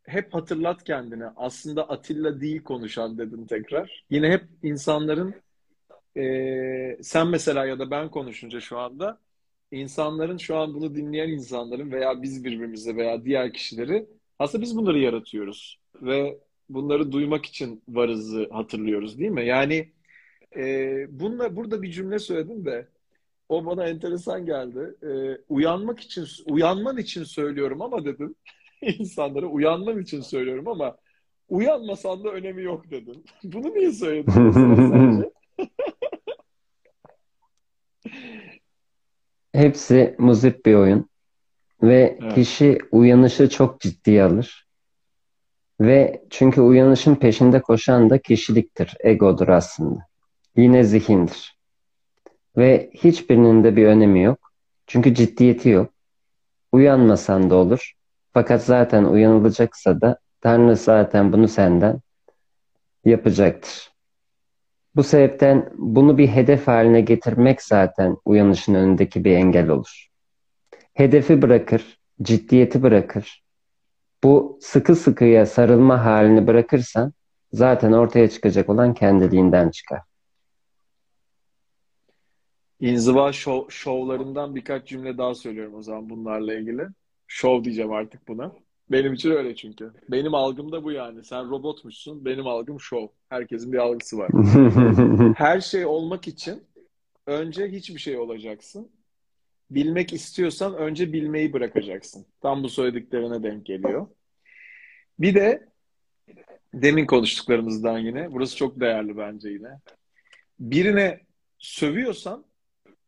hep 0.07 0.33
hatırlat 0.33 0.83
kendine. 0.83 1.25
Aslında 1.35 1.89
Atilla 1.89 2.41
değil 2.41 2.63
konuşan 2.63 3.17
dedin 3.17 3.45
tekrar. 3.45 4.05
Yine 4.09 4.29
hep 4.31 4.43
insanların 4.63 5.35
e, 6.17 6.97
sen 7.01 7.27
mesela 7.27 7.65
ya 7.65 7.79
da 7.79 7.91
ben 7.91 8.09
konuşunca 8.09 8.59
şu 8.59 8.79
anda 8.79 9.19
insanların 9.71 10.37
şu 10.37 10.57
an 10.57 10.73
bunu 10.73 10.95
dinleyen 10.95 11.29
insanların 11.29 11.91
veya 11.91 12.21
biz 12.21 12.43
birbirimize 12.43 12.95
veya 12.95 13.25
diğer 13.25 13.53
kişileri 13.53 14.05
aslında 14.39 14.61
biz 14.61 14.77
bunları 14.77 14.99
yaratıyoruz 14.99 15.79
ve 16.01 16.39
bunları 16.69 17.11
duymak 17.11 17.45
için 17.45 17.83
varızı 17.89 18.47
hatırlıyoruz 18.51 19.19
değil 19.19 19.31
mi? 19.31 19.45
Yani 19.45 19.91
e, 20.55 21.05
bununla 21.09 21.55
burada 21.55 21.81
bir 21.81 21.91
cümle 21.91 22.19
söyledim 22.19 22.65
de 22.65 22.87
o 23.49 23.65
bana 23.65 23.87
enteresan 23.87 24.45
geldi. 24.45 24.95
E, 25.03 25.41
uyanmak 25.49 25.99
için 25.99 26.27
uyanman 26.45 26.97
için 26.97 27.23
söylüyorum 27.23 27.81
ama 27.81 28.05
dedim 28.05 28.35
insanlara 28.99 29.45
uyanman 29.45 30.01
için 30.01 30.21
söylüyorum 30.21 30.67
ama 30.67 30.97
uyanmasan 31.49 32.23
da 32.23 32.29
önemi 32.29 32.63
yok 32.63 32.91
dedim. 32.91 33.23
Bunu 33.43 33.73
niye 33.73 33.91
söyledin 33.91 34.51
sence? 34.51 35.31
Hepsi 39.53 40.15
muzip 40.17 40.65
bir 40.65 40.75
oyun 40.75 41.09
ve 41.83 42.17
Evet. 42.21 42.35
kişi 42.35 42.77
uyanışı 42.91 43.49
çok 43.49 43.81
ciddiye 43.81 44.23
alır. 44.23 44.67
Ve 45.81 46.23
çünkü 46.29 46.61
uyanışın 46.61 47.15
peşinde 47.15 47.61
koşan 47.61 48.09
da 48.09 48.17
kişiliktir, 48.17 48.93
egodur 48.99 49.47
aslında. 49.47 49.99
Yine 50.55 50.83
zihindir. 50.83 51.57
Ve 52.57 52.89
hiçbirinin 52.93 53.63
de 53.63 53.75
bir 53.75 53.85
önemi 53.85 54.23
yok. 54.23 54.51
Çünkü 54.87 55.13
ciddiyeti 55.13 55.69
yok. 55.69 55.93
Uyanmasan 56.71 57.49
da 57.49 57.55
olur. 57.55 57.93
Fakat 58.37 58.63
zaten 58.63 59.03
uyanılacaksa 59.03 60.01
da 60.01 60.19
Tanrı 60.41 60.75
zaten 60.75 61.33
bunu 61.33 61.47
senden 61.47 61.99
yapacaktır. 63.05 63.91
Bu 64.95 65.03
sebepten 65.03 65.69
bunu 65.77 66.17
bir 66.17 66.27
hedef 66.27 66.67
haline 66.67 67.01
getirmek 67.01 67.61
zaten 67.61 68.17
uyanışın 68.25 68.73
önündeki 68.73 69.23
bir 69.23 69.31
engel 69.31 69.69
olur. 69.69 70.07
Hedefi 70.93 71.41
bırakır, 71.41 71.99
ciddiyeti 72.21 72.83
bırakır. 72.83 73.43
Bu 74.23 74.59
sıkı 74.61 74.95
sıkıya 74.95 75.45
sarılma 75.45 76.05
halini 76.05 76.47
bırakırsan 76.47 77.13
zaten 77.51 77.91
ortaya 77.91 78.29
çıkacak 78.29 78.69
olan 78.69 78.93
kendiliğinden 78.93 79.69
çıkar. 79.69 80.01
İnziva 82.79 83.31
şov, 83.31 83.69
şovlarından 83.69 84.55
birkaç 84.55 84.87
cümle 84.87 85.17
daha 85.17 85.35
söylüyorum 85.35 85.75
o 85.75 85.81
zaman 85.81 86.09
bunlarla 86.09 86.53
ilgili. 86.53 86.87
Şov 87.27 87.63
diyeceğim 87.63 87.91
artık 87.91 88.27
buna. 88.27 88.51
Benim 88.91 89.13
için 89.13 89.31
öyle 89.31 89.55
çünkü. 89.55 89.91
Benim 90.09 90.33
algım 90.33 90.71
da 90.71 90.83
bu 90.83 90.91
yani. 90.91 91.23
Sen 91.23 91.49
robotmuşsun, 91.49 92.25
benim 92.25 92.47
algım 92.47 92.79
şov. 92.79 93.07
Herkesin 93.29 93.73
bir 93.73 93.77
algısı 93.77 94.17
var. 94.17 94.29
Her 95.37 95.61
şey 95.61 95.85
olmak 95.85 96.27
için 96.27 96.63
önce 97.25 97.67
hiçbir 97.67 97.99
şey 97.99 98.17
olacaksın. 98.17 98.91
Bilmek 99.71 100.13
istiyorsan 100.13 100.75
önce 100.75 101.13
bilmeyi 101.13 101.53
bırakacaksın. 101.53 102.25
Tam 102.41 102.63
bu 102.63 102.69
söylediklerine 102.69 103.43
denk 103.43 103.65
geliyor. 103.65 104.07
Bir 105.19 105.35
de 105.35 105.69
demin 106.73 107.05
konuştuklarımızdan 107.05 107.99
yine, 107.99 108.31
burası 108.31 108.57
çok 108.57 108.79
değerli 108.79 109.17
bence 109.17 109.49
yine. 109.49 109.79
Birine 110.59 111.19
sövüyorsan 111.59 112.45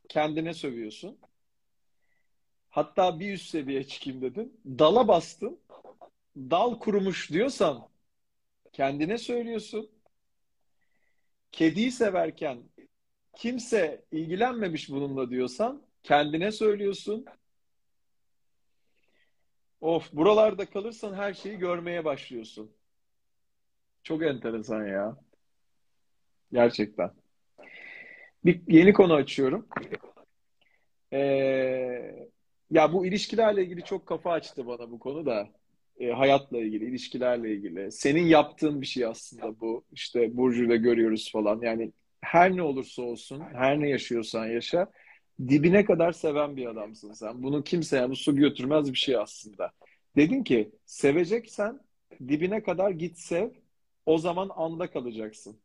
kendine 0.10 0.54
sövüyorsun. 0.54 1.18
Hatta 2.70 3.20
bir 3.20 3.34
üst 3.34 3.50
seviyeye 3.50 3.84
çıkayım 3.84 4.22
dedin. 4.22 4.62
Dala 4.66 5.08
bastın. 5.08 5.60
Dal 6.38 6.80
kurumuş 6.80 7.32
diyorsan 7.32 7.90
kendine 8.74 9.18
söylüyorsun. 9.18 9.92
Kediyi 11.52 11.92
severken 11.92 12.64
kimse 13.36 14.06
ilgilenmemiş 14.12 14.90
bununla 14.90 15.30
diyorsan 15.30 15.84
kendine 16.04 16.52
söylüyorsun. 16.52 17.26
Of 19.82 20.14
buralarda 20.14 20.70
kalırsan 20.70 21.14
her 21.14 21.34
şeyi 21.34 21.58
görmeye 21.58 22.06
başlıyorsun. 22.06 22.72
Çok 24.04 24.24
enteresan 24.24 24.86
ya. 24.88 25.18
Gerçekten. 26.52 27.12
Bir 28.46 28.62
yeni 28.68 28.94
konu 28.94 29.14
açıyorum. 29.14 29.68
Ee, 31.14 32.19
ya 32.72 32.94
bu 32.94 33.06
ilişkilerle 33.06 33.64
ilgili 33.64 33.84
çok 33.84 34.06
kafa 34.06 34.32
açtı 34.32 34.68
bana 34.68 34.92
bu 34.92 35.00
konu 35.00 35.26
da. 35.26 35.50
Ee, 36.00 36.12
hayatla 36.12 36.58
ilgili, 36.58 36.86
ilişkilerle 36.86 37.54
ilgili. 37.54 37.92
Senin 37.92 38.26
yaptığın 38.26 38.82
bir 38.82 38.86
şey 38.86 39.06
aslında 39.06 39.60
bu. 39.60 39.84
İşte 39.92 40.38
Burcu'yla 40.38 40.76
görüyoruz 40.76 41.32
falan. 41.32 41.62
Yani 41.62 41.92
her 42.22 42.56
ne 42.56 42.62
olursa 42.64 43.02
olsun, 43.02 43.42
her 43.54 43.80
ne 43.80 43.90
yaşıyorsan 43.90 44.46
yaşa, 44.48 44.92
dibine 45.48 45.86
kadar 45.86 46.12
seven 46.12 46.58
bir 46.58 46.66
adamsın 46.66 47.14
sen. 47.14 47.44
Bunu 47.44 47.64
kimseye 47.64 48.10
bu 48.10 48.16
su 48.16 48.36
götürmez 48.36 48.92
bir 48.94 48.98
şey 48.98 49.18
aslında. 49.18 49.72
Dedin 50.16 50.44
ki 50.44 50.72
seveceksen 50.86 51.80
dibine 52.28 52.64
kadar 52.64 52.92
git 52.92 53.18
sev, 53.18 53.50
o 54.06 54.18
zaman 54.18 54.50
anda 54.56 54.92
kalacaksın. 54.92 55.60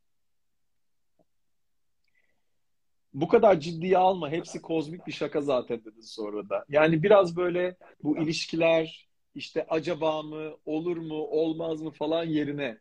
Bu 3.14 3.28
kadar 3.28 3.60
ciddiye 3.60 3.98
alma. 3.98 4.30
Hepsi 4.30 4.62
kozmik 4.62 5.06
bir 5.06 5.12
şaka 5.12 5.40
zaten 5.40 5.80
dedin 5.84 6.00
sonra 6.00 6.48
da. 6.48 6.64
Yani 6.68 7.02
biraz 7.02 7.36
böyle 7.36 7.76
bu 8.02 8.18
ilişkiler 8.18 9.08
işte 9.34 9.66
acaba 9.68 10.22
mı, 10.22 10.50
olur 10.64 10.96
mu, 10.96 11.14
olmaz 11.14 11.82
mı 11.82 11.90
falan 11.90 12.24
yerine 12.24 12.78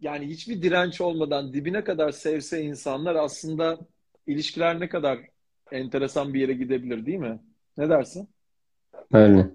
yani 0.00 0.26
hiçbir 0.26 0.62
direnç 0.62 1.00
olmadan 1.00 1.52
dibine 1.52 1.84
kadar 1.84 2.10
sevse 2.10 2.62
insanlar 2.62 3.14
aslında 3.14 3.78
ilişkiler 4.26 4.80
ne 4.80 4.88
kadar 4.88 5.18
enteresan 5.72 6.34
bir 6.34 6.40
yere 6.40 6.52
gidebilir 6.52 7.06
değil 7.06 7.18
mi? 7.18 7.40
Ne 7.76 7.88
dersin? 7.88 8.28
Öyle. 9.12 9.50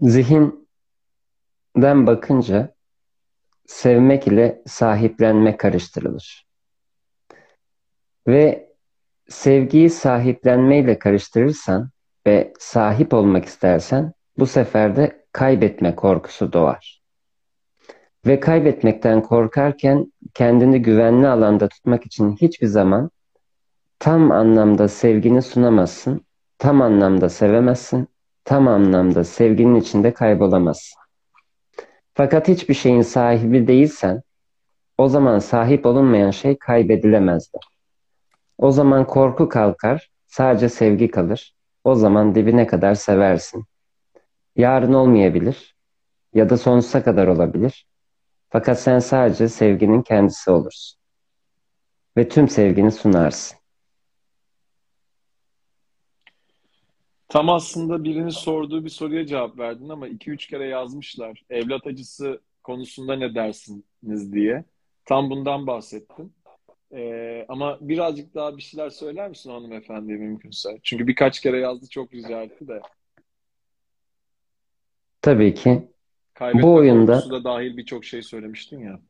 Zihinden 0.00 0.56
bakınca 2.06 2.74
sevmek 3.66 4.26
ile 4.26 4.62
sahiplenme 4.66 5.56
karıştırılır. 5.56 6.45
Ve 8.28 8.72
sevgiyi 9.28 9.90
sahiplenmeyle 9.90 10.98
karıştırırsan 10.98 11.90
ve 12.26 12.52
sahip 12.58 13.14
olmak 13.14 13.44
istersen 13.44 14.12
bu 14.38 14.46
sefer 14.46 14.96
de 14.96 15.24
kaybetme 15.32 15.96
korkusu 15.96 16.52
doğar. 16.52 17.02
Ve 18.26 18.40
kaybetmekten 18.40 19.22
korkarken 19.22 20.12
kendini 20.34 20.82
güvenli 20.82 21.28
alanda 21.28 21.68
tutmak 21.68 22.06
için 22.06 22.36
hiçbir 22.36 22.66
zaman 22.66 23.10
tam 23.98 24.30
anlamda 24.30 24.88
sevgini 24.88 25.42
sunamazsın, 25.42 26.26
tam 26.58 26.82
anlamda 26.82 27.28
sevemezsin, 27.28 28.08
tam 28.44 28.68
anlamda 28.68 29.24
sevginin 29.24 29.74
içinde 29.74 30.14
kaybolamazsın. 30.14 30.98
Fakat 32.14 32.48
hiçbir 32.48 32.74
şeyin 32.74 33.02
sahibi 33.02 33.68
değilsen, 33.68 34.22
o 34.98 35.08
zaman 35.08 35.38
sahip 35.38 35.86
olunmayan 35.86 36.30
şey 36.30 36.58
kaybedilemezdi. 36.58 37.58
O 38.58 38.70
zaman 38.70 39.06
korku 39.06 39.48
kalkar, 39.48 40.10
sadece 40.26 40.68
sevgi 40.68 41.10
kalır. 41.10 41.54
O 41.84 41.94
zaman 41.94 42.34
dibine 42.34 42.66
kadar 42.66 42.94
seversin. 42.94 43.64
Yarın 44.56 44.92
olmayabilir 44.92 45.76
ya 46.34 46.50
da 46.50 46.56
sonsuza 46.56 47.04
kadar 47.04 47.26
olabilir. 47.26 47.86
Fakat 48.50 48.80
sen 48.80 48.98
sadece 48.98 49.48
sevginin 49.48 50.02
kendisi 50.02 50.50
olursun. 50.50 50.98
Ve 52.16 52.28
tüm 52.28 52.48
sevgini 52.48 52.92
sunarsın. 52.92 53.58
Tam 57.28 57.50
aslında 57.50 58.04
birinin 58.04 58.28
sorduğu 58.28 58.84
bir 58.84 58.90
soruya 58.90 59.26
cevap 59.26 59.58
verdin 59.58 59.88
ama 59.88 60.08
iki 60.08 60.30
üç 60.30 60.46
kere 60.46 60.68
yazmışlar. 60.68 61.42
Evlat 61.50 61.86
acısı 61.86 62.40
konusunda 62.62 63.16
ne 63.16 63.34
dersiniz 63.34 64.32
diye. 64.32 64.64
Tam 65.04 65.30
bundan 65.30 65.66
bahsettim. 65.66 66.32
Ee, 66.96 67.44
ama 67.48 67.78
birazcık 67.80 68.34
daha 68.34 68.56
bir 68.56 68.62
şeyler 68.62 68.90
söyler 68.90 69.28
misin 69.28 69.50
hanımefendiye 69.50 70.18
mümkünse? 70.18 70.78
Çünkü 70.82 71.06
birkaç 71.06 71.40
kere 71.40 71.60
yazdı 71.60 71.86
çok 71.90 72.14
rica 72.14 72.42
etti 72.42 72.68
de. 72.68 72.80
Tabii 75.22 75.54
ki. 75.54 75.88
Kaybetme 76.34 76.62
Bu 76.62 76.74
oyunda 76.74 77.30
da 77.30 77.44
dahil 77.44 77.76
birçok 77.76 78.04
şey 78.04 78.22
söylemiştin 78.22 78.78
ya. 78.78 79.00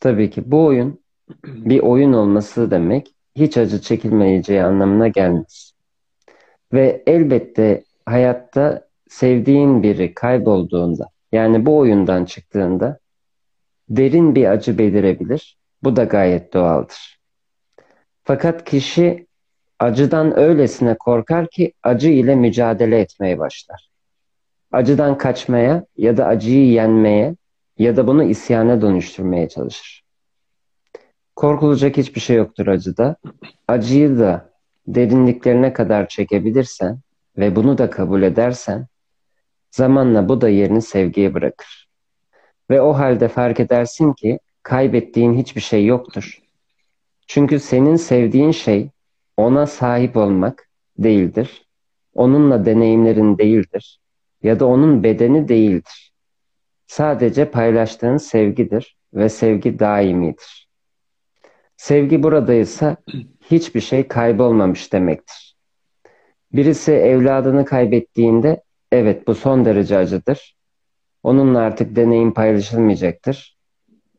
tabii 0.00 0.30
ki 0.30 0.50
bu 0.50 0.64
oyun 0.64 1.00
bir 1.44 1.80
oyun 1.80 2.12
olması 2.12 2.70
demek 2.70 3.14
hiç 3.36 3.56
acı 3.56 3.80
çekilmeyeceği 3.80 4.62
anlamına 4.62 5.08
gelmez. 5.08 5.72
Ve 6.72 7.02
elbette 7.06 7.84
hayatta 8.06 8.88
sevdiğin 9.08 9.82
biri 9.82 10.14
kaybolduğunda 10.14 11.08
yani 11.32 11.66
bu 11.66 11.78
oyundan 11.78 12.24
çıktığında 12.24 12.98
derin 13.88 14.34
bir 14.34 14.44
acı 14.46 14.78
belirebilir. 14.78 15.58
Bu 15.82 15.96
da 15.96 16.04
gayet 16.04 16.52
doğaldır. 16.52 17.18
Fakat 18.24 18.64
kişi 18.64 19.26
acıdan 19.78 20.38
öylesine 20.38 20.96
korkar 20.98 21.50
ki 21.50 21.72
acı 21.82 22.08
ile 22.08 22.34
mücadele 22.34 23.00
etmeye 23.00 23.38
başlar. 23.38 23.90
Acıdan 24.72 25.18
kaçmaya 25.18 25.84
ya 25.96 26.16
da 26.16 26.26
acıyı 26.26 26.68
yenmeye 26.70 27.36
ya 27.78 27.96
da 27.96 28.06
bunu 28.06 28.24
isyana 28.24 28.82
dönüştürmeye 28.82 29.48
çalışır. 29.48 30.04
Korkulacak 31.36 31.96
hiçbir 31.96 32.20
şey 32.20 32.36
yoktur 32.36 32.66
acıda. 32.66 33.16
Acıyı 33.68 34.18
da 34.18 34.50
derinliklerine 34.86 35.72
kadar 35.72 36.08
çekebilirsen 36.08 36.98
ve 37.38 37.56
bunu 37.56 37.78
da 37.78 37.90
kabul 37.90 38.22
edersen 38.22 38.86
zamanla 39.70 40.28
bu 40.28 40.40
da 40.40 40.48
yerini 40.48 40.82
sevgiye 40.82 41.34
bırakır. 41.34 41.88
Ve 42.70 42.80
o 42.80 42.92
halde 42.92 43.28
fark 43.28 43.60
edersin 43.60 44.12
ki 44.12 44.38
kaybettiğin 44.62 45.34
hiçbir 45.34 45.60
şey 45.60 45.86
yoktur. 45.86 46.42
Çünkü 47.26 47.60
senin 47.60 47.96
sevdiğin 47.96 48.50
şey 48.50 48.90
ona 49.36 49.66
sahip 49.66 50.16
olmak 50.16 50.68
değildir. 50.98 51.66
Onunla 52.14 52.66
deneyimlerin 52.66 53.38
değildir. 53.38 54.00
Ya 54.42 54.60
da 54.60 54.66
onun 54.66 55.02
bedeni 55.02 55.48
değildir. 55.48 56.12
Sadece 56.86 57.50
paylaştığın 57.50 58.16
sevgidir 58.16 58.96
ve 59.14 59.28
sevgi 59.28 59.78
daimidir. 59.78 60.68
Sevgi 61.76 62.22
buradaysa 62.22 62.96
hiçbir 63.50 63.80
şey 63.80 64.08
kaybolmamış 64.08 64.92
demektir. 64.92 65.56
Birisi 66.52 66.92
evladını 66.92 67.64
kaybettiğinde 67.64 68.62
evet 68.92 69.26
bu 69.26 69.34
son 69.34 69.64
derece 69.64 69.96
acıdır. 69.96 70.56
Onunla 71.22 71.58
artık 71.58 71.96
deneyim 71.96 72.34
paylaşılmayacaktır. 72.34 73.57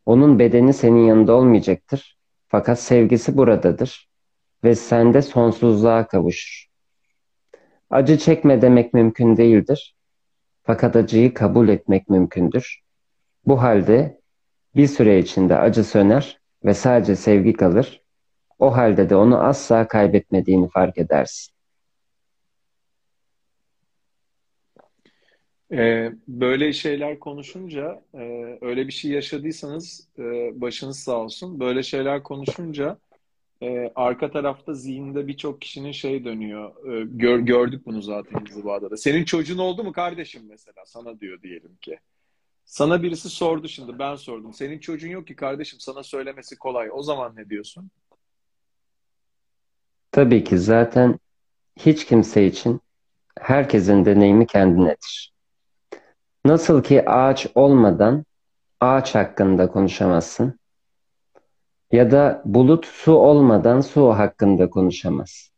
Onun 0.10 0.40
bedeni 0.40 0.74
senin 0.74 1.06
yanında 1.06 1.34
olmayacaktır. 1.34 2.18
Fakat 2.48 2.80
sevgisi 2.80 3.38
buradadır 3.38 4.10
ve 4.64 4.76
sende 4.76 5.22
sonsuzluğa 5.22 6.08
kavuşur. 6.08 6.68
Acı 7.90 8.18
çekme 8.18 8.62
demek 8.62 8.94
mümkün 8.94 9.38
değildir. 9.38 9.96
Fakat 10.64 10.96
acıyı 10.96 11.34
kabul 11.34 11.70
etmek 11.70 12.10
mümkündür. 12.10 12.80
Bu 13.46 13.62
halde 13.62 14.22
bir 14.76 14.88
süre 14.88 15.20
içinde 15.20 15.58
acı 15.58 15.84
söner 15.84 16.42
ve 16.66 16.74
sadece 16.74 17.16
sevgi 17.16 17.54
kalır. 17.54 18.04
O 18.60 18.76
halde 18.78 19.10
de 19.10 19.16
onu 19.16 19.44
asla 19.44 19.88
kaybetmediğini 19.88 20.70
fark 20.70 20.98
edersin. 20.98 21.54
Ee, 25.72 26.12
böyle 26.28 26.74
şeyler 26.74 27.20
konuşunca, 27.20 28.02
e, 28.14 28.58
öyle 28.62 28.88
bir 28.88 28.92
şey 28.92 29.12
yaşadıysanız 29.12 30.08
e, 30.20 30.24
başınız 30.62 31.00
sağ 31.00 31.18
olsun. 31.18 31.60
Böyle 31.60 31.84
şeyler 31.84 32.24
konuşunca 32.24 32.98
e, 33.64 33.92
arka 33.96 34.32
tarafta 34.32 34.74
zihinde 34.74 35.28
birçok 35.28 35.62
kişinin 35.62 35.92
şey 35.92 36.26
dönüyor. 36.26 36.94
E, 36.94 37.06
gör- 37.06 37.40
gördük 37.40 37.86
bunu 37.86 38.02
zaten 38.02 38.42
inzivada 38.42 38.92
da. 38.92 38.98
Senin 38.98 39.24
çocuğun 39.26 39.58
oldu 39.58 39.84
mu 39.84 39.92
kardeşim 39.92 40.42
mesela? 40.50 40.86
Sana 40.86 41.20
diyor 41.20 41.42
diyelim 41.42 41.76
ki. 41.82 42.00
Sana 42.66 43.04
birisi 43.04 43.30
sordu 43.30 43.68
şimdi, 43.68 44.00
ben 44.00 44.16
sordum. 44.16 44.54
Senin 44.54 44.80
çocuğun 44.80 45.10
yok 45.10 45.28
ki 45.28 45.36
kardeşim, 45.36 45.80
sana 45.80 46.04
söylemesi 46.04 46.58
kolay. 46.58 46.90
O 46.94 47.04
zaman 47.04 47.36
ne 47.36 47.50
diyorsun? 47.50 47.92
Tabii 50.12 50.44
ki 50.44 50.58
zaten 50.58 51.20
hiç 51.80 52.06
kimse 52.06 52.46
için 52.48 52.82
herkesin 53.40 54.06
deneyimi 54.06 54.48
kendinedir. 54.48 55.34
Nasıl 56.50 56.84
ki 56.84 57.10
ağaç 57.10 57.48
olmadan 57.56 58.26
ağaç 58.80 59.16
hakkında 59.16 59.68
konuşamazsın 59.68 60.60
ya 61.92 62.12
da 62.12 62.42
bulut 62.46 62.86
su 62.86 63.14
olmadan 63.14 63.82
su 63.82 64.10
hakkında 64.10 64.70
konuşamaz. 64.70 65.52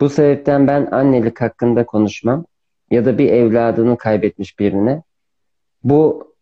Bu 0.00 0.08
sebepten 0.08 0.66
ben 0.66 0.88
annelik 0.90 1.40
hakkında 1.40 1.86
konuşmam 1.86 2.44
ya 2.90 3.04
da 3.04 3.18
bir 3.18 3.32
evladını 3.32 3.98
kaybetmiş 3.98 4.58
birine 4.58 5.02
bu 5.84 6.34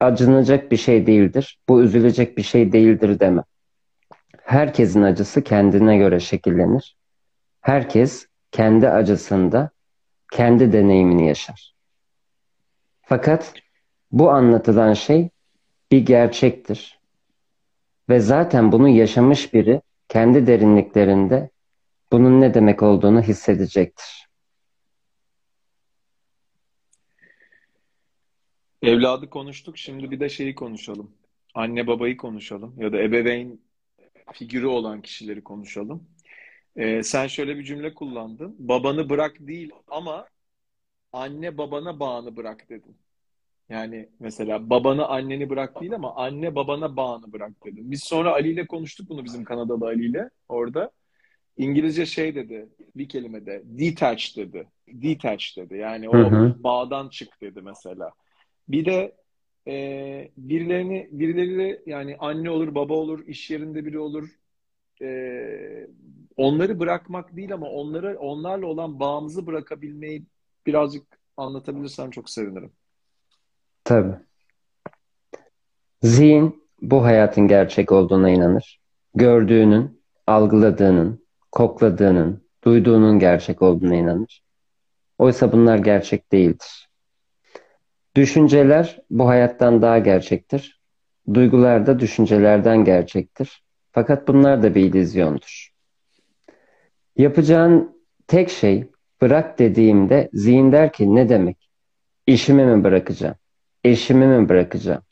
acınacak 0.00 0.72
bir 0.72 0.76
şey 0.76 1.06
değildir, 1.06 1.58
bu 1.68 1.82
üzülecek 1.82 2.38
bir 2.38 2.42
şey 2.42 2.72
değildir 2.72 3.20
demem. 3.20 3.44
Herkesin 4.42 5.02
acısı 5.02 5.42
kendine 5.42 5.96
göre 5.96 6.20
şekillenir. 6.20 6.96
Herkes 7.60 8.26
kendi 8.52 8.88
acısında 8.88 9.70
kendi 10.32 10.72
deneyimini 10.72 11.28
yaşar. 11.28 11.77
Fakat 13.08 13.54
bu 14.12 14.30
anlatılan 14.30 14.94
şey 14.94 15.28
bir 15.92 16.06
gerçektir. 16.06 16.98
Ve 18.08 18.20
zaten 18.20 18.72
bunu 18.72 18.88
yaşamış 18.88 19.54
biri 19.54 19.80
kendi 20.08 20.46
derinliklerinde 20.46 21.50
bunun 22.12 22.40
ne 22.40 22.54
demek 22.54 22.82
olduğunu 22.82 23.22
hissedecektir. 23.22 24.28
Evladı 28.82 29.30
konuştuk, 29.30 29.78
şimdi 29.78 30.10
bir 30.10 30.20
de 30.20 30.28
şeyi 30.28 30.54
konuşalım. 30.54 31.10
Anne 31.54 31.86
babayı 31.86 32.16
konuşalım 32.16 32.74
ya 32.78 32.92
da 32.92 32.98
ebeveyn 32.98 33.60
figürü 34.32 34.66
olan 34.66 35.02
kişileri 35.02 35.44
konuşalım. 35.44 36.08
Ee, 36.76 37.02
sen 37.02 37.26
şöyle 37.26 37.58
bir 37.58 37.64
cümle 37.64 37.94
kullandın. 37.94 38.56
Babanı 38.58 39.10
bırak 39.10 39.36
değil 39.40 39.70
ama 39.88 40.28
anne 41.12 41.58
babana 41.58 42.00
bağını 42.00 42.36
bırak 42.36 42.68
dedin. 42.68 42.96
Yani 43.68 44.08
mesela 44.20 44.70
babanı 44.70 45.06
anneni 45.06 45.50
bırak 45.50 45.80
değil 45.80 45.94
ama 45.94 46.14
anne 46.16 46.54
babana 46.54 46.96
bağını 46.96 47.32
bırak 47.32 47.64
dedim. 47.64 47.90
Biz 47.90 48.02
sonra 48.02 48.32
Ali 48.32 48.52
ile 48.52 48.66
konuştuk 48.66 49.08
bunu 49.08 49.24
bizim 49.24 49.44
Kanadalı 49.44 49.86
Ali 49.86 50.06
ile 50.06 50.30
orada. 50.48 50.90
İngilizce 51.56 52.06
şey 52.06 52.34
dedi 52.34 52.68
bir 52.96 53.08
kelimede 53.08 53.62
detach 53.64 54.36
dedi. 54.36 54.66
Detach 54.88 55.56
dedi. 55.56 55.76
Yani 55.76 56.06
Hı 56.06 56.10
o 56.10 56.30
hı. 56.30 56.64
bağdan 56.64 57.08
çık 57.08 57.40
dedi 57.40 57.62
mesela. 57.62 58.10
Bir 58.68 58.84
de 58.84 59.16
e, 59.66 60.30
birilerini 60.36 61.08
birileri 61.12 61.82
yani 61.86 62.16
anne 62.18 62.50
olur, 62.50 62.74
baba 62.74 62.94
olur, 62.94 63.26
iş 63.26 63.50
yerinde 63.50 63.84
biri 63.84 63.98
olur. 63.98 64.28
E, 65.02 65.88
onları 66.36 66.78
bırakmak 66.80 67.36
değil 67.36 67.54
ama 67.54 67.70
onları 67.70 68.18
onlarla 68.18 68.66
olan 68.66 69.00
bağımızı 69.00 69.46
bırakabilmeyi 69.46 70.24
birazcık 70.68 71.18
anlatabilirsen 71.36 72.10
çok 72.10 72.30
sevinirim. 72.30 72.72
Tabii. 73.84 74.16
Zihin 76.02 76.64
bu 76.82 77.04
hayatın 77.04 77.48
gerçek 77.48 77.92
olduğuna 77.92 78.30
inanır. 78.30 78.80
Gördüğünün, 79.14 80.02
algıladığının, 80.26 81.26
kokladığının, 81.52 82.48
duyduğunun 82.64 83.18
gerçek 83.18 83.62
olduğuna 83.62 83.94
inanır. 83.94 84.42
Oysa 85.18 85.52
bunlar 85.52 85.78
gerçek 85.78 86.32
değildir. 86.32 86.88
Düşünceler 88.14 89.00
bu 89.10 89.28
hayattan 89.28 89.82
daha 89.82 89.98
gerçektir. 89.98 90.80
Duygular 91.34 91.86
da 91.86 92.00
düşüncelerden 92.00 92.84
gerçektir. 92.84 93.62
Fakat 93.92 94.28
bunlar 94.28 94.62
da 94.62 94.74
bir 94.74 94.82
illüzyondur. 94.82 95.70
Yapacağın 97.16 98.02
tek 98.26 98.50
şey 98.50 98.90
bırak 99.22 99.58
dediğimde 99.58 100.30
zihin 100.32 100.72
der 100.72 100.92
ki 100.92 101.14
ne 101.14 101.28
demek? 101.28 101.70
İşimi 102.26 102.66
mi 102.66 102.84
bırakacağım? 102.84 103.34
Eşimi 103.84 104.26
mi 104.26 104.48
bırakacağım? 104.48 105.02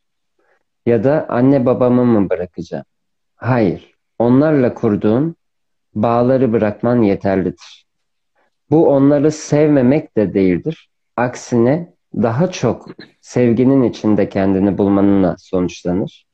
Ya 0.87 1.05
da 1.05 1.27
anne 1.29 1.67
babamı 1.67 2.05
mı 2.05 2.31
bırakacağım? 2.31 2.85
Hayır. 3.37 3.95
Onlarla 4.19 4.75
kurduğun 4.75 5.37
bağları 5.95 6.53
bırakman 6.53 7.03
yeterlidir. 7.03 7.87
Bu 8.71 8.89
onları 8.89 9.33
sevmemek 9.33 10.17
de 10.17 10.35
değildir. 10.35 10.91
Aksine 11.17 11.95
daha 12.15 12.51
çok 12.51 12.89
sevginin 13.21 13.83
içinde 13.83 14.29
kendini 14.29 14.79
bulmanına 14.79 15.37
sonuçlanır. 15.39 16.27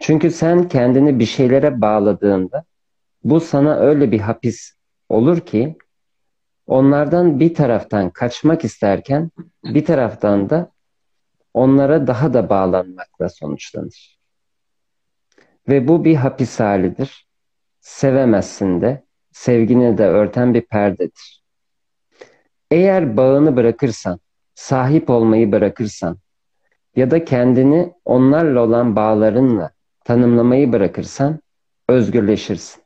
Çünkü 0.00 0.30
sen 0.30 0.68
kendini 0.68 1.18
bir 1.18 1.26
şeylere 1.26 1.80
bağladığında 1.80 2.64
bu 3.24 3.40
sana 3.40 3.76
öyle 3.76 4.12
bir 4.12 4.20
hapis 4.20 4.72
olur 5.08 5.40
ki 5.40 5.76
onlardan 6.66 7.40
bir 7.40 7.54
taraftan 7.54 8.10
kaçmak 8.10 8.64
isterken 8.64 9.30
bir 9.64 9.84
taraftan 9.84 10.50
da 10.50 10.72
onlara 11.54 12.06
daha 12.06 12.34
da 12.34 12.48
bağlanmakla 12.48 13.28
sonuçlanır. 13.28 14.18
Ve 15.68 15.88
bu 15.88 16.04
bir 16.04 16.14
hapis 16.14 16.60
halidir. 16.60 17.26
Sevemezsin 17.80 18.80
de, 18.80 19.04
sevgini 19.32 19.98
de 19.98 20.06
örten 20.06 20.54
bir 20.54 20.60
perdedir. 20.60 21.42
Eğer 22.70 23.16
bağını 23.16 23.56
bırakırsan, 23.56 24.20
sahip 24.54 25.10
olmayı 25.10 25.52
bırakırsan 25.52 26.18
ya 26.96 27.10
da 27.10 27.24
kendini 27.24 27.94
onlarla 28.04 28.60
olan 28.60 28.96
bağlarınla 28.96 29.70
tanımlamayı 30.04 30.72
bırakırsan 30.72 31.40
özgürleşirsin. 31.88 32.82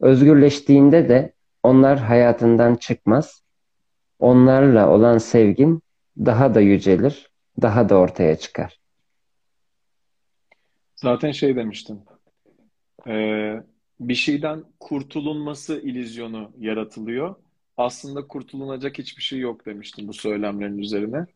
Özgürleştiğinde 0.00 1.08
de 1.08 1.32
onlar 1.62 1.98
hayatından 1.98 2.74
çıkmaz. 2.74 3.42
Onlarla 4.18 4.90
olan 4.90 5.18
sevgin 5.18 5.82
daha 6.18 6.54
da 6.54 6.60
yücelir, 6.60 7.30
daha 7.62 7.88
da 7.88 7.96
ortaya 7.96 8.38
çıkar. 8.38 8.80
Zaten 10.96 11.32
şey 11.32 11.56
demiştin. 11.56 12.00
Ee, 13.06 13.62
bir 14.00 14.14
şeyden 14.14 14.64
kurtulunması 14.80 15.80
illüzyonu 15.80 16.52
yaratılıyor. 16.58 17.34
Aslında 17.76 18.26
kurtulunacak 18.26 18.98
hiçbir 18.98 19.22
şey 19.22 19.38
yok 19.38 19.66
demiştin 19.66 20.08
bu 20.08 20.12
söylemlerin 20.12 20.78
üzerine. 20.78 21.26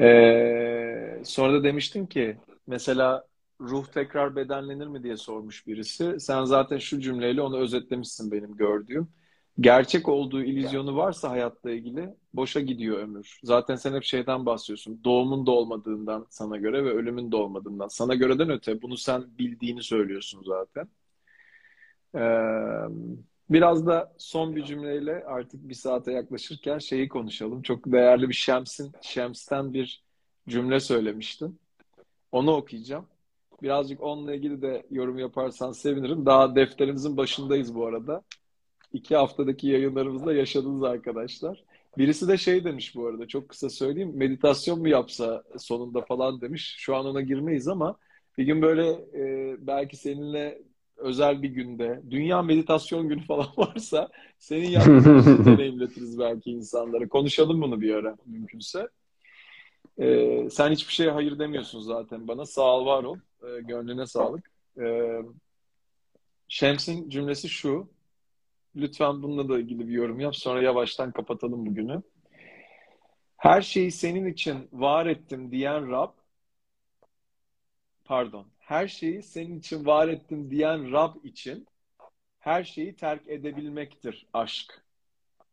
Ee, 0.00 1.20
sonra 1.24 1.52
da 1.52 1.64
demiştin 1.64 2.06
ki 2.06 2.36
mesela 2.66 3.24
ruh 3.60 3.86
tekrar 3.86 4.36
bedenlenir 4.36 4.86
mi 4.86 5.02
diye 5.02 5.16
sormuş 5.16 5.66
birisi. 5.66 6.20
Sen 6.20 6.44
zaten 6.44 6.78
şu 6.78 7.00
cümleyle 7.00 7.42
onu 7.42 7.58
özetlemişsin 7.58 8.32
benim 8.32 8.56
gördüğüm. 8.56 9.08
Gerçek 9.60 10.08
olduğu 10.08 10.42
illüzyonu 10.42 10.96
varsa 10.96 11.30
hayatla 11.30 11.70
ilgili 11.70 12.14
boşa 12.34 12.60
gidiyor 12.60 12.98
ömür. 12.98 13.40
Zaten 13.44 13.76
sen 13.76 13.94
hep 13.94 14.04
şeyden 14.04 14.46
bahsediyorsun. 14.46 15.00
Doğumun 15.04 15.46
da 15.46 15.50
olmadığından 15.50 16.26
sana 16.30 16.56
göre 16.56 16.84
ve 16.84 16.90
ölümün 16.90 17.32
de 17.32 17.36
olmadığından. 17.36 17.88
Sana 17.88 18.14
göreden 18.14 18.50
öte 18.50 18.82
bunu 18.82 18.96
sen 18.96 19.24
bildiğini 19.38 19.82
söylüyorsun 19.82 20.42
zaten. 20.46 20.88
Ee, 22.14 22.20
biraz 23.50 23.86
da 23.86 24.14
son 24.18 24.56
bir 24.56 24.64
cümleyle 24.64 25.24
artık 25.24 25.68
bir 25.68 25.74
saate 25.74 26.12
yaklaşırken 26.12 26.78
şeyi 26.78 27.08
konuşalım. 27.08 27.62
Çok 27.62 27.92
değerli 27.92 28.28
bir 28.28 28.34
Şems'in, 28.34 28.92
Şems'ten 29.02 29.72
bir 29.72 30.02
cümle 30.48 30.80
söylemiştin. 30.80 31.58
Onu 32.32 32.52
okuyacağım. 32.52 33.06
Birazcık 33.62 34.02
onunla 34.02 34.34
ilgili 34.34 34.62
de 34.62 34.86
yorum 34.90 35.18
yaparsan 35.18 35.72
sevinirim. 35.72 36.26
Daha 36.26 36.54
defterimizin 36.54 37.16
başındayız 37.16 37.74
bu 37.74 37.86
arada. 37.86 38.22
İki 38.92 39.16
haftadaki 39.16 39.68
yayınlarımızda 39.68 40.32
yaşadınız 40.32 40.82
arkadaşlar. 40.82 41.64
Birisi 41.98 42.28
de 42.28 42.36
şey 42.36 42.64
demiş 42.64 42.96
bu 42.96 43.06
arada 43.06 43.28
çok 43.28 43.48
kısa 43.48 43.70
söyleyeyim. 43.70 44.12
Meditasyon 44.14 44.80
mu 44.80 44.88
yapsa 44.88 45.42
sonunda 45.58 46.00
falan 46.00 46.40
demiş. 46.40 46.74
Şu 46.78 46.96
an 46.96 47.06
ona 47.06 47.20
girmeyiz 47.20 47.68
ama 47.68 47.96
bir 48.38 48.44
gün 48.44 48.62
böyle 48.62 48.88
e, 49.14 49.56
belki 49.66 49.96
seninle 49.96 50.62
özel 50.96 51.42
bir 51.42 51.48
günde 51.48 52.02
dünya 52.10 52.42
meditasyon 52.42 53.08
günü 53.08 53.20
falan 53.26 53.46
varsa 53.56 54.08
senin 54.38 54.68
yaptığın 54.68 55.44
deneyimletiriz 55.44 56.18
belki 56.18 56.50
insanlara. 56.50 57.08
Konuşalım 57.08 57.62
bunu 57.62 57.80
bir 57.80 57.94
ara 57.94 58.16
mümkünse. 58.26 58.88
E, 60.00 60.50
sen 60.50 60.70
hiçbir 60.70 60.92
şeye 60.92 61.10
hayır 61.10 61.38
demiyorsun 61.38 61.80
zaten 61.80 62.28
bana. 62.28 62.46
Sağ 62.46 62.76
ol, 62.76 62.86
var 62.86 63.04
ol. 63.04 63.16
E, 63.42 63.60
gönlüne 63.60 64.06
sağlık. 64.06 64.50
E, 64.80 65.18
Şems'in 66.48 67.10
cümlesi 67.10 67.48
şu. 67.48 67.88
Lütfen 68.76 69.22
bununla 69.22 69.48
da 69.48 69.58
ilgili 69.58 69.88
bir 69.88 69.92
yorum 69.92 70.20
yap. 70.20 70.36
Sonra 70.36 70.62
yavaştan 70.62 71.12
kapatalım 71.12 71.66
bugünü. 71.66 72.02
Her 73.36 73.62
şeyi 73.62 73.92
senin 73.92 74.26
için 74.26 74.68
var 74.72 75.06
ettim 75.06 75.50
diyen 75.50 75.90
Rab, 75.90 76.12
pardon, 78.04 78.46
her 78.58 78.88
şeyi 78.88 79.22
senin 79.22 79.58
için 79.58 79.86
var 79.86 80.08
ettim 80.08 80.50
diyen 80.50 80.92
Rab 80.92 81.24
için 81.24 81.66
her 82.38 82.64
şeyi 82.64 82.96
terk 82.96 83.28
edebilmektir 83.28 84.26
aşk. 84.32 84.84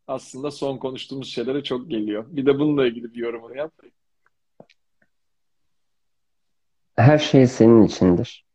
Aslında 0.07 0.51
son 0.51 0.77
konuştuğumuz 0.77 1.27
şeylere 1.27 1.63
çok 1.63 1.89
geliyor. 1.89 2.25
Bir 2.27 2.45
de 2.45 2.59
bununla 2.59 2.87
ilgili 2.87 3.13
bir 3.13 3.19
yorumunu 3.19 3.57
yap. 3.57 3.73
Her 6.97 7.17
şey 7.17 7.47
senin 7.47 7.83
içindir 7.83 8.45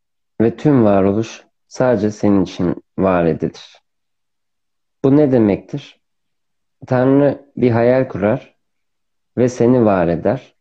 ve 0.41 0.57
tüm 0.57 0.85
varoluş 0.85 1.45
sadece 1.69 2.11
senin 2.11 2.45
için 2.45 2.85
var 2.99 3.25
edilir. 3.25 3.83
Bu 5.05 5.17
ne 5.17 5.33
demektir? 5.33 6.01
Tanrı 6.87 7.47
bir 7.57 7.71
hayal 7.71 8.09
kurar 8.09 8.57
ve 9.39 9.49
seni 9.49 9.85
var 9.85 10.09
eder 10.09 10.55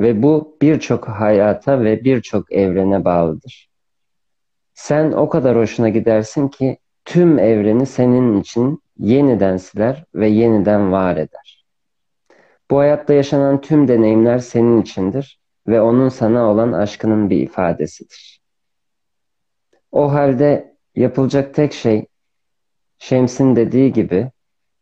ve 0.00 0.22
bu 0.22 0.56
birçok 0.62 1.08
hayata 1.08 1.80
ve 1.80 2.04
birçok 2.04 2.52
evrene 2.52 3.04
bağlıdır. 3.04 3.70
Sen 4.74 5.12
o 5.12 5.28
kadar 5.28 5.56
hoşuna 5.56 5.88
gidersin 5.88 6.48
ki 6.48 6.78
tüm 7.04 7.38
evreni 7.38 7.86
senin 7.86 8.40
için 8.40 8.82
yeniden 8.98 9.56
siler 9.56 10.04
ve 10.14 10.28
yeniden 10.28 10.92
var 10.92 11.16
eder. 11.16 11.64
Bu 12.70 12.78
hayatta 12.78 13.14
yaşanan 13.14 13.60
tüm 13.60 13.88
deneyimler 13.88 14.38
senin 14.38 14.82
içindir 14.82 15.43
ve 15.66 15.80
onun 15.80 16.08
sana 16.08 16.50
olan 16.50 16.72
aşkının 16.72 17.30
bir 17.30 17.40
ifadesidir. 17.40 18.40
O 19.92 20.12
halde 20.12 20.76
yapılacak 20.94 21.54
tek 21.54 21.72
şey 21.72 22.06
Şems'in 22.98 23.56
dediği 23.56 23.92
gibi 23.92 24.30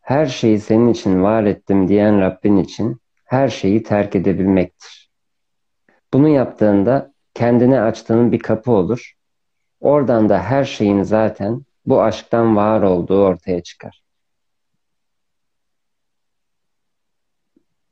her 0.01 0.27
şeyi 0.27 0.61
senin 0.61 0.89
için 0.89 1.23
var 1.23 1.45
ettim 1.45 1.89
diyen 1.89 2.21
Rabbin 2.21 2.57
için 2.57 2.97
her 3.25 3.49
şeyi 3.49 3.83
terk 3.83 4.17
edebilmektir. 4.17 5.11
Bunu 6.13 6.29
yaptığında 6.29 7.15
kendine 7.35 7.81
açtığın 7.81 8.33
bir 8.33 8.39
kapı 8.39 8.73
olur. 8.73 9.13
Oradan 9.81 10.29
da 10.29 10.43
her 10.43 10.65
şeyin 10.65 11.03
zaten 11.03 11.63
bu 11.87 12.03
aşktan 12.03 12.57
var 12.57 12.83
olduğu 12.83 13.25
ortaya 13.25 13.63
çıkar. 13.63 14.03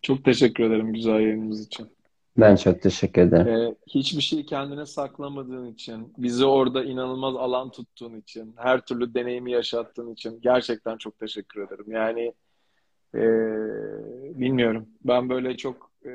Çok 0.02 0.24
teşekkür 0.24 0.64
ederim 0.64 0.92
güzel 0.92 1.20
yayınımız 1.20 1.66
için. 1.66 1.99
Ben 2.36 2.56
çok 2.56 2.82
teşekkür 2.82 3.22
ederim. 3.22 3.48
Ee, 3.48 3.74
hiçbir 3.86 4.22
şeyi 4.22 4.46
kendine 4.46 4.86
saklamadığın 4.86 5.66
için, 5.66 6.12
bizi 6.18 6.44
orada 6.44 6.84
inanılmaz 6.84 7.36
alan 7.36 7.70
tuttuğun 7.70 8.16
için, 8.16 8.54
her 8.56 8.80
türlü 8.80 9.14
deneyimi 9.14 9.52
yaşattığın 9.52 10.12
için 10.12 10.40
gerçekten 10.40 10.96
çok 10.96 11.18
teşekkür 11.18 11.62
ederim. 11.62 11.92
Yani 11.92 12.34
e, 13.14 13.20
bilmiyorum. 14.40 14.88
Ben 15.04 15.28
böyle 15.28 15.56
çok 15.56 15.90
e, 16.06 16.10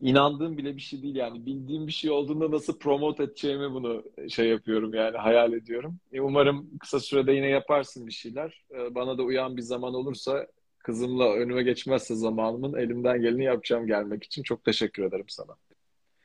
inandığım 0.00 0.58
bile 0.58 0.76
bir 0.76 0.80
şey 0.80 1.02
değil 1.02 1.16
yani 1.16 1.46
bildiğim 1.46 1.86
bir 1.86 1.92
şey 1.92 2.10
olduğunda 2.10 2.50
nasıl 2.50 2.78
promote 2.78 3.22
edeceğimi 3.22 3.72
bunu 3.72 4.04
şey 4.28 4.48
yapıyorum 4.48 4.94
yani 4.94 5.16
hayal 5.16 5.52
ediyorum. 5.52 5.98
E, 6.12 6.20
umarım 6.20 6.78
kısa 6.78 7.00
sürede 7.00 7.32
yine 7.32 7.48
yaparsın 7.48 8.06
bir 8.06 8.12
şeyler. 8.12 8.64
E, 8.70 8.94
bana 8.94 9.18
da 9.18 9.22
uyan 9.22 9.56
bir 9.56 9.62
zaman 9.62 9.94
olursa 9.94 10.46
kızımla 10.90 11.32
önüme 11.34 11.62
geçmezse 11.62 12.14
zamanımın 12.14 12.74
elimden 12.74 13.22
geleni 13.22 13.44
yapacağım 13.44 13.86
gelmek 13.86 14.24
için. 14.24 14.42
Çok 14.42 14.64
teşekkür 14.64 15.02
ederim 15.04 15.28
sana. 15.28 15.56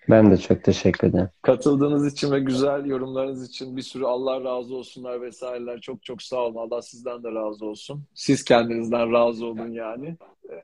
Ben 0.10 0.32
de 0.32 0.38
çok 0.38 0.64
teşekkür 0.64 1.08
ederim. 1.08 1.30
Katıldığınız 1.42 2.14
için 2.14 2.32
ve 2.32 2.40
güzel 2.40 2.86
yorumlarınız 2.86 3.50
için 3.50 3.78
bir 3.78 3.82
sürü 3.82 4.06
Allah 4.06 4.44
razı 4.44 4.76
olsunlar 4.76 5.22
vesaireler. 5.22 5.82
Çok 5.82 6.04
çok 6.04 6.22
sağ 6.22 6.38
olun. 6.38 6.56
Allah 6.56 6.82
sizden 6.82 7.24
de 7.24 7.32
razı 7.32 7.66
olsun. 7.66 8.04
Siz 8.14 8.44
kendinizden 8.44 9.14
razı 9.14 9.46
olun 9.46 9.72
yani. 9.72 10.18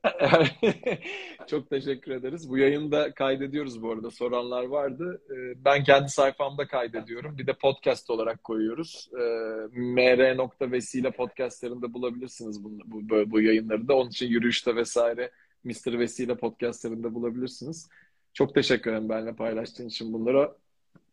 Çok 1.48 1.70
teşekkür 1.70 2.12
ederiz. 2.12 2.50
Bu 2.50 2.58
yayını 2.58 2.92
da 2.92 3.14
kaydediyoruz 3.14 3.84
bu 3.84 3.92
arada. 3.92 4.12
Soranlar 4.12 4.64
vardı. 4.64 5.22
Ee, 5.30 5.66
ben 5.66 5.84
kendi 5.84 6.10
sayfamda 6.10 6.68
kaydediyorum. 6.68 7.38
Bir 7.38 7.48
de 7.48 7.54
podcast 7.54 8.10
olarak 8.10 8.44
koyuyoruz. 8.44 9.10
Ee, 9.14 9.80
mr.vesile 9.80 11.12
podcastlarında 11.12 11.94
bulabilirsiniz 11.94 12.64
bu, 12.64 12.72
bu, 12.86 13.32
bu 13.32 13.42
yayınları 13.42 13.88
da. 13.88 13.96
Onun 13.96 14.10
için 14.10 14.28
yürüyüşte 14.28 14.76
vesaire 14.76 15.32
Mr. 15.64 16.00
Vesile 16.00 16.38
podcastlarında 16.38 17.14
bulabilirsiniz. 17.14 17.89
Çok 18.34 18.56
teşekkür 18.56 18.92
ederim 18.92 19.10
benimle 19.10 19.36
paylaştığın 19.36 19.88
için 19.88 20.14
bunlara. 20.14 20.56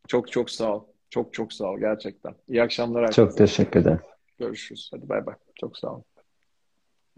Çok 0.09 0.33
çok 0.33 0.51
sağ 0.51 0.77
ol. 0.77 0.85
Çok 1.11 1.35
çok 1.35 1.53
sağ 1.53 1.71
ol 1.71 1.79
gerçekten. 1.79 2.35
İyi 2.49 2.63
akşamlar 2.63 3.03
herkese. 3.03 3.17
Çok 3.17 3.37
teşekkür 3.37 3.81
ederim. 3.81 4.01
Görüşürüz. 4.39 4.91
Hadi 4.93 5.09
bay 5.09 5.27
bay. 5.27 5.35
Çok 5.61 5.79
sağ 5.79 5.95
ol. 5.95 6.03